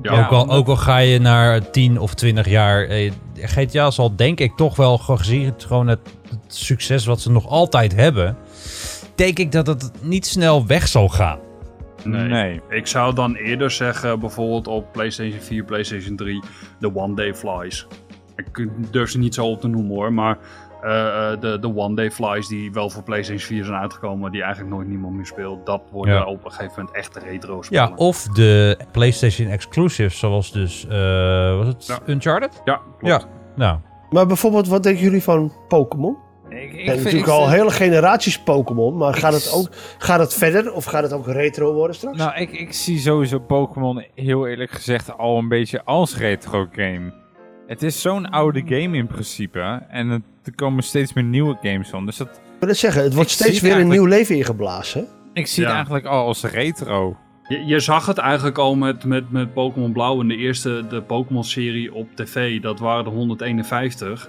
[0.02, 2.84] Ja, ook, al, ook al ga je naar 10 of 20 jaar.
[2.84, 5.98] eh, GTA zal denk ik toch wel gezien het, gewoon het,
[6.30, 8.36] het succes wat ze nog altijd hebben.
[9.18, 11.38] Denk ik dat het niet snel weg zal gaan.
[12.04, 12.28] nee.
[12.28, 12.60] Nee.
[12.68, 16.42] Ik zou dan eerder zeggen, bijvoorbeeld op PlayStation 4, PlayStation 3,
[16.80, 17.86] de One Day Flies.
[18.36, 20.38] Ik durf ze niet zo op te noemen hoor, maar
[20.82, 24.30] eh, eh, de, de One Day Flies die wel voor PlayStation 4 zijn uitgekomen, maar
[24.30, 26.24] die eigenlijk nooit niemand meer speelt, dat worden Ja.
[26.24, 27.88] op een gegeven moment echte retro spellen.
[27.88, 31.98] Ja, of de PlayStation exclusives, zoals dus, eh, was het Ja.
[32.06, 32.60] Uncharted?
[32.64, 33.22] Ja, klopt.
[33.22, 33.28] Ja.
[33.56, 33.78] Nou,
[34.10, 36.16] Maar bijvoorbeeld, wat denken jullie van Pokémon?
[36.50, 39.68] Ik, ik natuurlijk ik al vind- hele generaties Pokémon, maar gaat Ik het ook
[39.98, 42.18] gaat het verder of gaat het ook retro worden straks?
[42.18, 47.12] Nou, ik, ik zie sowieso Pokémon heel eerlijk gezegd al een beetje als retro game.
[47.66, 49.82] Het is zo'n oude game in principe.
[49.88, 52.06] En het, er komen steeds meer nieuwe games van.
[52.06, 55.06] Dus dat, ik wil het zeggen, het wordt Ik steeds weer een nieuw leven ingeblazen.
[55.32, 55.68] ik zie Ja.
[55.68, 57.16] het eigenlijk al als retro.
[57.48, 61.02] Je, je zag het eigenlijk al met, met, met Pokémon Blauw in de eerste de
[61.02, 62.60] Pokémon-serie op tv.
[62.60, 64.28] Dat waren de 151.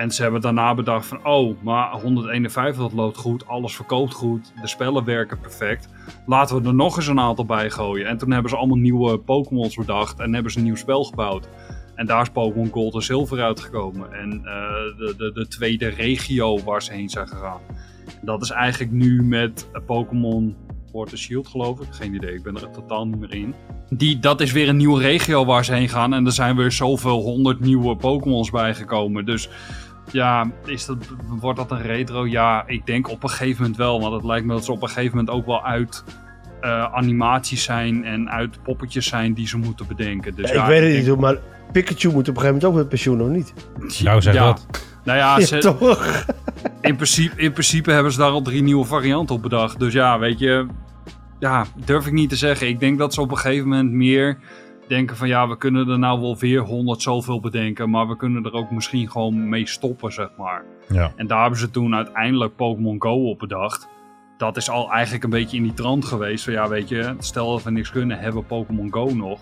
[0.00, 4.52] En ze hebben daarna bedacht van, oh, maar 151 dat loopt goed, alles verkoopt goed,
[4.60, 5.88] de spellen werken perfect.
[6.26, 8.06] Laten we er nog eens een aantal bij gooien.
[8.06, 11.48] En toen hebben ze allemaal nieuwe Pokémons bedacht en hebben ze een nieuw spel gebouwd.
[11.94, 14.12] En daar is Pokémon Gold en Silver uitgekomen.
[14.12, 14.52] En eh,
[14.96, 17.60] de, de, de tweede regio waar ze heen zijn gegaan.
[18.22, 20.56] Dat is eigenlijk nu met Pokémon
[20.90, 21.86] Sword Shield geloof ik.
[21.90, 23.54] Geen idee, ik ben er totaal niet meer in.
[23.88, 26.14] Die, dat is weer een nieuwe regio waar ze heen gaan.
[26.14, 29.24] En er zijn weer zoveel honderd nieuwe Pokémons bijgekomen.
[29.24, 29.48] Dus
[30.12, 30.96] ja, is dat,
[31.28, 32.26] wordt dat een retro?
[32.26, 34.00] Ja, ik denk op een gegeven moment wel.
[34.00, 36.04] Want het lijkt me dat ze op een gegeven moment ook wel uit
[36.60, 38.04] eh, animaties zijn.
[38.04, 40.34] En uit poppetjes zijn die ze moeten bedenken.
[40.34, 41.36] Dus Ja, ja, ik weet het denk- niet, hoor, maar
[41.72, 43.54] Pikachu moet op een gegeven moment ook met pensioen, of niet?
[44.02, 44.44] nou zeg ja.
[44.44, 44.66] dat.
[45.04, 46.24] Nou ja, Ja, ze, toch?
[46.80, 49.78] in, principe, in principe hebben ze daar al drie nieuwe varianten op bedacht.
[49.78, 50.66] Dus ja, weet je,
[51.38, 52.68] ja, durf ik niet te zeggen.
[52.68, 54.38] Ik denk dat ze op een gegeven moment meer
[54.90, 58.44] denken van ja, we kunnen er nou wel weer honderd zoveel bedenken, maar we kunnen
[58.44, 60.64] er ook misschien gewoon mee stoppen, zeg maar.
[60.88, 61.12] Ja.
[61.16, 63.88] En daar hebben ze toen uiteindelijk Pokémon Go op bedacht.
[64.36, 66.44] Dat is al eigenlijk een beetje in die trant geweest.
[66.44, 69.40] Van ja, weet je, stel dat we niks kunnen, hebben we Pokémon Go nog.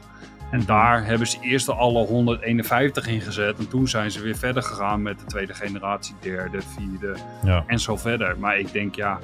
[0.51, 3.59] En daar hebben ze eerst alle 151 ingezet.
[3.59, 7.65] En toen zijn ze weer verder gegaan met de tweede generatie, derde, vierde Ja.
[7.67, 8.39] en zo verder.
[8.39, 9.19] Maar ik denk ja,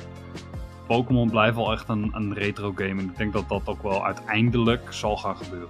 [0.87, 3.01] Pokémon blijft wel echt een, een retro game.
[3.01, 5.68] En ik denk dat dat ook wel uiteindelijk zal gaan gebeuren.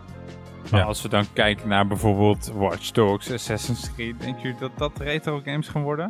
[0.71, 0.87] Maar Ja.
[0.87, 5.41] als we dan kijken naar bijvoorbeeld Watch Dogs, Assassin's Creed, denk jullie dat dat retro
[5.45, 6.07] games gaan worden?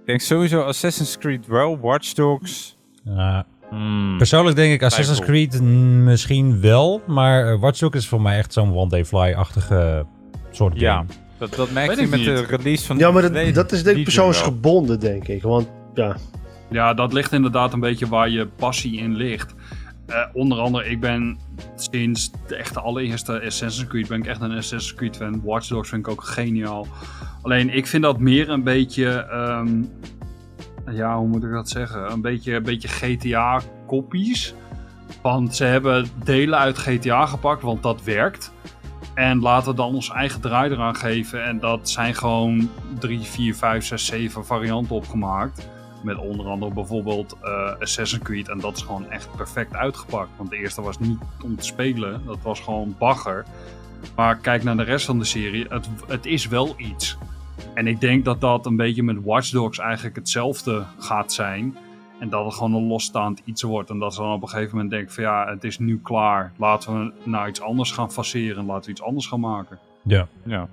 [0.00, 2.76] Ik denk sowieso Assassin's Creed wel, Watch Dogs.
[3.70, 7.02] Hmm, Persoonlijk denk ik Assassin's Creed misschien wel.
[7.06, 10.06] Maar eh, Watch Dogs is voor mij echt zo'n One Day Fly-achtige
[10.50, 10.84] soort game.
[10.84, 11.04] Ja,
[11.38, 12.24] dat, dat merk je met niet.
[12.28, 14.32] de release van Ja, maar dat, dat is denk ik Legion wel.
[14.32, 15.42] persoonsgebonden, denk ik.
[15.42, 16.16] Want ja,
[16.70, 19.54] Ja, dat ligt inderdaad een beetje waar je passie in ligt.
[20.06, 21.38] Eh, onder andere, ik ben
[21.76, 25.42] sinds de echte allereerste Assassin's Creed ben ik echt een Assassin's Creed fan.
[25.44, 26.86] Watch Dogs vind ik ook geniaal.
[27.42, 29.82] Alleen, ik vind dat meer een beetje, ehm,
[30.90, 32.12] ja, hoe moet ik dat zeggen?
[32.12, 34.54] Een beetje, een beetje GTA-kopies.
[35.22, 38.52] Want ze hebben delen uit GTA gepakt, want dat werkt.
[39.14, 41.44] En laten we dan ons eigen draai eraan geven.
[41.44, 45.68] En dat zijn gewoon 3, 4, 5, 6, 7 varianten opgemaakt.
[46.02, 48.48] Met onder andere bijvoorbeeld eh, Assassin's Creed.
[48.48, 50.30] En dat is gewoon echt perfect uitgepakt.
[50.36, 52.22] Want de eerste was niet om te spelen.
[52.26, 53.44] Dat was gewoon bagger.
[54.16, 55.66] Maar kijk naar de rest van de serie.
[55.68, 57.16] Het, het is wel iets.
[57.74, 61.76] En ik denk dat dat een beetje met Watch Dogs eigenlijk hetzelfde gaat zijn.
[62.18, 63.90] En dat het gewoon een losstaand iets wordt.
[63.90, 66.52] En dat ze dan op een gegeven moment denken van ja, het is nu klaar.
[66.56, 68.66] Laten we naar iets anders gaan faceren.
[68.66, 69.78] Laten we iets anders gaan maken.
[70.02, 70.26] Ja.
[70.44, 70.68] ja.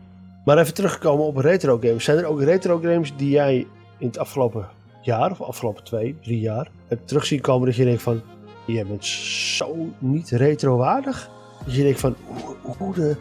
[0.45, 2.03] maar even teruggekomen op retro games.
[2.03, 3.67] Zijn er ook retro games die jij
[3.97, 4.67] in het afgelopen
[5.09, 8.21] jaar, of afgelopen twee, drie jaar, hebt terug zien komen dat je denkt van,
[8.65, 11.29] je bent zo niet retrowaardig?
[11.65, 13.15] Dat je denkt van, hoe, hoe de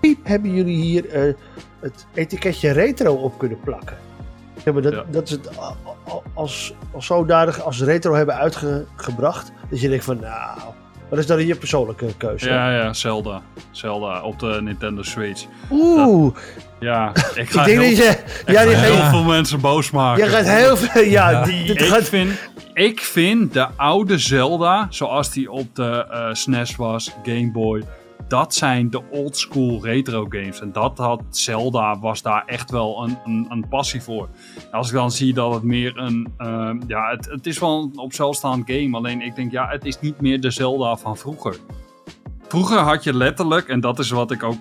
[0.00, 1.34] piep hebben jullie hier eh,
[1.80, 3.96] het etiketje retro op kunnen plakken?
[4.64, 5.04] Ja, maar dat, Ja.
[5.10, 5.50] dat is het
[6.34, 9.52] als, als zodanig als retro hebben uitgebracht.
[9.70, 10.58] Dat je denkt van, nou,
[11.10, 12.48] wat is dan je persoonlijke keuze?
[12.48, 13.42] Ja, ja, Zelda.
[13.70, 15.44] Zelda op de Nintendo Switch.
[15.70, 16.36] Oeh,
[16.80, 17.98] Ja, ik ik ga denk heel, dat
[18.46, 18.52] je...
[18.52, 20.24] Ja, die heel veel mensen boos maken.
[20.24, 21.02] je gaat heel veel...
[21.02, 22.30] Ja, die, Ik gaat, vind,
[22.74, 27.82] ik vind de oude Zelda, zoals die op de eh, SNES was, Game Boy,
[28.30, 30.60] dat zijn de old school retro games.
[30.60, 34.28] En dat had Zelda, was daar echt wel een, een, een passie voor.
[34.72, 37.98] Als ik dan zie dat het meer een, ehm, ja, het, het is wel een
[37.98, 38.96] op zelfstaand game.
[38.96, 41.56] Alleen ik denk, ja, het is niet meer de Zelda van vroeger.
[42.48, 44.58] Vroeger had je letterlijk, en dat is wat ik ook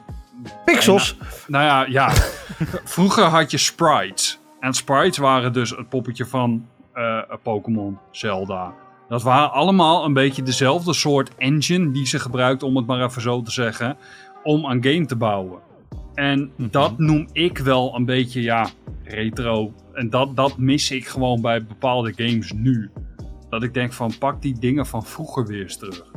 [0.66, 1.16] pixels.
[1.48, 2.10] nou ja, ja.
[2.96, 4.40] Vroeger had je sprites.
[4.60, 8.74] En sprites waren dus het poppetje van eh, Pokémon, Zelda.
[9.10, 13.22] Dat waren allemaal een beetje dezelfde soort engine die ze gebruikten, om het maar even
[13.22, 13.98] zo te zeggen,
[14.44, 15.60] om een game te bouwen.
[16.14, 18.70] En dat noem ik wel een beetje, ja,
[19.04, 19.74] retro.
[19.94, 22.90] En dat, dat mis ik gewoon bij bepaalde games nu.
[23.50, 26.12] Dat ik denk van, pak die dingen van vroeger weer eens terug.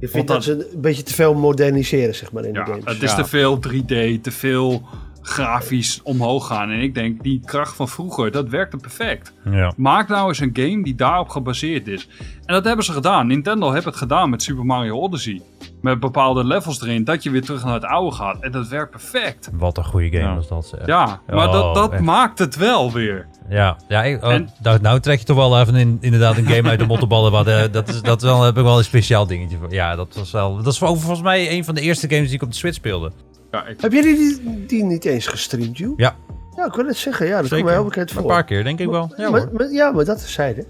[0.00, 2.84] Je vindt dat ze een beetje te veel moderniseren, zeg maar, in Ja, de games.
[2.84, 3.16] het is Ja.
[3.16, 4.82] te veel 3D, te veel
[5.22, 6.70] grafisch omhoog gaan.
[6.70, 9.32] En ik denk, die kracht van vroeger, dat werkte perfect.
[9.50, 9.72] Ja.
[9.76, 12.08] Maak nou eens een game die daarop gebaseerd is.
[12.44, 13.26] En dat hebben ze gedaan.
[13.26, 15.40] Nintendo heeft het gedaan met Super Mario Odyssey.
[15.80, 18.40] Met bepaalde levels erin, dat je weer terug naar het oude gaat.
[18.40, 19.50] En dat werkt perfect.
[19.52, 20.34] Wat een goede game Ja.
[20.34, 20.66] was dat.
[20.66, 20.86] zeg.
[20.86, 22.02] Ja, maar Oh, dat, dat echt.
[22.02, 23.26] maakt het wel weer.
[23.48, 26.46] Ja, ja ik, oh, En- nou, nou trek je toch wel even in, inderdaad een
[26.46, 27.32] game uit de mottenballen.
[27.32, 29.72] Maar eh, dat, is, dat wel, heb ik wel een speciaal dingetje voor.
[29.72, 30.56] Ja, dat was wel.
[30.56, 33.12] Dat is volgens mij een van de eerste games die ik op de Switch speelde.
[33.52, 35.92] Ja, ik, Heb jullie die, die niet eens gestreamd, Joe?
[35.96, 36.16] Ja.
[36.56, 37.26] Ja, ik wil het zeggen.
[37.26, 38.26] Ja, dat komt mij heel bekend Een voor.
[38.26, 39.12] paar keer, denk ik wel.
[39.16, 40.66] Ja, maar, ja, maar dat is zijde.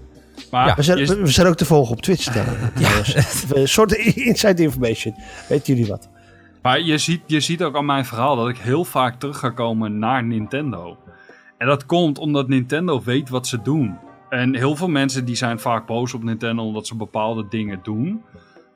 [0.51, 2.57] maar We zijn, je- we zijn ook te volgen op Twitch stellen.
[3.61, 5.15] Een soort inside information.
[5.49, 6.09] Weten jullie wat?
[6.61, 9.49] Maar je ziet, je ziet ook aan mijn verhaal dat ik heel vaak terug ga
[9.49, 10.97] komen naar Nintendo.
[11.57, 13.97] En dat komt omdat Nintendo weet wat ze doen.
[14.29, 18.21] En heel veel mensen die zijn vaak boos op Nintendo omdat ze bepaalde dingen doen.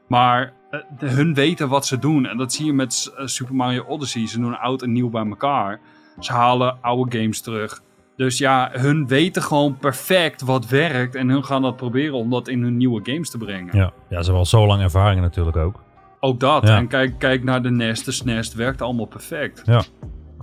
[0.07, 2.25] Maar eh, de- hun weten wat ze doen.
[2.25, 4.27] En dat zie je met eh, Super Mario Odyssey.
[4.27, 5.79] Ze doen oud en nieuw bij elkaar.
[6.19, 7.81] Ze halen oude games terug.
[8.15, 11.15] Dus ja, hun weten gewoon perfect wat werkt.
[11.15, 13.77] En hun gaan dat proberen om dat in hun nieuwe games te brengen.
[13.77, 13.83] ja.
[13.83, 15.83] ja, ze hebben al zo lang ervaring natuurlijk ook.
[16.19, 16.67] Ook dat.
[16.67, 16.77] Ja.
[16.77, 18.03] En kijk, kijk naar de NES.
[18.03, 19.61] De SNES werkt allemaal perfect.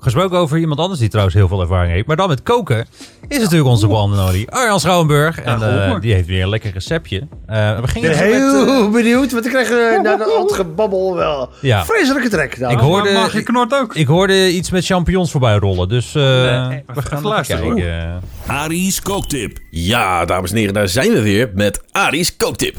[0.04, 2.06] Gesproken over iemand anders die trouwens heel veel ervaring heeft.
[2.06, 2.86] Maar dan met koken
[3.28, 5.40] is natuurlijk onze only Arjan Schouwenburg.
[5.40, 7.28] En Ja, eh, die heeft weer een lekker receptje.
[7.46, 10.24] Eh, we Ik gingen ben met, heel eh, benieuwd, want ik krijg uh, na de,
[10.24, 11.84] al het gebabbel wel Ja.
[11.84, 12.58] vreselijke trek.
[12.58, 13.94] Nou, Ik hoorde- Mag je knort ook?
[13.94, 15.88] ik hoorde iets met champignons voorbij rollen.
[15.88, 17.74] Dus eh, Nee, we gaan even luisteren.
[17.74, 18.20] kijken.
[18.46, 19.58] Ari's kooktip.
[19.70, 22.76] Ja, dames en heren, daar zijn we weer met Ari's kooktip.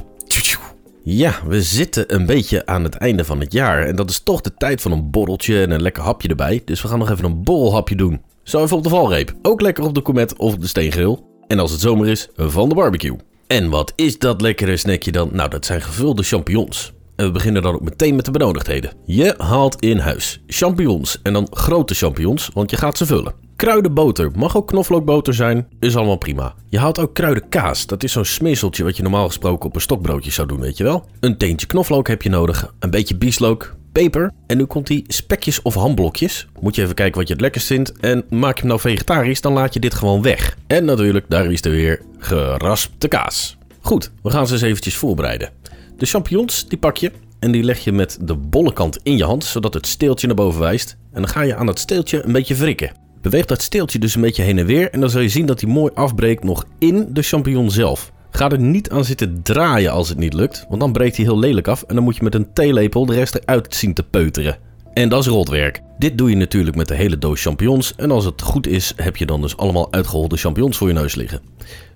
[1.07, 3.85] Ja, we zitten een beetje aan het einde van het jaar.
[3.85, 6.61] En dat is toch de tijd van een borreltje en een lekker hapje erbij.
[6.65, 8.21] Dus we gaan nog even een borrelhapje doen.
[8.43, 9.33] Zo even op de valreep.
[9.41, 11.27] Ook lekker op de comet of op de steengril.
[11.47, 13.17] En als het zomer is, van de barbecue.
[13.47, 15.29] En wat is dat lekkere snackje dan?
[15.31, 16.93] Nou, dat zijn gevulde champignons.
[17.15, 18.91] En we beginnen dan ook meteen met de benodigdheden.
[19.05, 23.44] Je haalt in huis champignons en dan grote champignons, want je gaat ze vullen.
[23.55, 26.53] Kruidenboter, mag ook knoflookboter zijn, is allemaal prima.
[26.69, 30.31] Je haalt ook kruidenkaas, dat is zo'n smeeseltje wat je normaal gesproken op een stokbroodje
[30.31, 31.05] zou doen, weet je wel.
[31.19, 34.31] Een teentje knoflook heb je nodig, een beetje bieslook, peper.
[34.47, 36.47] En nu komt die spekjes of hamblokjes.
[36.61, 37.91] Moet je even kijken wat je het lekkerst vindt.
[37.99, 40.57] En maak je hem nou vegetarisch, dan laat je dit gewoon weg.
[40.67, 43.57] En natuurlijk, daar is er weer geraspte kaas.
[43.79, 45.49] Goed, we gaan ze eens eventjes voorbereiden.
[45.97, 49.23] De champignons, die pak je en die leg je met de bolle kant in je
[49.23, 50.97] hand, zodat het steeltje naar boven wijst.
[51.13, 53.04] En dan ga je aan het steeltje een beetje wrikken.
[53.25, 55.61] Beweeg dat steeltje dus een beetje heen en weer en dan zul je zien dat
[55.61, 58.11] hij mooi afbreekt nog in de champignon zelf.
[58.31, 61.39] Ga er niet aan zitten draaien als het niet lukt, want dan breekt hij heel
[61.39, 64.57] lelijk af en dan moet je met een theelepel de rest eruit zien te peuteren.
[64.93, 65.81] En dat is rotwerk.
[65.97, 69.17] Dit doe je natuurlijk met de hele doos champignons en als het goed is heb
[69.17, 71.41] je dan dus allemaal uitgeholde champignons voor je neus liggen.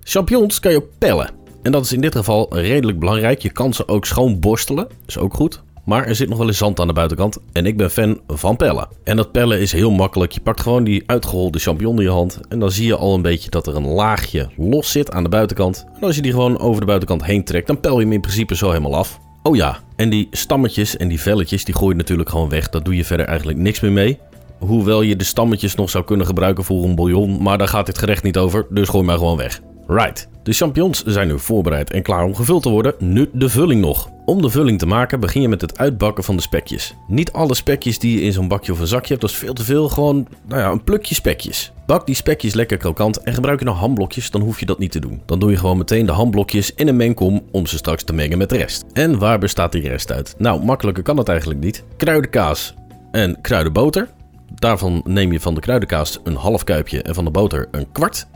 [0.02, 1.30] Champignons kan je ook pellen.
[1.62, 3.42] En dat is in dit geval redelijk belangrijk.
[3.42, 5.62] Je kan ze ook schoon borstelen, is ook goed.
[5.84, 8.56] Maar er zit nog wel eens zand aan de buitenkant en ik ben fan van
[8.56, 8.88] pellen.
[9.04, 10.32] En dat pellen is heel makkelijk.
[10.32, 13.22] Je pakt gewoon die uitgeholde champignon in je hand en dan zie je al een
[13.22, 15.86] beetje dat er een laagje los zit aan de buitenkant.
[15.94, 18.20] En als je die gewoon over de buitenkant heen trekt, dan pel je hem in
[18.20, 19.20] principe zo helemaal af.
[19.42, 22.68] Oh ja, en die stammetjes en die velletjes, die gooi je natuurlijk gewoon weg.
[22.68, 24.18] Daar doe je verder eigenlijk niks meer mee.
[24.58, 27.98] Hoewel je de stammetjes nog zou kunnen gebruiken voor een bouillon, maar daar gaat dit
[27.98, 29.60] gerecht niet over, dus gooi maar gewoon weg.
[29.86, 30.28] Right.
[30.42, 32.94] De champignons zijn nu voorbereid en klaar om gevuld te worden.
[32.98, 34.10] Nu de vulling nog.
[34.24, 36.94] Om de vulling te maken begin je met het uitbakken van de spekjes.
[37.08, 39.52] Niet alle spekjes die je in zo'n bakje of een zakje hebt, dat is veel
[39.52, 39.88] te veel.
[39.88, 41.72] Gewoon, nou ja, een plukje spekjes.
[41.86, 44.92] Bak die spekjes lekker krokant en gebruik je nou hamblokjes, dan hoef je dat niet
[44.92, 45.22] te doen.
[45.26, 48.38] Dan doe je gewoon meteen de hamblokjes in een mengkom om ze straks te mengen
[48.38, 48.84] met de rest.
[48.92, 50.34] En waar bestaat die rest uit?
[50.38, 51.84] Nou, makkelijker kan het eigenlijk niet.
[51.96, 52.74] Kruidenkaas
[53.10, 54.08] en kruidenboter.
[54.54, 58.26] Daarvan neem je van de kruidenkaas een half kuipje en van de boter een kwart.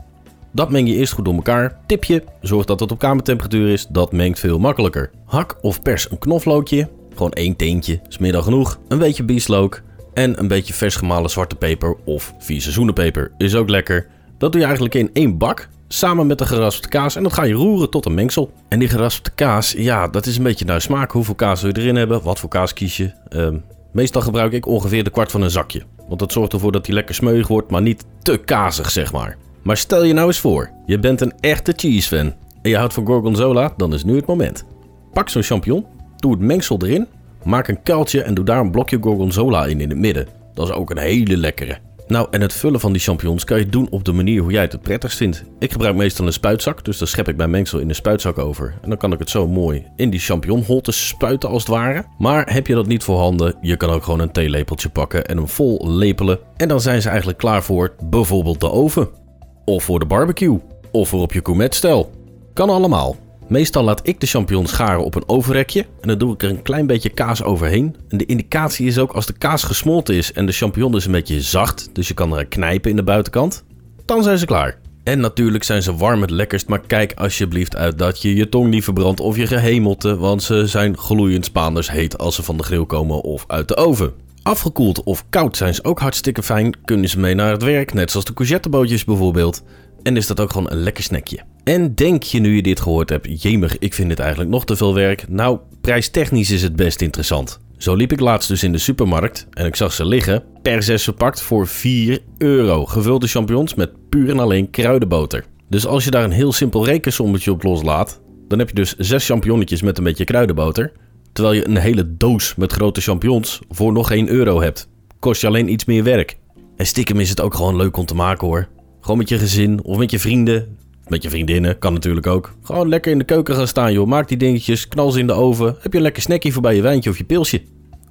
[0.55, 1.77] Dat meng je eerst goed door elkaar.
[1.85, 3.87] Tipje, zorg dat het op kamertemperatuur is.
[3.87, 5.11] Dat mengt veel makkelijker.
[5.25, 6.89] Hak of pers een knoflookje.
[7.09, 8.79] Gewoon één teentje, is meer dan genoeg.
[8.87, 9.81] Een beetje bieslook.
[10.13, 14.07] En een beetje vers gemalen zwarte peper of vier seizoenenpeper is ook lekker.
[14.37, 15.67] Dat doe je eigenlijk in één bak.
[15.87, 18.51] Samen met de geraspte kaas en dat ga je roeren tot een mengsel.
[18.67, 21.11] En die geraspte kaas, ja, dat is een beetje naar smaak.
[21.11, 22.23] Hoeveel kaas wil je erin hebben?
[22.23, 23.11] Wat voor kaas kies je?
[23.29, 23.57] Ehm,
[23.91, 25.83] meestal gebruik ik ongeveer de kwart van een zakje.
[26.07, 29.37] Want dat zorgt ervoor dat hij lekker smeuig wordt, maar niet te kazig, zeg maar.
[29.65, 32.33] Maar stel je nou eens voor, je bent een echte cheese fan.
[32.61, 34.65] En je houdt van gorgonzola, dan is nu het moment.
[35.13, 35.85] Pak zo'n champignon,
[36.15, 37.07] doe het mengsel erin,
[37.43, 40.27] maak een kuiltje en doe daar een blokje gorgonzola in in het midden.
[40.53, 41.77] Dat is ook een hele lekkere.
[42.07, 44.61] Nou, en het vullen van die champignons kan je doen op de manier hoe jij
[44.61, 45.43] het prettigst vindt.
[45.59, 48.73] Ik gebruik meestal een spuitzak, dus dan schep ik mijn mengsel in de spuitzak over.
[48.81, 52.05] En dan kan ik het zo mooi in die champignonholtes spuiten als het ware.
[52.17, 55.47] Maar heb je dat niet voorhanden, je kan ook gewoon een theelepeltje pakken en hem
[55.47, 56.39] vol lepelen.
[56.57, 59.23] En dan zijn ze eigenlijk klaar voor bijvoorbeeld de oven.
[59.65, 60.59] Of voor de barbecue.
[60.91, 62.11] Of voor op je gourmetstel.
[62.53, 63.15] Kan allemaal.
[63.47, 66.61] Meestal laat ik de champignons garen op een ovenrekje en dan doe ik er een
[66.61, 67.95] klein beetje kaas overheen.
[68.09, 71.11] En de indicatie is ook als de kaas gesmolten is en de champignon is een
[71.11, 73.63] beetje zacht, dus je kan er knijpen in de buitenkant,
[74.05, 74.77] dan zijn ze klaar.
[75.03, 78.69] En natuurlijk zijn ze warm het lekkerst, maar kijk alsjeblieft uit dat je je tong
[78.69, 82.63] niet verbrandt of je gehemelte, want ze zijn gloeiend Spaanders heet als ze van de
[82.63, 84.13] grill komen of uit de oven.
[84.45, 88.11] Afgekoeld of koud zijn ze ook hartstikke fijn, kunnen ze mee naar het werk, net
[88.11, 89.63] zoals de courgettebootjes bijvoorbeeld.
[90.03, 91.39] En is dat ook gewoon een lekker snackje.
[91.63, 94.75] En denk je nu je dit gehoord hebt, jemig, ik vind dit eigenlijk nog te
[94.75, 95.29] veel werk.
[95.29, 97.59] Nou, prijstechnisch is het best interessant.
[97.77, 101.03] Zo liep ik laatst dus in de supermarkt en ik zag ze liggen, per 6
[101.03, 102.85] verpakt voor 4 euro.
[102.85, 105.45] Gevulde champignons met puur en alleen kruidenboter.
[105.69, 109.25] Dus als je daar een heel simpel rekensommetje op loslaat, dan heb je dus 6
[109.25, 110.91] champignonnetjes met een beetje kruidenboter.
[111.35, 114.87] Terwijl je een hele doos met grote champignons voor nog 1 euro hebt.
[115.19, 116.37] Kost je alleen iets meer werk.
[116.75, 118.67] En stiekem is het ook gewoon leuk om te maken hoor.
[119.01, 120.77] Gewoon met je gezin of met je vrienden.
[121.07, 122.53] Met je vriendinnen, kan natuurlijk ook.
[122.61, 124.07] Gewoon lekker in de keuken gaan staan joh.
[124.07, 125.75] Maak die dingetjes, knal ze in de oven.
[125.79, 127.61] Heb je een lekker snackje voorbij je wijntje of je pilsje.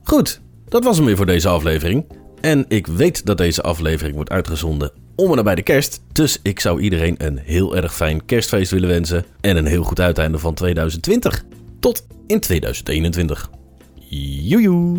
[0.03, 2.05] Goed, dat was hem weer voor deze aflevering.
[2.41, 6.03] En ik weet dat deze aflevering wordt uitgezonden om en nabij de kerst.
[6.13, 9.25] Dus ik zou iedereen een heel erg fijn kerstfeest willen wensen.
[9.41, 11.45] En een heel goed uiteinde van 2020.
[11.85, 13.51] Tot in 2021.
[14.43, 14.99] Joejoe.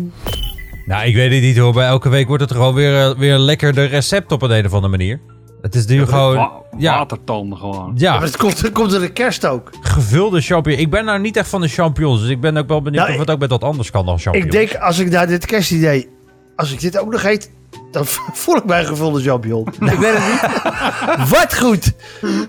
[0.86, 1.72] Nou, ik weet het niet hoor.
[1.72, 4.64] Bij elke week wordt het gewoon weer, eh, weer lekker de recept op een, een
[4.66, 5.20] of andere manier.
[5.62, 6.34] Het is nu gewoon...
[6.36, 7.92] Wa- Ja, Watertanden gewoon.
[7.96, 9.70] ja, Maar het komt, het komt er de kerst ook.
[9.80, 10.84] gevulde champignons.
[10.84, 13.14] Ik ben nou niet echt van de champignons, dus ik ben ook wel benieuwd Nou,
[13.14, 14.54] of het ook met wat anders kan dan champignons.
[14.54, 16.08] Ik denk, als ik naar dit kerstidee...
[16.56, 17.50] Als ik dit ook nog eet,
[17.90, 18.06] dan
[18.42, 19.66] voel ik mij een gevulde champignon.
[19.80, 21.28] ik weet het niet.
[21.38, 21.92] Wat goed.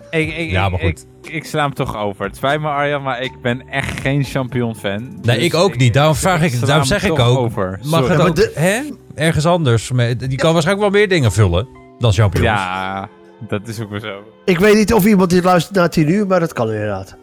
[0.10, 1.06] Ik, ik, Ja, maar goed.
[1.24, 2.26] Ik, ik sla hem toch over.
[2.26, 5.04] Het spijt me Arjan, maar ik ben echt geen champignon-fan.
[5.22, 5.94] Nee, Dus ik ook niet.
[5.94, 7.38] Daarom vraag ik- daarom zeg ik ook.
[7.38, 7.80] Over.
[7.84, 8.16] Mag Sorry.
[8.18, 8.82] het ook de- hè?
[9.16, 9.88] ergens anders?
[10.18, 11.68] Die kan waarschijnlijk wel meer dingen vullen
[12.00, 12.60] dan champignons.
[12.60, 13.10] Ja,
[13.48, 14.20] dat is ook weer zo.
[14.46, 17.16] Ik weet niet of iemand dit luistert na 10 uur, maar dat kan inderdaad.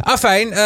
[0.00, 0.50] Ah, fijn.
[0.52, 0.56] Eh,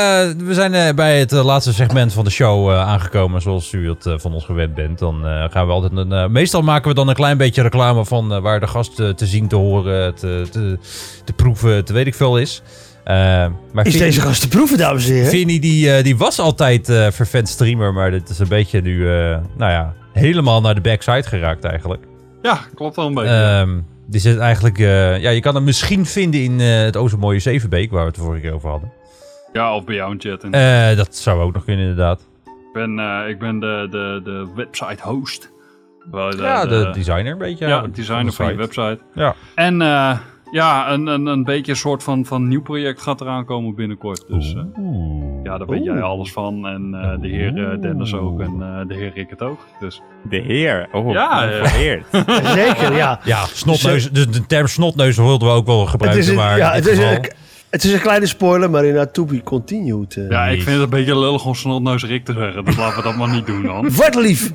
[0.47, 3.89] we zijn eh, bij het eh, laatste segment van de show eh, aangekomen, zoals u
[3.89, 4.99] het van ons gewend bent.
[4.99, 6.13] Dan eh, gaan we altijd een.
[6.13, 9.15] eh, meestal maken we dan een klein beetje reclame van eh, waar de gast te
[9.17, 10.79] zien, te horen, te, te,
[11.25, 12.63] te proeven, te weet ik veel is.
[13.05, 15.31] Maar Is Vinnie- deze gast te proeven, dames en heren?
[15.31, 19.09] Vinnie, die, eh, die was altijd eh vervent streamer, maar dit is een beetje nu,
[19.11, 22.05] eh, nou ja, helemaal naar de backside geraakt eigenlijk.
[22.43, 23.31] Ja, klopt wel een beetje.
[23.31, 23.79] Ehm,
[24.11, 27.39] die zit eigenlijk, eh, ja, je kan hem misschien vinden in eh, het o mooie
[27.39, 28.93] Zevenbeek, waar we het de vorige keer over hadden.
[29.53, 30.45] ja, of bij jou in chat.
[30.45, 32.21] Eh, dat zou ook nog kunnen, inderdaad.
[32.45, 32.99] Ik ben,
[33.29, 35.51] ik ben de, de, de website host.
[36.11, 37.67] De- ja, de, de- designer een beetje.
[37.67, 38.81] ja, designer van je de site.
[38.83, 39.03] website.
[39.15, 39.35] Ja.
[39.55, 39.81] En
[40.51, 44.25] ja, een, een, een beetje een soort van, van nieuw project gaat eraan komen binnenkort.
[44.29, 45.25] Dus eh, Oeh.
[45.45, 46.67] ja, daar weet jij alles van.
[46.67, 49.59] En eh, de heer eh, Dennis ook en eh, de heer Rick het ook.
[49.81, 50.89] Dus De heer.
[50.93, 51.65] Oh, Ja, ja.
[51.67, 52.07] vereerd.
[52.61, 53.21] Zeker, ja.
[53.25, 56.57] Ja, snotneus, de, de term snotneus wilden we ook wel Het gebruiken, is, een, maar
[56.57, 57.31] ja, in het, is een,
[57.71, 60.27] het is een kleine spoiler, maar inderdaad to be continued.
[60.29, 62.65] ja, ik vind het een beetje lullig om snotneus Rick te zeggen.
[62.65, 63.95] Dus laten we dat maar niet doen dan.
[63.95, 64.53] Wat lief.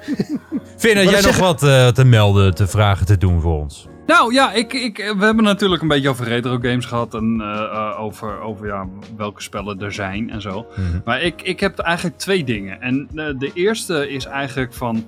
[0.77, 3.88] Vind jij nog zeg- wat eh, te melden, te vragen, te doen voor ons?
[4.05, 7.13] Nou ja, ik, ik, we hebben natuurlijk een beetje over retro games gehad.
[7.13, 10.65] En eh, eh, over, over ja, welke spellen er zijn en zo.
[10.75, 10.99] Mhm.
[11.05, 12.81] Maar ik, ik heb eigenlijk twee dingen.
[12.81, 15.05] En eh, de eerste is eigenlijk van...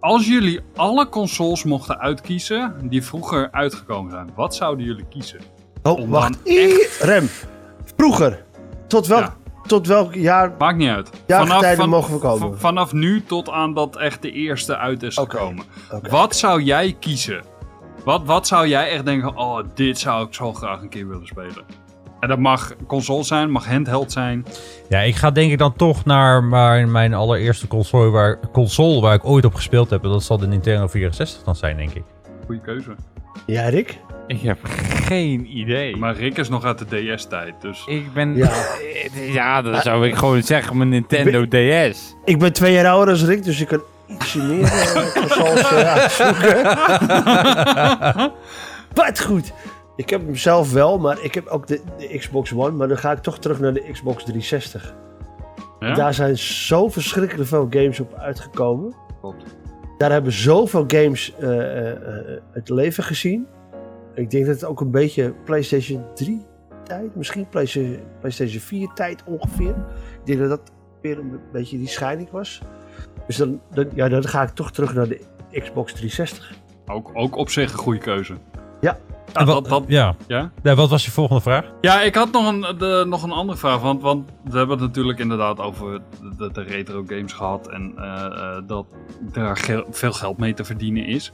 [0.00, 5.40] Als jullie alle consoles mochten uitkiezen die vroeger uitgekomen zijn, wat zouden jullie kiezen?
[5.82, 6.38] Oh, Om wacht.
[6.46, 7.28] Ii, Rem.
[7.96, 8.44] Vroeger.
[8.86, 9.34] Tot welk, Ja.
[9.66, 10.52] tot welk jaar?
[10.58, 11.10] Maakt niet uit.
[11.26, 12.58] Jaargetijden mogen we komen.
[12.58, 15.64] vanaf nu tot aan dat echt de eerste uit is gekomen.
[16.10, 17.42] Wat zou jij kiezen?
[18.06, 21.26] Wat, wat zou jij echt denken, oh, dit zou ik zo graag een keer willen
[21.26, 21.64] spelen?
[22.20, 24.46] En dat mag console zijn, mag handheld zijn.
[24.88, 29.14] Ja, ik ga denk ik dan toch naar maar mijn allereerste console waar, console waar
[29.14, 30.04] ik ooit op gespeeld heb.
[30.04, 32.02] En dat zal de Nintendo 64 dan zijn, denk ik.
[32.44, 32.94] Goeie keuze.
[33.46, 33.98] Ja, Rick?
[34.26, 34.58] Ik heb
[35.04, 35.96] geen idee.
[35.96, 37.84] Maar Rick is nog uit de DS-tijd, dus...
[37.86, 38.36] Ik ben...
[39.14, 39.62] Ja.
[39.62, 42.14] Dan zou ik gewoon zeggen mijn Nintendo DS.
[42.24, 46.62] Ik ben twee jaar ouder dan Rick, dus ik kan ietsje meer eh, uitzoeken.
[49.04, 49.52] Wat goed.
[49.96, 52.70] Ik heb hem zelf wel, maar ik heb ook de, de Xbox One.
[52.70, 54.94] Maar dan ga ik toch terug naar de Xbox 360.
[55.78, 55.94] Ja?
[55.94, 58.94] Daar zijn zo verschrikkelijk veel games op uitgekomen.
[59.20, 59.44] Klopt.
[59.98, 63.46] Daar hebben zoveel games eh, eh, eh, het leven gezien.
[64.14, 66.46] Ik denk dat het ook een beetje PlayStation 3
[66.84, 69.74] tijd, misschien PlayStation, PlayStation 4 tijd ongeveer.
[70.20, 70.72] Ik denk dat dat
[71.02, 72.62] weer een beetje die scheiding was.
[73.26, 75.20] Dus dan, dan, ja, dan ga ik toch terug naar de
[75.50, 76.52] Xbox 360.
[76.86, 78.34] Ook, ook op zich een goede keuze.
[78.80, 78.98] Ja.
[79.32, 80.14] Ja, En wat, dat, dat, ja.
[80.26, 80.50] ja?
[80.62, 81.64] Ja, wat was je volgende vraag?
[81.80, 83.80] ja, ik had nog een, de, nog een andere vraag.
[83.80, 86.00] Want, want we hebben het natuurlijk inderdaad over
[86.38, 87.68] de, de retro games gehad.
[87.68, 88.86] En eh, eh, dat
[89.32, 91.32] er ge- veel geld mee te verdienen is.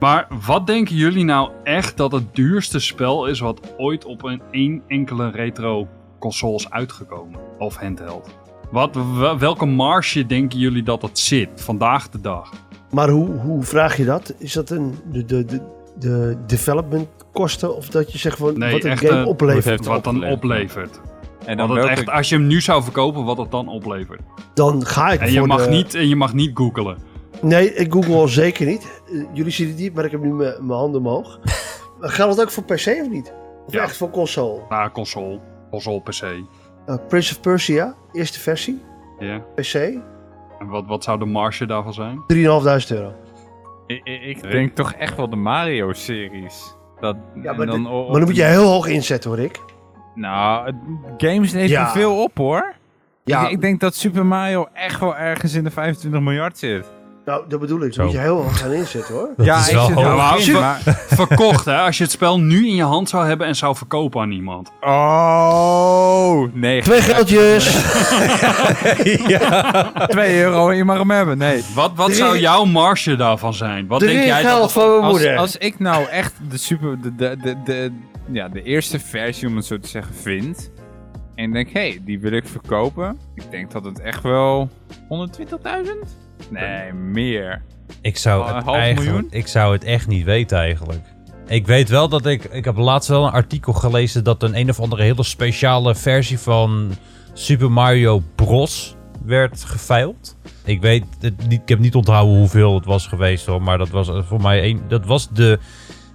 [0.00, 4.42] Maar wat denken jullie nou echt dat het duurste spel is wat ooit op een
[4.50, 5.88] één enkele retro
[6.18, 7.40] console is uitgekomen?
[7.58, 8.30] Of handheld?
[8.72, 12.52] Wat, wel- welke marge denken jullie dat het zit vandaag de dag?
[12.90, 14.34] Maar hoe, hoe vraag je dat?
[14.38, 15.60] Is dat een, de, de, de,
[15.98, 17.76] de development kosten?
[17.76, 19.64] Of dat je zegt van Nee, wat een game eh, oplevert?
[19.64, 21.00] heeft Wat dan oplevert.
[21.44, 21.90] En Wat dan welke...
[21.90, 24.20] echt, als je hem nu zou verkopen, wat het dan oplevert.
[24.54, 26.96] Dan ga ik En je voor mag, de- niet, en je mag niet googlen.
[27.42, 29.02] Nee, ik google al zeker niet.
[29.12, 31.38] Eh, jullie zien het niet, maar ik heb nu mijn handen omhoog.
[32.00, 33.32] Geldt het ook voor PC of niet?
[33.66, 33.82] Of Ja.
[33.82, 34.60] echt voor console?
[34.68, 35.38] Na console,
[35.70, 36.22] console PC.
[36.88, 38.82] Uh, Prince of Persia, eerste versie,
[39.18, 39.38] Ja.
[39.54, 40.02] PC, 3.500
[40.58, 42.22] En wat, wat zou de marge daarvan zijn?
[42.90, 43.12] euro.
[43.86, 46.74] Ik, ik, ik denk toch echt wel de Mario-series.
[47.00, 49.60] Dat, Ja, maar, dan maar dan moet je heel hoog inzetten hoor, ik.
[50.14, 50.74] Nou, het-
[51.16, 51.90] games leveren Ja.
[51.92, 52.72] veel op hoor.
[53.24, 56.86] Ja, Ik, ik denk dat Super Mario echt wel ergens in de 25 miljard zit.
[57.24, 57.92] Nou, dat bedoel ik.
[57.92, 58.02] Zo.
[58.02, 59.28] Moet je heel hoog gaan inzetten hoor.
[59.36, 60.04] Dat ja, is ik wel zit hoog.
[60.04, 60.10] Ja,
[60.54, 60.96] ook maar als-.
[61.06, 61.76] Verkocht, hè?
[61.76, 64.70] Als je het spel nu in je hand zou hebben en zou verkopen aan iemand.
[64.80, 66.82] Oh, nee.
[66.82, 67.64] Twee geldjes.
[70.08, 71.38] 2 euro en je mag hem hebben.
[71.38, 71.64] Nee.
[71.74, 73.86] Wat, wat Drie- zou jouw marge daarvan zijn?
[73.86, 75.36] Wat Drie denk jij geld dat van mijn Als, moeder.
[75.36, 77.00] als ik nou echt de super...
[77.02, 77.92] De, de, de, de,
[78.32, 80.70] ja, de eerste versie, om het zo te zeggen, vind...
[81.34, 83.18] En denk, hé, hey, die wil ik verkopen.
[83.34, 85.48] Ik denk dat het echt wel 120.000?
[86.50, 87.62] Nee, meer.
[88.00, 89.28] Ik zou, Een het half eigenlijk, miljoen?
[89.30, 91.00] ik zou het echt niet weten eigenlijk.
[91.46, 92.44] Ik weet wel dat ik...
[92.44, 96.38] Ik heb laatst wel een artikel gelezen dat een een of andere hele speciale versie
[96.38, 96.90] van
[97.32, 98.96] Super Mario Bros.
[99.24, 100.36] werd geveild.
[100.64, 103.88] Ik weet het niet, ik heb niet onthouden hoeveel het was geweest hoor, maar dat
[103.88, 105.58] was eh, voor mij een, dat was de,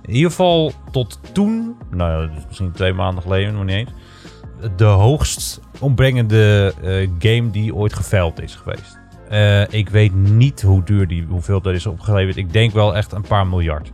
[0.01, 3.91] in ieder geval tot toen, nou ja, misschien twee maanden geleden, nog niet eens,
[4.75, 8.99] de hoogst ombrengende eh, game die ooit geveild is geweest.
[9.29, 12.37] Eh, ik weet niet hoe duur die, hoeveel dat is opgeleverd.
[12.37, 13.91] Ik denk wel echt een paar miljard.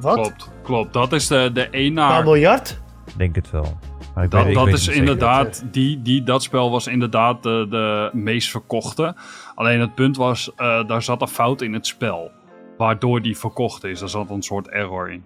[0.00, 0.16] Wat?
[0.16, 0.92] Een Klopt, klopt.
[0.92, 2.24] Dat is de, de één paar naar...
[2.24, 2.80] miljard?
[3.06, 3.78] Ik Denk het wel.
[4.14, 5.00] Maar ik Dat, weet- ik dat weet is zeker.
[5.00, 9.14] inderdaad, die, die, dat spel was inderdaad de, de meest verkochte.
[9.54, 12.30] Alleen het punt was, eh, daar zat een fout in het spel.
[12.76, 13.98] Waardoor die verkocht is.
[14.00, 15.24] Daar zat een soort error in.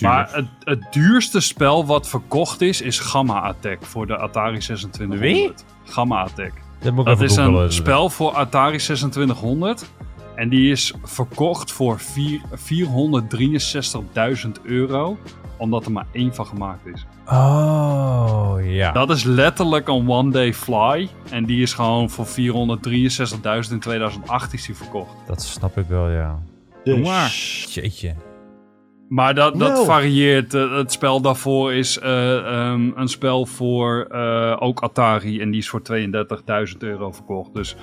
[0.00, 5.20] Maar het, het duurste spel wat verkocht is, is Gamma Attack voor de Atari 2600.
[5.20, 5.52] Wie?
[5.84, 6.52] Gamma Attack.
[7.04, 9.84] Dat is een spel voor Atari 2600.
[10.34, 15.18] En die is verkocht voor vier- 463.000 euro.
[15.56, 17.06] Omdat er maar één van gemaakt is.
[17.26, 18.92] Oh, ja.
[18.92, 21.08] Dat is letterlijk een one day fly.
[21.30, 25.10] En die is gewoon voor 463.000 in 2008 is die verkocht.
[25.26, 26.38] Dat snap ik wel, ja.
[26.84, 26.98] Dus,
[27.74, 28.14] Jeetje.
[29.14, 30.54] Maar dat, dat varieert.
[30.54, 35.40] Eh, het spel daarvoor is eh, ehm, een spel voor eh, ook Atari.
[35.40, 37.54] En die is voor 32.000 euro verkocht.
[37.54, 37.76] Dus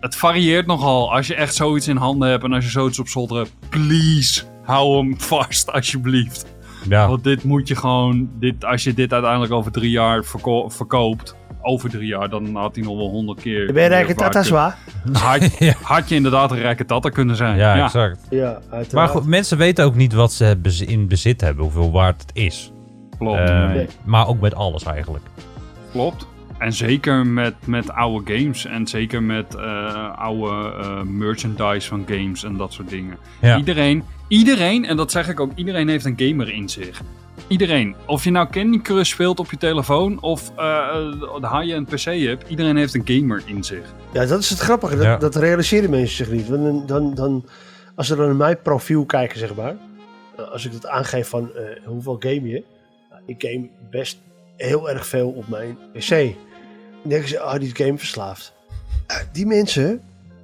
[0.00, 1.12] het varieert nogal.
[1.12, 3.52] Als je echt zoiets in handen hebt en als je zoiets op zolder hebt.
[3.68, 6.46] Please, hou hem vast alsjeblieft.
[6.88, 8.30] Ja, Want dit moet je gewoon.
[8.38, 11.36] Dit, als je dit uiteindelijk over drie jaar verko- verkoopt.
[11.62, 13.72] Over drie jaar, dan had hij nog wel honderd keer.
[13.72, 14.76] ben je rijke meer tata zwaar?
[15.12, 15.74] Had, Ja.
[15.82, 17.56] had je inderdaad een rijke tata kunnen zijn.
[17.56, 18.26] ja, Ja, exact.
[18.30, 18.60] Ja,
[18.92, 20.56] Maar goed, mensen weten ook niet wat ze
[20.86, 22.72] in bezit hebben, hoeveel waard het is.
[23.18, 23.38] klopt.
[23.38, 23.88] Eh, Nee.
[24.04, 25.24] Maar ook met alles eigenlijk.
[25.92, 26.26] klopt.
[26.58, 28.64] En zeker met, met oude games.
[28.66, 33.16] En zeker met eh, oude eh, merchandise van games en dat soort dingen.
[33.40, 33.56] Ja.
[33.56, 37.00] Iedereen, iedereen, en dat zeg ik ook, iedereen heeft een gamer in zich.
[37.50, 37.94] Iedereen.
[38.06, 40.94] Of je nou Candy Crush speelt op je telefoon of eh
[41.40, 42.48] de high-end PC hebt.
[42.48, 43.94] Iedereen heeft een gamer in zich.
[44.12, 44.96] Ja, dat is het grappige.
[44.96, 45.16] Dat, Ja.
[45.16, 46.48] dat realiseren mensen zich niet.
[46.48, 47.44] Want dan, dan, dan,
[47.94, 49.76] als ze dan naar mijn profiel kijken, zeg maar.
[50.52, 52.62] Als ik dat aangeef van eh, hoeveel game je.
[53.10, 54.18] nou, ik game best
[54.56, 56.08] heel erg veel op mijn PC.
[56.08, 56.34] Dan
[57.02, 58.52] denken ze, ah, die game verslaafd.
[59.06, 60.00] Eh, die mensen,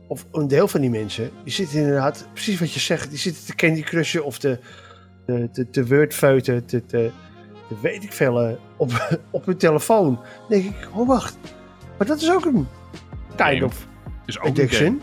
[0.07, 3.45] of een deel van die mensen, die zitten inderdaad, precies wat je zegt, die zitten
[3.47, 4.59] te Candy Crushen of te,
[5.27, 7.11] te, te, te wordfeuten, te, te,
[7.69, 8.93] te weet ik veel, eh, op,
[9.31, 10.15] op hun telefoon.
[10.15, 11.36] Dan denk ik, oh wacht,
[11.98, 12.53] maar dat is ook een
[13.36, 13.65] kind Game.
[13.65, 13.86] of
[14.27, 14.62] Is ook een game.
[14.65, 15.03] addiction.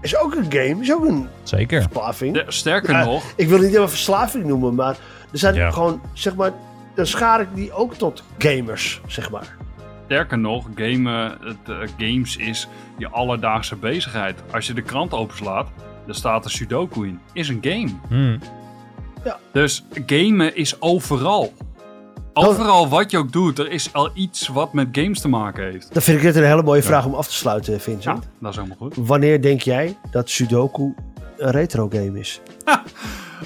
[0.00, 1.82] Is ook een game, is ook een Zeker.
[1.82, 2.42] verslaving.
[2.48, 4.96] Sterker Ja, nog, Ik wil het niet helemaal verslaving noemen, maar
[5.32, 5.70] er zijn Ja.
[5.70, 6.52] gewoon, zeg maar,
[6.94, 9.56] dan schaar ik die ook tot gamers, zeg maar.
[10.04, 12.68] sterker nog, gamen, het, eh, games is
[12.98, 14.42] je alledaagse bezigheid.
[14.52, 15.68] Als je de krant openslaat,
[16.06, 17.20] daar staat een Sudoku in.
[17.32, 17.90] Is een game.
[18.08, 18.38] Hmm.
[19.52, 21.52] Dus gamen is overal.
[22.32, 25.88] Overal wat je ook doet, er is al iets wat met games te maken heeft.
[25.94, 28.28] Dan vind ik dit een hele mooie vraag om af te sluiten, Ja, Vincent.
[28.40, 28.94] dat is helemaal goed.
[28.96, 30.94] Wanneer denk jij dat Sudoku
[31.36, 32.40] een retro game is?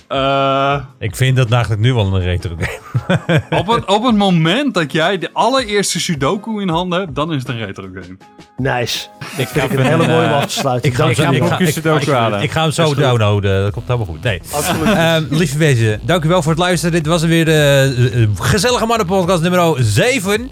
[0.09, 3.43] Eh, Ik vind dat eigenlijk nu wel een retro game.
[3.61, 7.39] op, het, op het moment dat jij de allereerste Sudoku in handen hebt, dan is
[7.43, 8.17] het een retro game.
[8.57, 9.07] Nice.
[9.37, 10.91] Ik Vind ik een hele mooie om af te sluiten.
[10.91, 12.43] Ik ga, ik, ga, ik, Sudoku ik- halen.
[12.43, 13.63] ik ga hem zo downloaden.
[13.63, 14.23] Dat komt helemaal goed.
[14.23, 14.41] Nee.
[14.53, 14.85] Absoluut.
[14.95, 16.95] Ehm, lieve mensen, dank u wel voor het luisteren.
[16.95, 20.51] Dit was weer de eh, gezellige mannenpodcast nummer 7.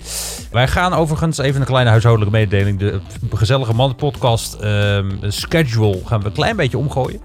[0.51, 2.79] Wij gaan overigens even een kleine huishoudelijke mededeling.
[2.79, 3.01] De
[3.35, 7.21] gezellige mannenpodcast ehm schedule gaan we een klein beetje omgooien.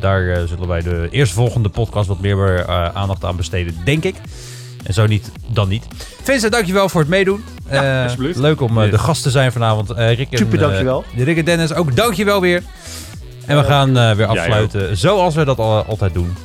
[0.00, 4.14] Daar eh, zullen wij de eerstvolgende podcast wat meer eh, aandacht aan besteden, denk ik.
[4.84, 5.86] En zo niet, dan niet.
[6.22, 7.44] Vincent, dankjewel voor het meedoen.
[7.68, 8.38] Eh, alsjeblieft.
[8.38, 9.90] leuk om eh, de gast te zijn vanavond.
[9.90, 11.04] Eh Rick en, Super, dankjewel.
[11.16, 12.62] Rick en Dennis, ook dankjewel weer.
[13.46, 16.36] En we gaan eh, weer afsluiten zoals we dat al- altijd doen.